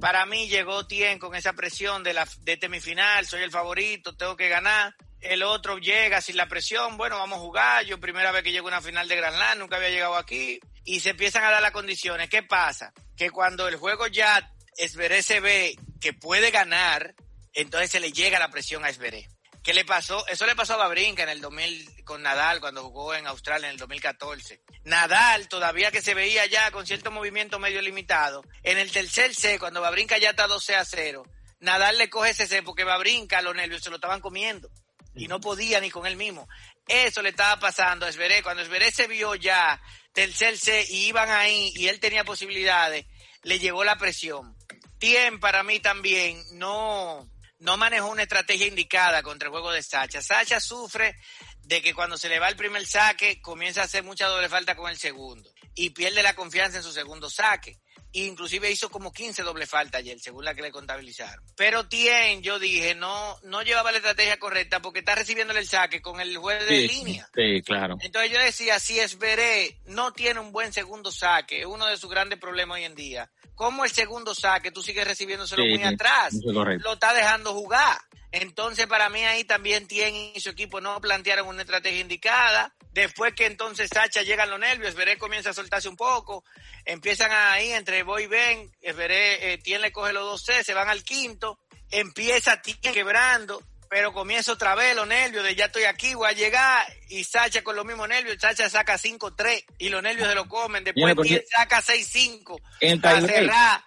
Para 0.00 0.26
mí 0.26 0.48
llegó 0.48 0.86
Tien 0.86 1.18
con 1.18 1.34
esa 1.34 1.52
presión 1.52 2.02
de 2.02 2.14
la 2.14 2.28
de 2.40 2.58
semifinal, 2.58 3.26
soy 3.26 3.42
el 3.42 3.50
favorito, 3.50 4.16
tengo 4.16 4.36
que 4.36 4.48
ganar. 4.48 4.94
El 5.20 5.44
otro 5.44 5.78
llega 5.78 6.20
sin 6.20 6.36
la 6.36 6.48
presión, 6.48 6.96
bueno, 6.96 7.16
vamos 7.16 7.38
a 7.38 7.42
jugar. 7.42 7.84
Yo 7.84 8.00
primera 8.00 8.32
vez 8.32 8.42
que 8.42 8.50
llego 8.50 8.68
a 8.68 8.72
una 8.72 8.80
final 8.80 9.06
de 9.06 9.16
Grand 9.16 9.36
Slam, 9.36 9.58
nunca 9.58 9.76
había 9.76 9.90
llegado 9.90 10.16
aquí. 10.16 10.58
Y 10.84 11.00
se 11.00 11.10
empiezan 11.10 11.44
a 11.44 11.50
dar 11.50 11.62
las 11.62 11.70
condiciones. 11.70 12.28
¿Qué 12.28 12.42
pasa? 12.42 12.92
Que 13.16 13.30
cuando 13.30 13.68
el 13.68 13.76
juego 13.76 14.08
ya 14.08 14.52
Esveré 14.76 15.22
se 15.22 15.38
ve 15.38 15.76
que 16.00 16.12
puede 16.12 16.50
ganar, 16.50 17.14
entonces 17.52 17.90
se 17.90 18.00
le 18.00 18.10
llega 18.10 18.40
la 18.40 18.50
presión 18.50 18.84
a 18.84 18.88
Esveré. 18.88 19.28
¿Qué 19.62 19.72
le 19.74 19.84
pasó? 19.84 20.26
Eso 20.26 20.44
le 20.44 20.56
pasó 20.56 20.74
a 20.74 20.78
Babrinka 20.78 21.22
en 21.22 21.28
el 21.28 21.40
2000 21.40 22.04
con 22.04 22.20
Nadal 22.20 22.58
cuando 22.58 22.82
jugó 22.82 23.14
en 23.14 23.28
Australia 23.28 23.68
en 23.68 23.74
el 23.74 23.78
2014. 23.78 24.60
Nadal 24.84 25.48
todavía 25.48 25.92
que 25.92 26.02
se 26.02 26.14
veía 26.14 26.46
ya 26.46 26.72
con 26.72 26.84
cierto 26.84 27.12
movimiento 27.12 27.60
medio 27.60 27.80
limitado. 27.80 28.42
En 28.64 28.78
el 28.78 28.90
tercer 28.90 29.32
set, 29.34 29.60
cuando 29.60 29.80
Babrinka 29.80 30.18
ya 30.18 30.30
está 30.30 30.48
12 30.48 30.74
a 30.74 30.84
0, 30.84 31.22
Nadal 31.60 31.96
le 31.96 32.10
coge 32.10 32.30
ese 32.30 32.48
set 32.48 32.64
porque 32.64 32.82
Babrinka 32.82 33.40
los 33.40 33.54
nervios 33.54 33.82
se 33.82 33.90
lo 33.90 33.96
estaban 33.96 34.20
comiendo 34.20 34.68
y 35.14 35.28
no 35.28 35.40
podía 35.40 35.80
ni 35.80 35.90
con 35.90 36.06
él 36.06 36.16
mismo. 36.16 36.48
Eso 36.88 37.22
le 37.22 37.28
estaba 37.28 37.60
pasando 37.60 38.04
a 38.04 38.08
Esveré. 38.08 38.42
Cuando 38.42 38.62
Esveré 38.62 38.90
se 38.90 39.06
vio 39.06 39.36
ya 39.36 39.80
tercer 40.12 40.58
set 40.58 40.90
y 40.90 41.06
iban 41.06 41.30
ahí 41.30 41.72
y 41.76 41.86
él 41.86 42.00
tenía 42.00 42.24
posibilidades, 42.24 43.06
le 43.42 43.60
llegó 43.60 43.84
la 43.84 43.96
presión. 43.96 44.56
Tien 44.98 45.38
para 45.38 45.62
mí 45.62 45.78
también 45.78 46.42
no 46.54 47.31
no 47.62 47.76
manejó 47.76 48.08
una 48.08 48.22
estrategia 48.22 48.66
indicada 48.66 49.22
contra 49.22 49.46
el 49.46 49.52
juego 49.52 49.70
de 49.70 49.82
Sacha. 49.82 50.20
Sacha 50.20 50.58
sufre 50.58 51.16
de 51.60 51.80
que 51.80 51.94
cuando 51.94 52.18
se 52.18 52.28
le 52.28 52.40
va 52.40 52.48
el 52.48 52.56
primer 52.56 52.84
saque 52.86 53.40
comienza 53.40 53.82
a 53.82 53.84
hacer 53.84 54.02
mucha 54.02 54.26
doble 54.26 54.48
falta 54.48 54.74
con 54.74 54.90
el 54.90 54.98
segundo. 54.98 55.48
y 55.74 55.90
pierde 55.90 56.22
la 56.22 56.34
confianza 56.34 56.78
en 56.78 56.82
su 56.82 56.92
segundo 56.92 57.30
saque. 57.30 57.80
Inclusive 58.12 58.70
hizo 58.70 58.90
como 58.90 59.12
15 59.12 59.42
doble 59.42 59.66
falta 59.66 59.98
ayer, 59.98 60.20
según 60.20 60.44
la 60.44 60.54
que 60.54 60.62
le 60.62 60.70
contabilizaron. 60.70 61.44
Pero 61.56 61.88
Tien, 61.88 62.42
yo 62.42 62.58
dije, 62.58 62.94
no, 62.94 63.38
no 63.44 63.62
llevaba 63.62 63.90
la 63.90 63.98
estrategia 63.98 64.38
correcta 64.38 64.80
porque 64.80 64.98
está 64.98 65.14
recibiendo 65.14 65.54
el 65.54 65.66
saque 65.66 66.02
con 66.02 66.20
el 66.20 66.36
juez 66.36 66.66
de 66.68 66.86
línea. 66.88 67.28
Sí, 67.34 67.62
claro. 67.62 67.96
Entonces 68.00 68.30
yo 68.30 68.38
decía, 68.38 68.78
si 68.78 69.00
Esveré 69.00 69.80
no 69.86 70.12
tiene 70.12 70.40
un 70.40 70.52
buen 70.52 70.72
segundo 70.72 71.10
saque, 71.10 71.60
es 71.60 71.66
uno 71.66 71.86
de 71.86 71.96
sus 71.96 72.10
grandes 72.10 72.38
problemas 72.38 72.76
hoy 72.76 72.84
en 72.84 72.94
día. 72.94 73.30
¿Cómo 73.54 73.84
el 73.84 73.90
segundo 73.90 74.34
saque 74.34 74.70
tú 74.70 74.82
sigues 74.82 75.06
recibiéndoselo 75.06 75.64
muy 75.64 75.82
atrás? 75.82 76.34
Lo 76.44 76.92
está 76.92 77.14
dejando 77.14 77.52
jugar. 77.54 77.98
Entonces, 78.32 78.86
para 78.86 79.10
mí 79.10 79.22
ahí 79.24 79.44
también 79.44 79.86
Tien 79.86 80.14
y 80.14 80.40
su 80.40 80.48
equipo 80.48 80.80
no 80.80 80.98
plantearon 81.02 81.46
una 81.46 81.62
estrategia 81.62 82.00
indicada. 82.00 82.74
Después 82.92 83.34
que 83.34 83.44
entonces 83.44 83.90
Sacha 83.92 84.22
llegan 84.22 84.50
los 84.50 84.58
nervios, 84.58 84.94
Veré 84.94 85.18
comienza 85.18 85.50
a 85.50 85.54
soltarse 85.54 85.88
un 85.88 85.96
poco, 85.96 86.44
empiezan 86.84 87.30
ahí 87.32 87.70
entre 87.70 88.02
Boy 88.02 88.26
Ben, 88.26 88.70
Veré, 88.96 89.52
eh, 89.52 89.58
Tien 89.58 89.80
le 89.80 89.92
coge 89.92 90.12
los 90.12 90.24
dos 90.24 90.42
C, 90.44 90.64
se 90.64 90.74
van 90.74 90.88
al 90.88 91.02
quinto, 91.02 91.58
empieza 91.90 92.60
Tien 92.60 92.78
quebrando, 92.80 93.62
pero 93.88 94.12
comienza 94.12 94.52
otra 94.52 94.74
vez 94.74 94.94
los 94.94 95.06
nervios 95.06 95.42
de 95.42 95.54
ya 95.54 95.66
estoy 95.66 95.84
aquí, 95.84 96.14
voy 96.14 96.28
a 96.28 96.32
llegar, 96.32 96.86
y 97.08 97.24
Sacha 97.24 97.62
con 97.62 97.76
los 97.76 97.86
mismos 97.86 98.08
nervios, 98.08 98.36
Sacha 98.38 98.68
saca 98.68 98.98
5-3 98.98 99.64
y 99.78 99.88
los 99.88 100.02
nervios 100.02 100.28
se 100.28 100.34
lo 100.34 100.46
comen, 100.46 100.84
después 100.84 101.16
Tien 101.22 101.42
saca 101.48 101.80
6-5 101.80 103.00
para 103.00 103.20
cerrar 103.22 103.84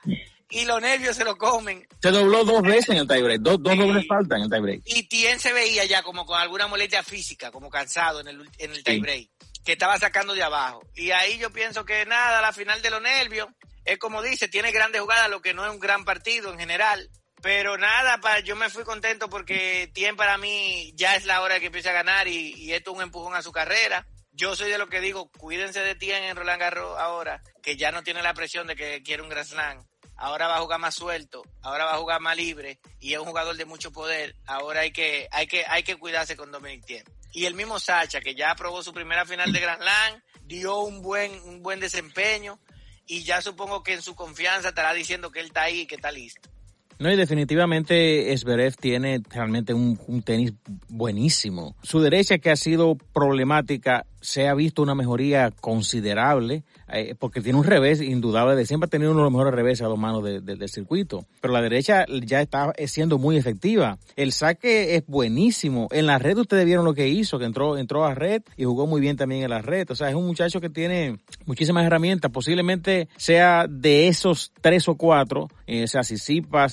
y 0.49 0.65
los 0.65 0.81
nervios 0.81 1.15
se 1.15 1.23
lo 1.23 1.37
comen. 1.37 1.87
Se 2.01 2.11
dobló 2.11 2.43
dos 2.43 2.61
veces 2.61 2.89
en 2.89 2.97
el 2.97 3.07
tiebreak, 3.07 3.41
dos, 3.41 3.61
dos 3.61 3.77
dobles 3.77 4.05
faltas 4.07 4.37
en 4.37 4.43
el 4.43 4.49
tiebreak. 4.49 4.81
Y 4.85 5.03
Tien 5.07 5.39
se 5.39 5.53
veía 5.53 5.85
ya 5.85 6.03
como 6.03 6.25
con 6.25 6.39
alguna 6.39 6.67
molestia 6.67 7.03
física, 7.03 7.51
como 7.51 7.69
cansado 7.69 8.21
en 8.21 8.27
el, 8.27 8.49
en 8.57 8.71
el 8.71 8.83
tiebreak, 8.83 9.29
que 9.63 9.73
estaba 9.73 9.97
sacando 9.97 10.33
de 10.33 10.43
abajo. 10.43 10.83
Y 10.95 11.11
ahí 11.11 11.37
yo 11.37 11.51
pienso 11.51 11.85
que 11.85 12.05
nada, 12.05 12.41
la 12.41 12.53
final 12.53 12.81
de 12.81 12.91
los 12.91 13.01
nervios, 13.01 13.47
es 13.83 13.97
como 13.97 14.21
dice, 14.21 14.47
tiene 14.47 14.71
grandes 14.71 15.01
jugadas, 15.01 15.29
lo 15.29 15.41
que 15.41 15.53
no 15.53 15.65
es 15.65 15.71
un 15.71 15.79
gran 15.79 16.05
partido 16.05 16.51
en 16.51 16.59
general. 16.59 17.09
Pero 17.41 17.77
nada, 17.77 18.19
pa, 18.19 18.39
yo 18.39 18.55
me 18.55 18.69
fui 18.69 18.83
contento 18.83 19.29
porque 19.29 19.89
Tien 19.93 20.15
para 20.15 20.37
mí 20.37 20.93
ya 20.95 21.15
es 21.15 21.25
la 21.25 21.41
hora 21.41 21.55
de 21.55 21.59
que 21.59 21.67
empiece 21.67 21.89
a 21.89 21.93
ganar 21.93 22.27
y, 22.27 22.53
y 22.55 22.73
esto 22.73 22.91
es 22.91 22.97
un 22.97 23.03
empujón 23.03 23.35
a 23.35 23.41
su 23.41 23.51
carrera 23.51 24.07
yo 24.37 24.53
soy 24.53 24.69
de 24.69 24.77
lo 24.77 24.89
que 24.89 24.99
digo, 24.99 25.31
cuídense 25.37 25.79
de 25.79 25.95
Tien 25.95 26.23
en 26.25 26.35
Roland 26.35 26.59
Garros 26.59 26.99
ahora, 26.99 27.41
que 27.63 27.77
ya 27.77 27.91
no 27.91 28.03
tiene 28.03 28.21
la 28.21 28.33
presión 28.33 28.67
de 28.67 28.75
que 28.75 29.01
quiere 29.01 29.23
un 29.23 29.29
Grand 29.29 29.47
Slam 29.47 29.85
ahora 30.17 30.47
va 30.47 30.57
a 30.57 30.61
jugar 30.61 30.79
más 30.79 30.95
suelto, 30.95 31.43
ahora 31.61 31.85
va 31.85 31.95
a 31.95 31.97
jugar 31.97 32.21
más 32.21 32.37
libre 32.37 32.79
y 32.99 33.13
es 33.13 33.19
un 33.19 33.25
jugador 33.25 33.55
de 33.57 33.65
mucho 33.65 33.91
poder. 33.91 34.35
Ahora 34.45 34.81
hay 34.81 34.91
que, 34.91 35.27
hay 35.31 35.47
que, 35.47 35.63
hay 35.67 35.83
que 35.83 35.95
cuidarse 35.95 36.35
con 36.35 36.51
Dominic 36.51 36.85
Thiem. 36.85 37.05
Y 37.33 37.45
el 37.45 37.53
mismo 37.53 37.79
Sacha, 37.79 38.21
que 38.21 38.33
ya 38.33 38.51
aprobó 38.51 38.81
su 38.81 38.93
primera 38.93 39.25
final 39.25 39.51
de 39.51 39.59
Grand 39.59 39.81
Slam, 39.81 40.21
dio 40.43 40.79
un 40.79 41.01
buen, 41.01 41.31
un 41.43 41.61
buen 41.61 41.79
desempeño 41.79 42.59
y 43.05 43.23
ya 43.23 43.41
supongo 43.41 43.83
que 43.83 43.93
en 43.93 44.01
su 44.01 44.15
confianza 44.15 44.69
estará 44.69 44.93
diciendo 44.93 45.31
que 45.31 45.41
él 45.41 45.47
está 45.47 45.63
ahí 45.63 45.81
y 45.81 45.85
que 45.85 45.95
está 45.95 46.11
listo. 46.11 46.49
No, 46.97 47.11
y 47.11 47.17
definitivamente 47.17 48.31
Esberev 48.31 48.77
tiene 48.77 49.21
realmente 49.29 49.73
un, 49.73 49.99
un, 50.07 50.23
tenis 50.23 50.53
buenísimo. 50.87 51.75
Su 51.83 51.99
derecha 51.99 52.37
que 52.37 52.51
ha 52.51 52.55
sido 52.55 52.95
problemática 52.95 54.05
se 54.25 54.47
ha 54.47 54.53
visto 54.53 54.81
una 54.81 54.95
mejoría 54.95 55.51
considerable. 55.51 56.63
Eh, 56.93 57.15
porque 57.17 57.41
tiene 57.41 57.57
un 57.57 57.65
revés 57.65 57.99
indudable, 57.99 58.55
de 58.55 58.65
siempre 58.67 58.85
ha 58.85 58.89
tenido 58.89 59.09
uno 59.09 59.21
de 59.21 59.23
los 59.23 59.31
mejores 59.31 59.55
reveses 59.55 59.81
a 59.81 59.87
dos 59.87 59.97
manos 59.97 60.23
del 60.23 60.69
circuito, 60.69 61.25
pero 61.41 61.51
la 61.51 61.61
derecha 61.63 62.05
ya 62.23 62.41
está 62.41 62.73
siendo 62.85 63.17
muy 63.17 63.37
efectiva. 63.37 63.97
El 64.15 64.31
saque 64.31 64.95
es 64.95 65.03
buenísimo. 65.07 65.87
En 65.91 66.05
la 66.05 66.19
red 66.19 66.37
ustedes 66.37 66.63
vieron 66.63 66.85
lo 66.85 66.93
que 66.93 67.07
hizo, 67.07 67.39
que 67.39 67.45
entró, 67.45 67.77
entró 67.77 68.05
a 68.05 68.13
red 68.13 68.43
y 68.55 68.65
jugó 68.65 68.85
muy 68.85 69.01
bien 69.01 69.17
también 69.17 69.43
en 69.43 69.49
la 69.49 69.63
red. 69.63 69.89
O 69.89 69.95
sea, 69.95 70.09
es 70.09 70.15
un 70.15 70.27
muchacho 70.27 70.61
que 70.61 70.69
tiene 70.69 71.17
muchísimas 71.45 71.85
herramientas. 71.85 72.31
Posiblemente 72.31 73.09
sea 73.17 73.65
de 73.67 74.07
esos 74.07 74.51
tres 74.61 74.87
o 74.87 74.95
cuatro, 74.95 75.49
eh, 75.67 75.83
o 75.83 75.87
sea, 75.87 76.01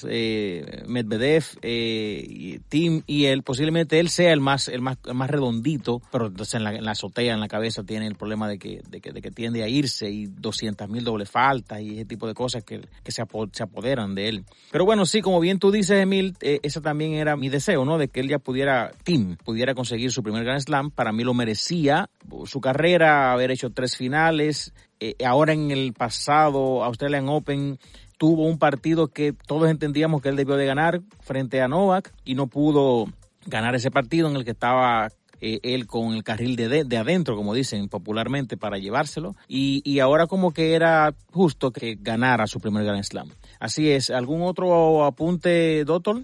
eh, 0.09 0.83
Medvedev, 0.87 1.45
eh, 1.63 2.61
Tim 2.69 3.03
y 3.07 3.25
él, 3.27 3.43
posiblemente 3.43 3.99
él 3.99 4.09
sea 4.09 4.33
el 4.33 4.41
más, 4.41 4.69
el 4.69 4.83
más, 4.83 4.99
el 5.07 5.15
más 5.15 5.31
redondito, 5.31 6.03
pero 6.11 6.27
entonces 6.27 6.55
en 6.55 6.65
la, 6.65 6.91
azotea, 6.91 7.35
la 7.43 7.49
cabeza 7.49 7.85
tiene 7.85 8.07
el 8.07 8.15
problema 8.15 8.49
de 8.49 8.59
que, 8.59 8.81
de 8.89 9.01
que, 9.01 9.13
de 9.13 9.21
que 9.21 9.31
tiende 9.31 9.63
a 9.63 9.69
irse 9.69 10.11
y 10.11 10.27
200 10.27 10.89
mil 10.89 11.05
doble 11.05 11.27
faltas 11.27 11.81
y 11.81 11.95
ese 11.95 12.05
tipo 12.05 12.27
de 12.27 12.35
cosas 12.35 12.65
que, 12.65 12.81
que 13.03 13.13
se, 13.13 13.23
se, 13.53 13.63
apoderan 13.63 14.15
de 14.15 14.29
él. 14.29 14.45
Pero 14.71 14.85
bueno, 14.85 15.05
sí, 15.05 15.21
como 15.21 15.41
bien 15.41 15.59
tú 15.59 15.71
dices, 15.71 16.01
Emil, 16.01 16.35
eh, 16.41 16.61
ese 16.63 16.81
también 16.81 17.13
era 17.15 17.37
mi 17.37 17.49
deseo, 17.49 17.85
¿no? 17.85 17.99
De 17.99 18.09
que 18.09 18.21
él 18.21 18.29
ya 18.29 18.39
pudiera, 18.39 18.93
Tim, 19.05 19.37
pudiera 19.37 19.75
conseguir 19.75 20.11
su 20.13 20.23
primer 20.23 20.45
Grand 20.45 20.61
Slam. 20.61 20.91
Para 20.91 21.13
mí 21.13 21.25
lo 21.25 21.35
merecía. 21.35 22.09
Su 22.45 22.61
carrera, 22.61 23.33
haber 23.33 23.51
hecho 23.51 23.71
tres 23.71 23.97
finales. 23.97 24.73
Eh, 25.01 25.17
ahora 25.25 25.53
en 25.53 25.71
el 25.71 25.93
pasado 25.93 26.85
Australian 26.85 27.29
Open 27.29 27.79
tuvo 28.19 28.47
un 28.47 28.59
partido 28.59 29.09
que 29.09 29.33
todos 29.33 29.69
entendíamos 29.69 30.23
que 30.23 30.29
él 30.29 30.37
debió 30.37 30.55
de 30.55 30.65
ganar 30.65 31.01
frente 31.21 31.61
a 31.61 31.67
Novak 31.67 32.15
y 32.25 32.37
no 32.37 32.47
pudo 32.47 33.07
ganar 33.47 33.75
ese 33.75 33.91
partido 33.91 34.29
en 34.29 34.37
el 34.37 34.45
que 34.45 34.53
estaba 34.53 35.09
eh, 35.45 35.59
él 35.65 35.89
con 35.89 36.15
el 36.15 36.23
carril 36.23 36.55
de, 36.55 36.85
de, 36.85 36.97
adentro, 36.97 37.35
como 37.35 37.53
dicen 37.53 37.89
popularmente, 37.89 38.57
para 38.57 38.79
llevárselo. 38.79 39.35
Y, 39.49 39.83
y 39.85 39.99
ahora 39.99 40.29
como 40.29 40.53
que 40.53 40.75
era 40.75 41.13
justo 41.33 41.73
que 41.73 41.99
ganara 42.01 42.47
su 42.47 42.61
primer 42.61 42.85
Grand 42.85 43.03
Slam. 43.03 43.29
Así 43.59 43.91
es. 43.91 44.11
¿Algún 44.11 44.43
otro 44.43 45.05
apunte, 45.05 45.85
doctor? 45.85 46.23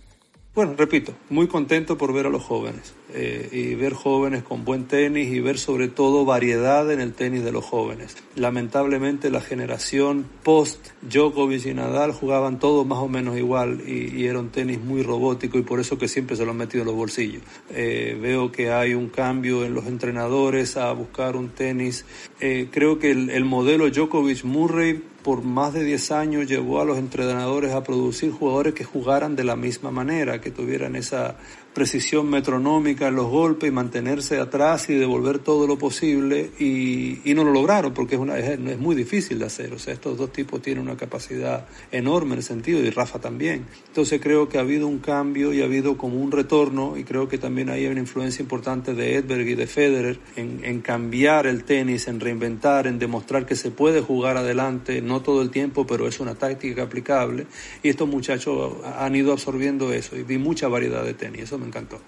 Bueno, 0.59 0.75
repito, 0.77 1.15
muy 1.31 1.47
contento 1.47 1.97
por 1.97 2.13
ver 2.13 2.27
a 2.27 2.31
los 2.31 2.43
jóvenes 2.43 2.93
eh, 3.15 3.49
y 3.53 3.77
ver 3.77 3.93
jóvenes 3.93 4.43
con 4.43 4.65
buen 4.65 4.89
tenis 4.89 5.33
y 5.33 5.39
ver 5.39 5.57
sobre 5.57 5.87
todo 5.87 6.25
variedad 6.25 6.91
en 6.91 7.01
el 7.01 7.13
tenis 7.13 7.45
de 7.45 7.53
los 7.53 7.65
jóvenes. 7.65 8.17
Lamentablemente 8.35 9.31
la 9.31 9.41
generación 9.41 10.27
post 10.43 10.89
Djokovic 11.03 11.65
y 11.67 11.75
Nadal 11.75 12.11
jugaban 12.11 12.59
todos 12.59 12.85
más 12.85 12.99
o 12.99 13.07
menos 13.07 13.39
igual 13.39 13.83
y, 13.87 14.27
era 14.27 14.41
un 14.41 14.49
tenis 14.49 14.81
muy 14.81 15.05
robótico 15.05 15.59
y 15.59 15.63
por 15.63 15.79
eso 15.79 15.97
que 15.97 16.09
siempre 16.09 16.35
se 16.35 16.45
lo 16.45 16.51
han 16.51 16.57
metido 16.57 16.83
en 16.83 16.89
los 16.89 16.97
bolsillos. 16.97 17.43
Eh, 17.71 18.19
veo 18.21 18.51
que 18.51 18.73
hay 18.73 18.95
un 18.95 19.11
cambio 19.11 19.65
en 19.65 19.75
los 19.75 19.87
entrenadores 19.87 20.77
a 20.77 20.91
buscar 20.91 21.37
un 21.37 21.51
tenis. 21.51 22.05
Eh, 22.41 22.67
creo 22.73 22.99
que 22.99 23.13
el, 23.13 23.31
el 23.31 23.45
modelo 23.45 23.87
Djokovic-Murray 23.87 25.03
por 25.29 25.43
más 25.43 25.75
de 25.75 25.85
10 25.85 26.11
años 26.13 26.47
llevó 26.47 26.81
a 26.81 26.87
los 26.87 26.97
entrenadores 26.97 27.75
a 27.75 27.83
producir 27.83 28.33
jugadores 28.33 28.73
que 28.73 28.85
jugaran 28.85 29.37
de 29.37 29.45
la 29.45 29.57
misma 29.57 29.91
manera, 29.91 30.41
que 30.41 30.51
tuvieran 30.51 30.97
esa 30.97 31.37
precisión 31.79 32.29
metronómica 32.29 33.07
en 33.07 33.15
los 33.15 33.29
golpes 33.29 33.69
y 33.69 33.71
mantenerse 33.71 34.41
atrás 34.41 34.91
y 34.91 34.95
devolver 34.95 35.39
todo 35.39 35.65
lo 35.69 35.79
posible 35.79 36.51
y, 36.59 37.21
y 37.25 37.35
no 37.35 37.45
lo 37.45 37.53
lograron 37.53 37.95
porque 37.95 38.17
es, 38.17 38.21
una, 38.21 38.37
es, 38.37 38.59
muy 38.81 38.97
difícil 38.97 39.39
de 39.39 39.47
hacer. 39.47 39.73
O 39.73 39.79
sea, 39.79 39.95
estos 39.95 40.19
dos 40.19 40.33
tipos 40.33 40.61
tienen 40.61 40.83
una 40.83 40.97
capacidad 40.97 41.69
enorme 41.93 42.33
en 42.33 42.39
el 42.39 42.43
sentido 42.43 42.81
y 42.81 42.91
Rafa 42.91 43.21
también. 43.21 43.67
Entonces 43.87 44.21
creo 44.21 44.49
que 44.49 44.59
ha 44.59 44.63
habido 44.63 44.89
un 44.89 44.99
cambio 44.99 45.53
y 45.53 45.63
ha 45.63 45.67
habido 45.67 45.97
como 45.97 46.21
un 46.21 46.33
retorno 46.33 46.97
y 46.97 47.05
creo 47.05 47.29
que 47.29 47.39
también 47.39 47.71
hay 47.71 47.87
una 47.87 48.01
influencia 48.01 48.43
importante 48.43 48.95
de 48.95 49.15
Edberg 49.15 49.47
y 49.47 49.55
de 49.55 49.69
Federer 49.69 50.19
en, 50.35 50.65
en 50.65 50.81
cambiar 50.81 51.47
el 51.47 51.63
tenis, 51.63 52.09
en 52.09 52.19
reinventar, 52.19 52.89
en 52.89 52.99
demostrar 52.99 53.47
que 53.47 53.55
se 53.55 53.71
puede 53.71 54.01
jugar 54.01 54.37
adelante, 54.37 55.01
no 55.01 55.23
todo 55.23 55.43
el 55.43 55.51
tiempo, 55.51 55.87
pero 55.87 56.09
es 56.09 56.19
una 56.19 56.35
táctica 56.35 56.83
aplicable 56.83 57.47
y 57.85 57.89
estos 57.89 58.09
muchachos 58.09 58.73
han 58.99 59.15
ido 59.15 59.31
absorbiendo 59.31 59.93
eso 59.93 60.17
y 60.17 60.25
vi 60.25 60.39
mucha 60.39 60.67
variedad 60.67 61.05
de 61.05 61.15
tenis. 61.15 61.43
Eso 61.43 61.57
me 61.57 61.68
encantó. 61.69 62.01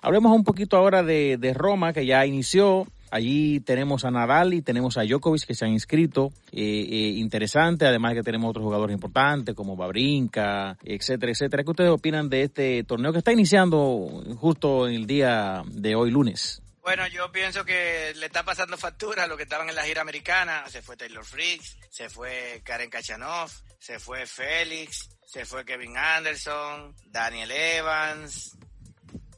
Hablemos 0.00 0.34
un 0.34 0.42
poquito 0.42 0.76
ahora 0.76 1.02
de, 1.02 1.36
de, 1.38 1.54
Roma, 1.54 1.92
que 1.92 2.04
ya 2.04 2.26
inició. 2.26 2.86
Allí 3.12 3.60
tenemos 3.60 4.04
a 4.04 4.10
Nadal 4.10 4.54
y 4.54 4.62
tenemos 4.62 4.96
a 4.96 5.02
Djokovic 5.04 5.46
que 5.46 5.54
se 5.54 5.64
han 5.64 5.70
inscrito. 5.70 6.32
Eh, 6.50 6.60
eh, 6.60 7.12
interesante, 7.18 7.86
además 7.86 8.14
que 8.14 8.22
tenemos 8.22 8.50
otros 8.50 8.64
jugadores 8.64 8.94
importantes 8.94 9.54
como 9.54 9.76
Babrinka, 9.76 10.76
etcétera, 10.82 11.30
etcétera. 11.30 11.62
¿Qué 11.62 11.70
ustedes 11.70 11.90
opinan 11.90 12.30
de 12.30 12.42
este 12.42 12.82
torneo 12.84 13.12
que 13.12 13.18
está 13.18 13.32
iniciando 13.32 14.24
justo 14.38 14.88
en 14.88 14.94
el 14.94 15.06
día 15.06 15.62
de 15.66 15.94
hoy, 15.94 16.10
lunes? 16.10 16.62
Bueno, 16.82 17.06
yo 17.06 17.30
pienso 17.30 17.64
que 17.64 18.12
le 18.16 18.26
está 18.26 18.44
pasando 18.44 18.76
factura 18.76 19.22
a 19.22 19.26
los 19.28 19.36
que 19.36 19.44
estaban 19.44 19.68
en 19.68 19.76
la 19.76 19.84
gira 19.84 20.02
americana. 20.02 20.64
Se 20.68 20.82
fue 20.82 20.96
Taylor 20.96 21.24
Fritz, 21.24 21.76
se 21.90 22.08
fue 22.08 22.60
Karen 22.64 22.90
Kachanov, 22.90 23.50
se 23.78 24.00
fue 24.00 24.26
Félix, 24.26 25.10
se 25.24 25.44
fue 25.44 25.64
Kevin 25.64 25.96
Anderson, 25.96 26.92
Daniel 27.06 27.52
Evans, 27.52 28.56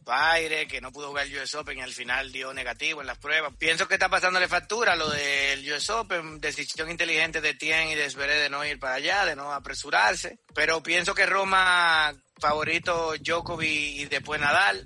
Baire, 0.05 0.69
que 0.69 0.81
no 0.81 0.93
pudo 0.93 1.09
jugar 1.09 1.27
el 1.27 1.37
US 1.37 1.55
Open 1.55 1.79
y 1.79 1.81
al 1.81 1.93
final 1.93 2.31
dio 2.31 2.53
negativo 2.53 3.01
en 3.01 3.07
las 3.07 3.19
pruebas. 3.19 3.55
Pienso 3.59 3.89
que 3.89 3.95
está 3.95 4.09
pasándole 4.09 4.49
factura 4.49 4.95
lo 4.97 5.09
del 5.09 5.73
US 5.73 5.91
Open, 5.91 6.41
decisión 6.41 6.91
inteligente 6.91 7.41
de 7.41 7.55
Tien 7.55 7.89
y 7.89 7.95
de 7.95 8.11
Zverev 8.11 8.41
de 8.41 8.51
no 8.51 8.65
ir 8.65 8.79
para 8.79 8.95
allá, 8.95 9.25
de 9.25 9.35
no 9.35 9.53
apresurarse. 9.53 10.39
Pero 10.55 10.83
pienso 10.83 11.15
que 11.15 11.27
Roma, 11.27 12.15
favorito 12.39 13.15
Djokovic 13.19 13.69
y 13.69 14.05
después 14.07 14.41
Nadal, 14.41 14.85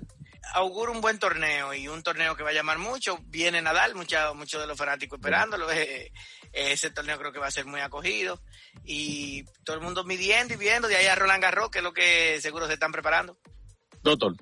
auguro 0.53 0.91
un 0.91 1.01
buen 1.01 1.19
torneo 1.19 1.73
y 1.73 1.87
un 1.87 2.03
torneo 2.03 2.35
que 2.35 2.43
va 2.43 2.49
a 2.49 2.53
llamar 2.53 2.77
mucho. 2.77 3.19
Viene 3.25 3.61
Nadal, 3.61 3.95
muchos 3.95 4.35
mucho 4.35 4.59
de 4.59 4.67
los 4.67 4.77
fanáticos 4.77 5.19
esperándolo. 5.19 5.67
Ese 6.51 6.89
torneo 6.89 7.19
creo 7.19 7.31
que 7.31 7.39
va 7.39 7.47
a 7.47 7.51
ser 7.51 7.65
muy 7.65 7.81
acogido. 7.81 8.41
Y 8.83 9.43
todo 9.63 9.75
el 9.75 9.83
mundo 9.83 10.03
midiendo 10.03 10.53
y 10.53 10.57
viendo. 10.57 10.87
De 10.87 10.95
ahí 10.95 11.05
a 11.05 11.15
Roland 11.15 11.43
Garros, 11.43 11.69
que 11.69 11.79
es 11.79 11.83
lo 11.83 11.93
que 11.93 12.39
seguro 12.41 12.67
se 12.67 12.73
están 12.73 12.91
preparando. 12.91 13.37
Doctor. 14.01 14.35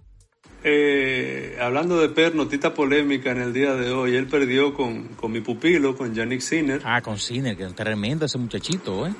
Eh, 0.64 1.58
hablando 1.62 2.00
de 2.00 2.10
Per, 2.10 2.36
notita 2.36 2.74
polémica 2.74 3.32
en 3.32 3.42
el 3.42 3.54
día 3.54 3.76
de 3.76 3.92
hoy. 3.92 4.16
Él 4.16 4.28
perdió 4.28 4.74
con, 4.74 5.10
con 5.10 5.32
mi 5.32 5.42
pupilo, 5.42 5.96
con 5.96 6.14
Yannick 6.14 6.42
Sinner. 6.42 6.82
Ah, 6.84 7.02
con 7.02 7.18
Sinner, 7.18 7.56
que 7.56 7.66
es 7.66 7.76
tremendo 7.76 8.26
ese 8.26 8.38
muchachito, 8.38 9.08
¿eh? 9.08 9.14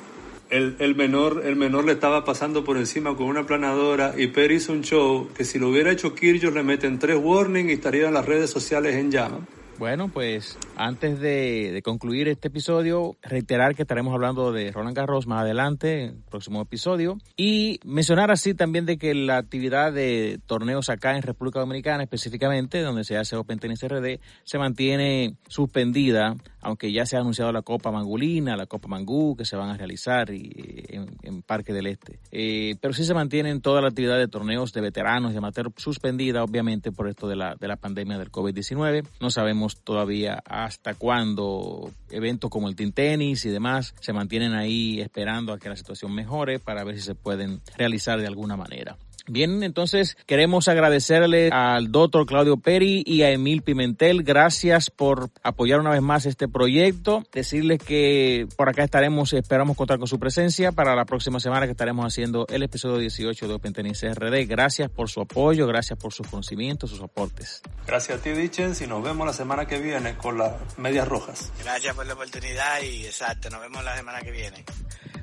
El, 0.50 0.78
el, 0.80 0.96
menor, 0.96 1.44
el 1.46 1.58
menor 1.58 1.84
le 1.86 1.92
estaba 1.92 2.24
pasando 2.24 2.64
por 2.64 2.78
encima 2.78 3.16
con 3.16 3.28
una 3.28 3.46
planadora 3.46 4.14
y 4.18 4.28
Per 4.28 4.52
hizo 4.52 4.72
un 4.72 4.82
show 4.82 5.30
que 5.36 5.44
si 5.44 5.60
lo 5.60 5.70
hubiera 5.70 5.92
hecho 5.92 6.16
Kirchhoff 6.16 6.56
le 6.56 6.64
meten 6.64 7.00
tres 7.00 7.18
warnings 7.22 7.70
y 7.70 7.74
estaría 7.74 8.08
en 8.08 8.14
las 8.14 8.26
redes 8.26 8.50
sociales 8.50 8.96
en 8.96 9.12
llama. 9.12 9.40
Bueno, 9.78 10.08
pues 10.08 10.58
antes 10.78 11.20
de, 11.20 11.82
concluir 11.84 12.28
este 12.28 12.50
episodio, 12.50 13.18
reiterar 13.22 13.76
que 13.76 13.82
estaremos 13.82 14.14
hablando 14.14 14.52
de 14.52 14.72
Roland 14.72 14.96
Garros 14.96 15.26
más 15.26 15.42
adelante, 15.42 16.04
en 16.04 16.10
el 16.10 16.24
próximo 16.30 16.62
episodio, 16.62 17.18
y 17.36 17.80
mencionar 17.84 18.32
así 18.32 18.54
también 18.54 18.86
de 18.86 18.98
que 18.98 19.14
la 19.16 19.38
actividad 19.38 19.92
de 19.92 20.40
torneos 20.46 20.90
acá 20.90 21.16
en 21.16 21.24
República 21.24 21.60
Dominicana, 21.60 22.04
específicamente 22.04 22.82
donde 22.82 23.04
se 23.04 23.18
hace 23.18 23.36
Open 23.36 23.60
Tennis 23.60 23.84
RD, 23.84 24.20
se 24.44 24.58
mantiene 24.60 25.36
suspendida, 25.48 26.36
aunque 26.62 26.92
ya 26.92 27.06
se 27.06 27.18
ha 27.18 27.22
anunciado 27.22 27.52
la 27.52 27.64
Copa 27.64 27.92
Mangulina, 27.92 28.56
la 28.56 28.68
Copa 28.68 28.88
Mangú, 28.88 29.36
que 29.36 29.46
se 29.46 29.56
van 29.56 29.70
a 29.70 29.78
realizar 29.78 30.30
en, 30.30 31.08
Parque 31.46 31.72
del 31.72 31.88
Este. 31.88 32.20
Eh, 32.32 32.76
pero 32.82 32.94
sí 32.94 33.06
se 33.06 33.14
mantienen 33.14 33.62
toda 33.62 33.82
la 33.82 33.88
actividad 33.88 34.18
de 34.18 34.28
torneos 34.28 34.74
de 34.74 34.82
veteranos 34.82 35.34
y 35.34 35.38
amateur 35.38 35.72
suspendida, 35.78 36.44
obviamente, 36.44 36.92
por 36.92 37.08
esto 37.08 37.28
de 37.28 37.36
la, 37.36 37.56
de 37.56 37.68
la 37.68 37.78
pandemia 37.78 38.18
del 38.18 38.32
COVID-19. 38.32 39.08
No 39.22 39.30
sabemos 39.30 39.82
todavía 39.82 40.44
hasta 40.68 40.96
cuándo 40.96 41.92
eventos 42.12 42.50
como 42.50 42.68
el 42.68 42.76
Team 42.76 42.92
Tennis 42.92 43.46
y 43.46 43.50
demás 43.50 43.96
se 44.02 44.12
mantienen 44.12 44.54
ahí 44.54 45.00
esperando 45.00 45.54
a 45.54 45.60
que 45.60 45.70
la 45.70 45.78
situación 45.78 46.14
mejore 46.14 46.60
para 46.60 46.84
ver 46.84 46.96
si 46.96 47.02
se 47.02 47.16
pueden 47.16 47.62
realizar 47.78 48.20
de 48.20 48.28
alguna 48.28 48.58
manera. 48.58 48.98
Bien, 49.30 49.62
entonces 49.64 50.16
queremos 50.26 50.70
agradecerle 50.70 51.50
al 51.52 51.92
doctor 51.92 52.26
Claudio 52.26 52.58
Peri 52.58 53.04
y 53.06 53.24
a 53.24 53.32
Emil 53.32 53.62
Pimentel. 53.62 54.24
Gracias 54.24 54.90
por 54.90 55.30
apoyar 55.44 55.82
una 55.82 55.90
vez 55.90 56.02
más 56.02 56.26
este 56.26 56.48
proyecto. 56.48 57.24
Decirles 57.34 57.80
que 57.80 58.48
por 58.56 58.70
acá 58.70 58.84
estaremos, 58.84 59.34
esperamos 59.34 59.76
contar 59.76 60.00
con 60.00 60.08
su 60.08 60.18
presencia 60.18 60.72
para 60.72 60.96
la 60.96 61.04
próxima 61.04 61.42
semana 61.42 61.66
que 61.66 61.72
estaremos 61.72 62.06
haciendo 62.06 62.48
el 62.48 62.64
episodio 62.64 63.00
18 63.00 63.48
de 63.50 63.54
Open 63.54 63.74
Tennis 63.74 64.02
RD. 64.02 64.48
Gracias 64.48 64.90
por 64.90 65.10
su 65.10 65.20
apoyo, 65.20 65.68
gracias 65.68 66.00
por 66.00 66.14
sus 66.14 66.26
conocimientos, 66.28 66.90
sus 66.90 67.02
aportes. 67.02 67.62
Gracias 67.86 68.20
a 68.20 68.22
ti, 68.22 68.30
Dichens, 68.30 68.82
y 68.82 68.88
nos 68.88 69.04
vemos 69.04 69.28
la 69.28 69.34
semana 69.34 69.66
que 69.66 69.80
viene 69.80 70.16
con 70.16 70.38
las 70.38 70.78
medias 70.78 71.06
rojas. 71.06 71.52
Gracias 71.62 71.94
por 71.96 72.06
la 72.06 72.14
oportunidad 72.14 72.82
y 72.82 73.06
exacto, 73.06 73.50
nos 73.50 73.60
vemos 73.60 73.84
la 73.84 73.98
semana 73.98 74.22
que 74.22 74.32
viene. 74.32 74.64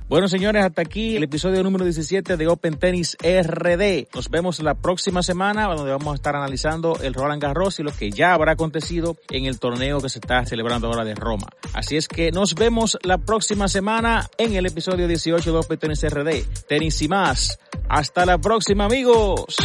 Bueno, 0.06 0.28
señores, 0.28 0.62
hasta 0.62 0.82
aquí 0.82 1.16
el 1.16 1.22
episodio 1.22 1.62
número 1.62 1.84
17 1.84 2.36
de 2.36 2.46
Open 2.46 2.78
Tennis 2.78 3.16
RD. 3.22 3.93
Nos 4.14 4.30
vemos 4.30 4.60
la 4.60 4.74
próxima 4.74 5.22
semana 5.22 5.66
donde 5.66 5.92
vamos 5.92 6.12
a 6.12 6.14
estar 6.14 6.36
analizando 6.36 6.98
el 7.02 7.14
Roland 7.14 7.42
Garros 7.42 7.80
y 7.80 7.82
lo 7.82 7.92
que 7.92 8.10
ya 8.10 8.34
habrá 8.34 8.52
acontecido 8.52 9.16
en 9.30 9.46
el 9.46 9.58
torneo 9.58 10.00
que 10.00 10.08
se 10.08 10.18
está 10.18 10.44
celebrando 10.44 10.88
ahora 10.88 11.04
de 11.04 11.14
Roma. 11.14 11.46
Así 11.72 11.96
es 11.96 12.08
que 12.08 12.30
nos 12.30 12.54
vemos 12.54 12.98
la 13.02 13.18
próxima 13.18 13.68
semana 13.68 14.28
en 14.38 14.54
el 14.54 14.66
episodio 14.66 15.08
18 15.08 15.52
de 15.52 15.58
Open 15.58 15.78
Tennis 15.78 16.02
RD. 16.02 16.44
Tenis 16.68 17.02
y 17.02 17.08
más. 17.08 17.58
Hasta 17.88 18.26
la 18.26 18.38
próxima, 18.38 18.84
amigos. 18.84 19.56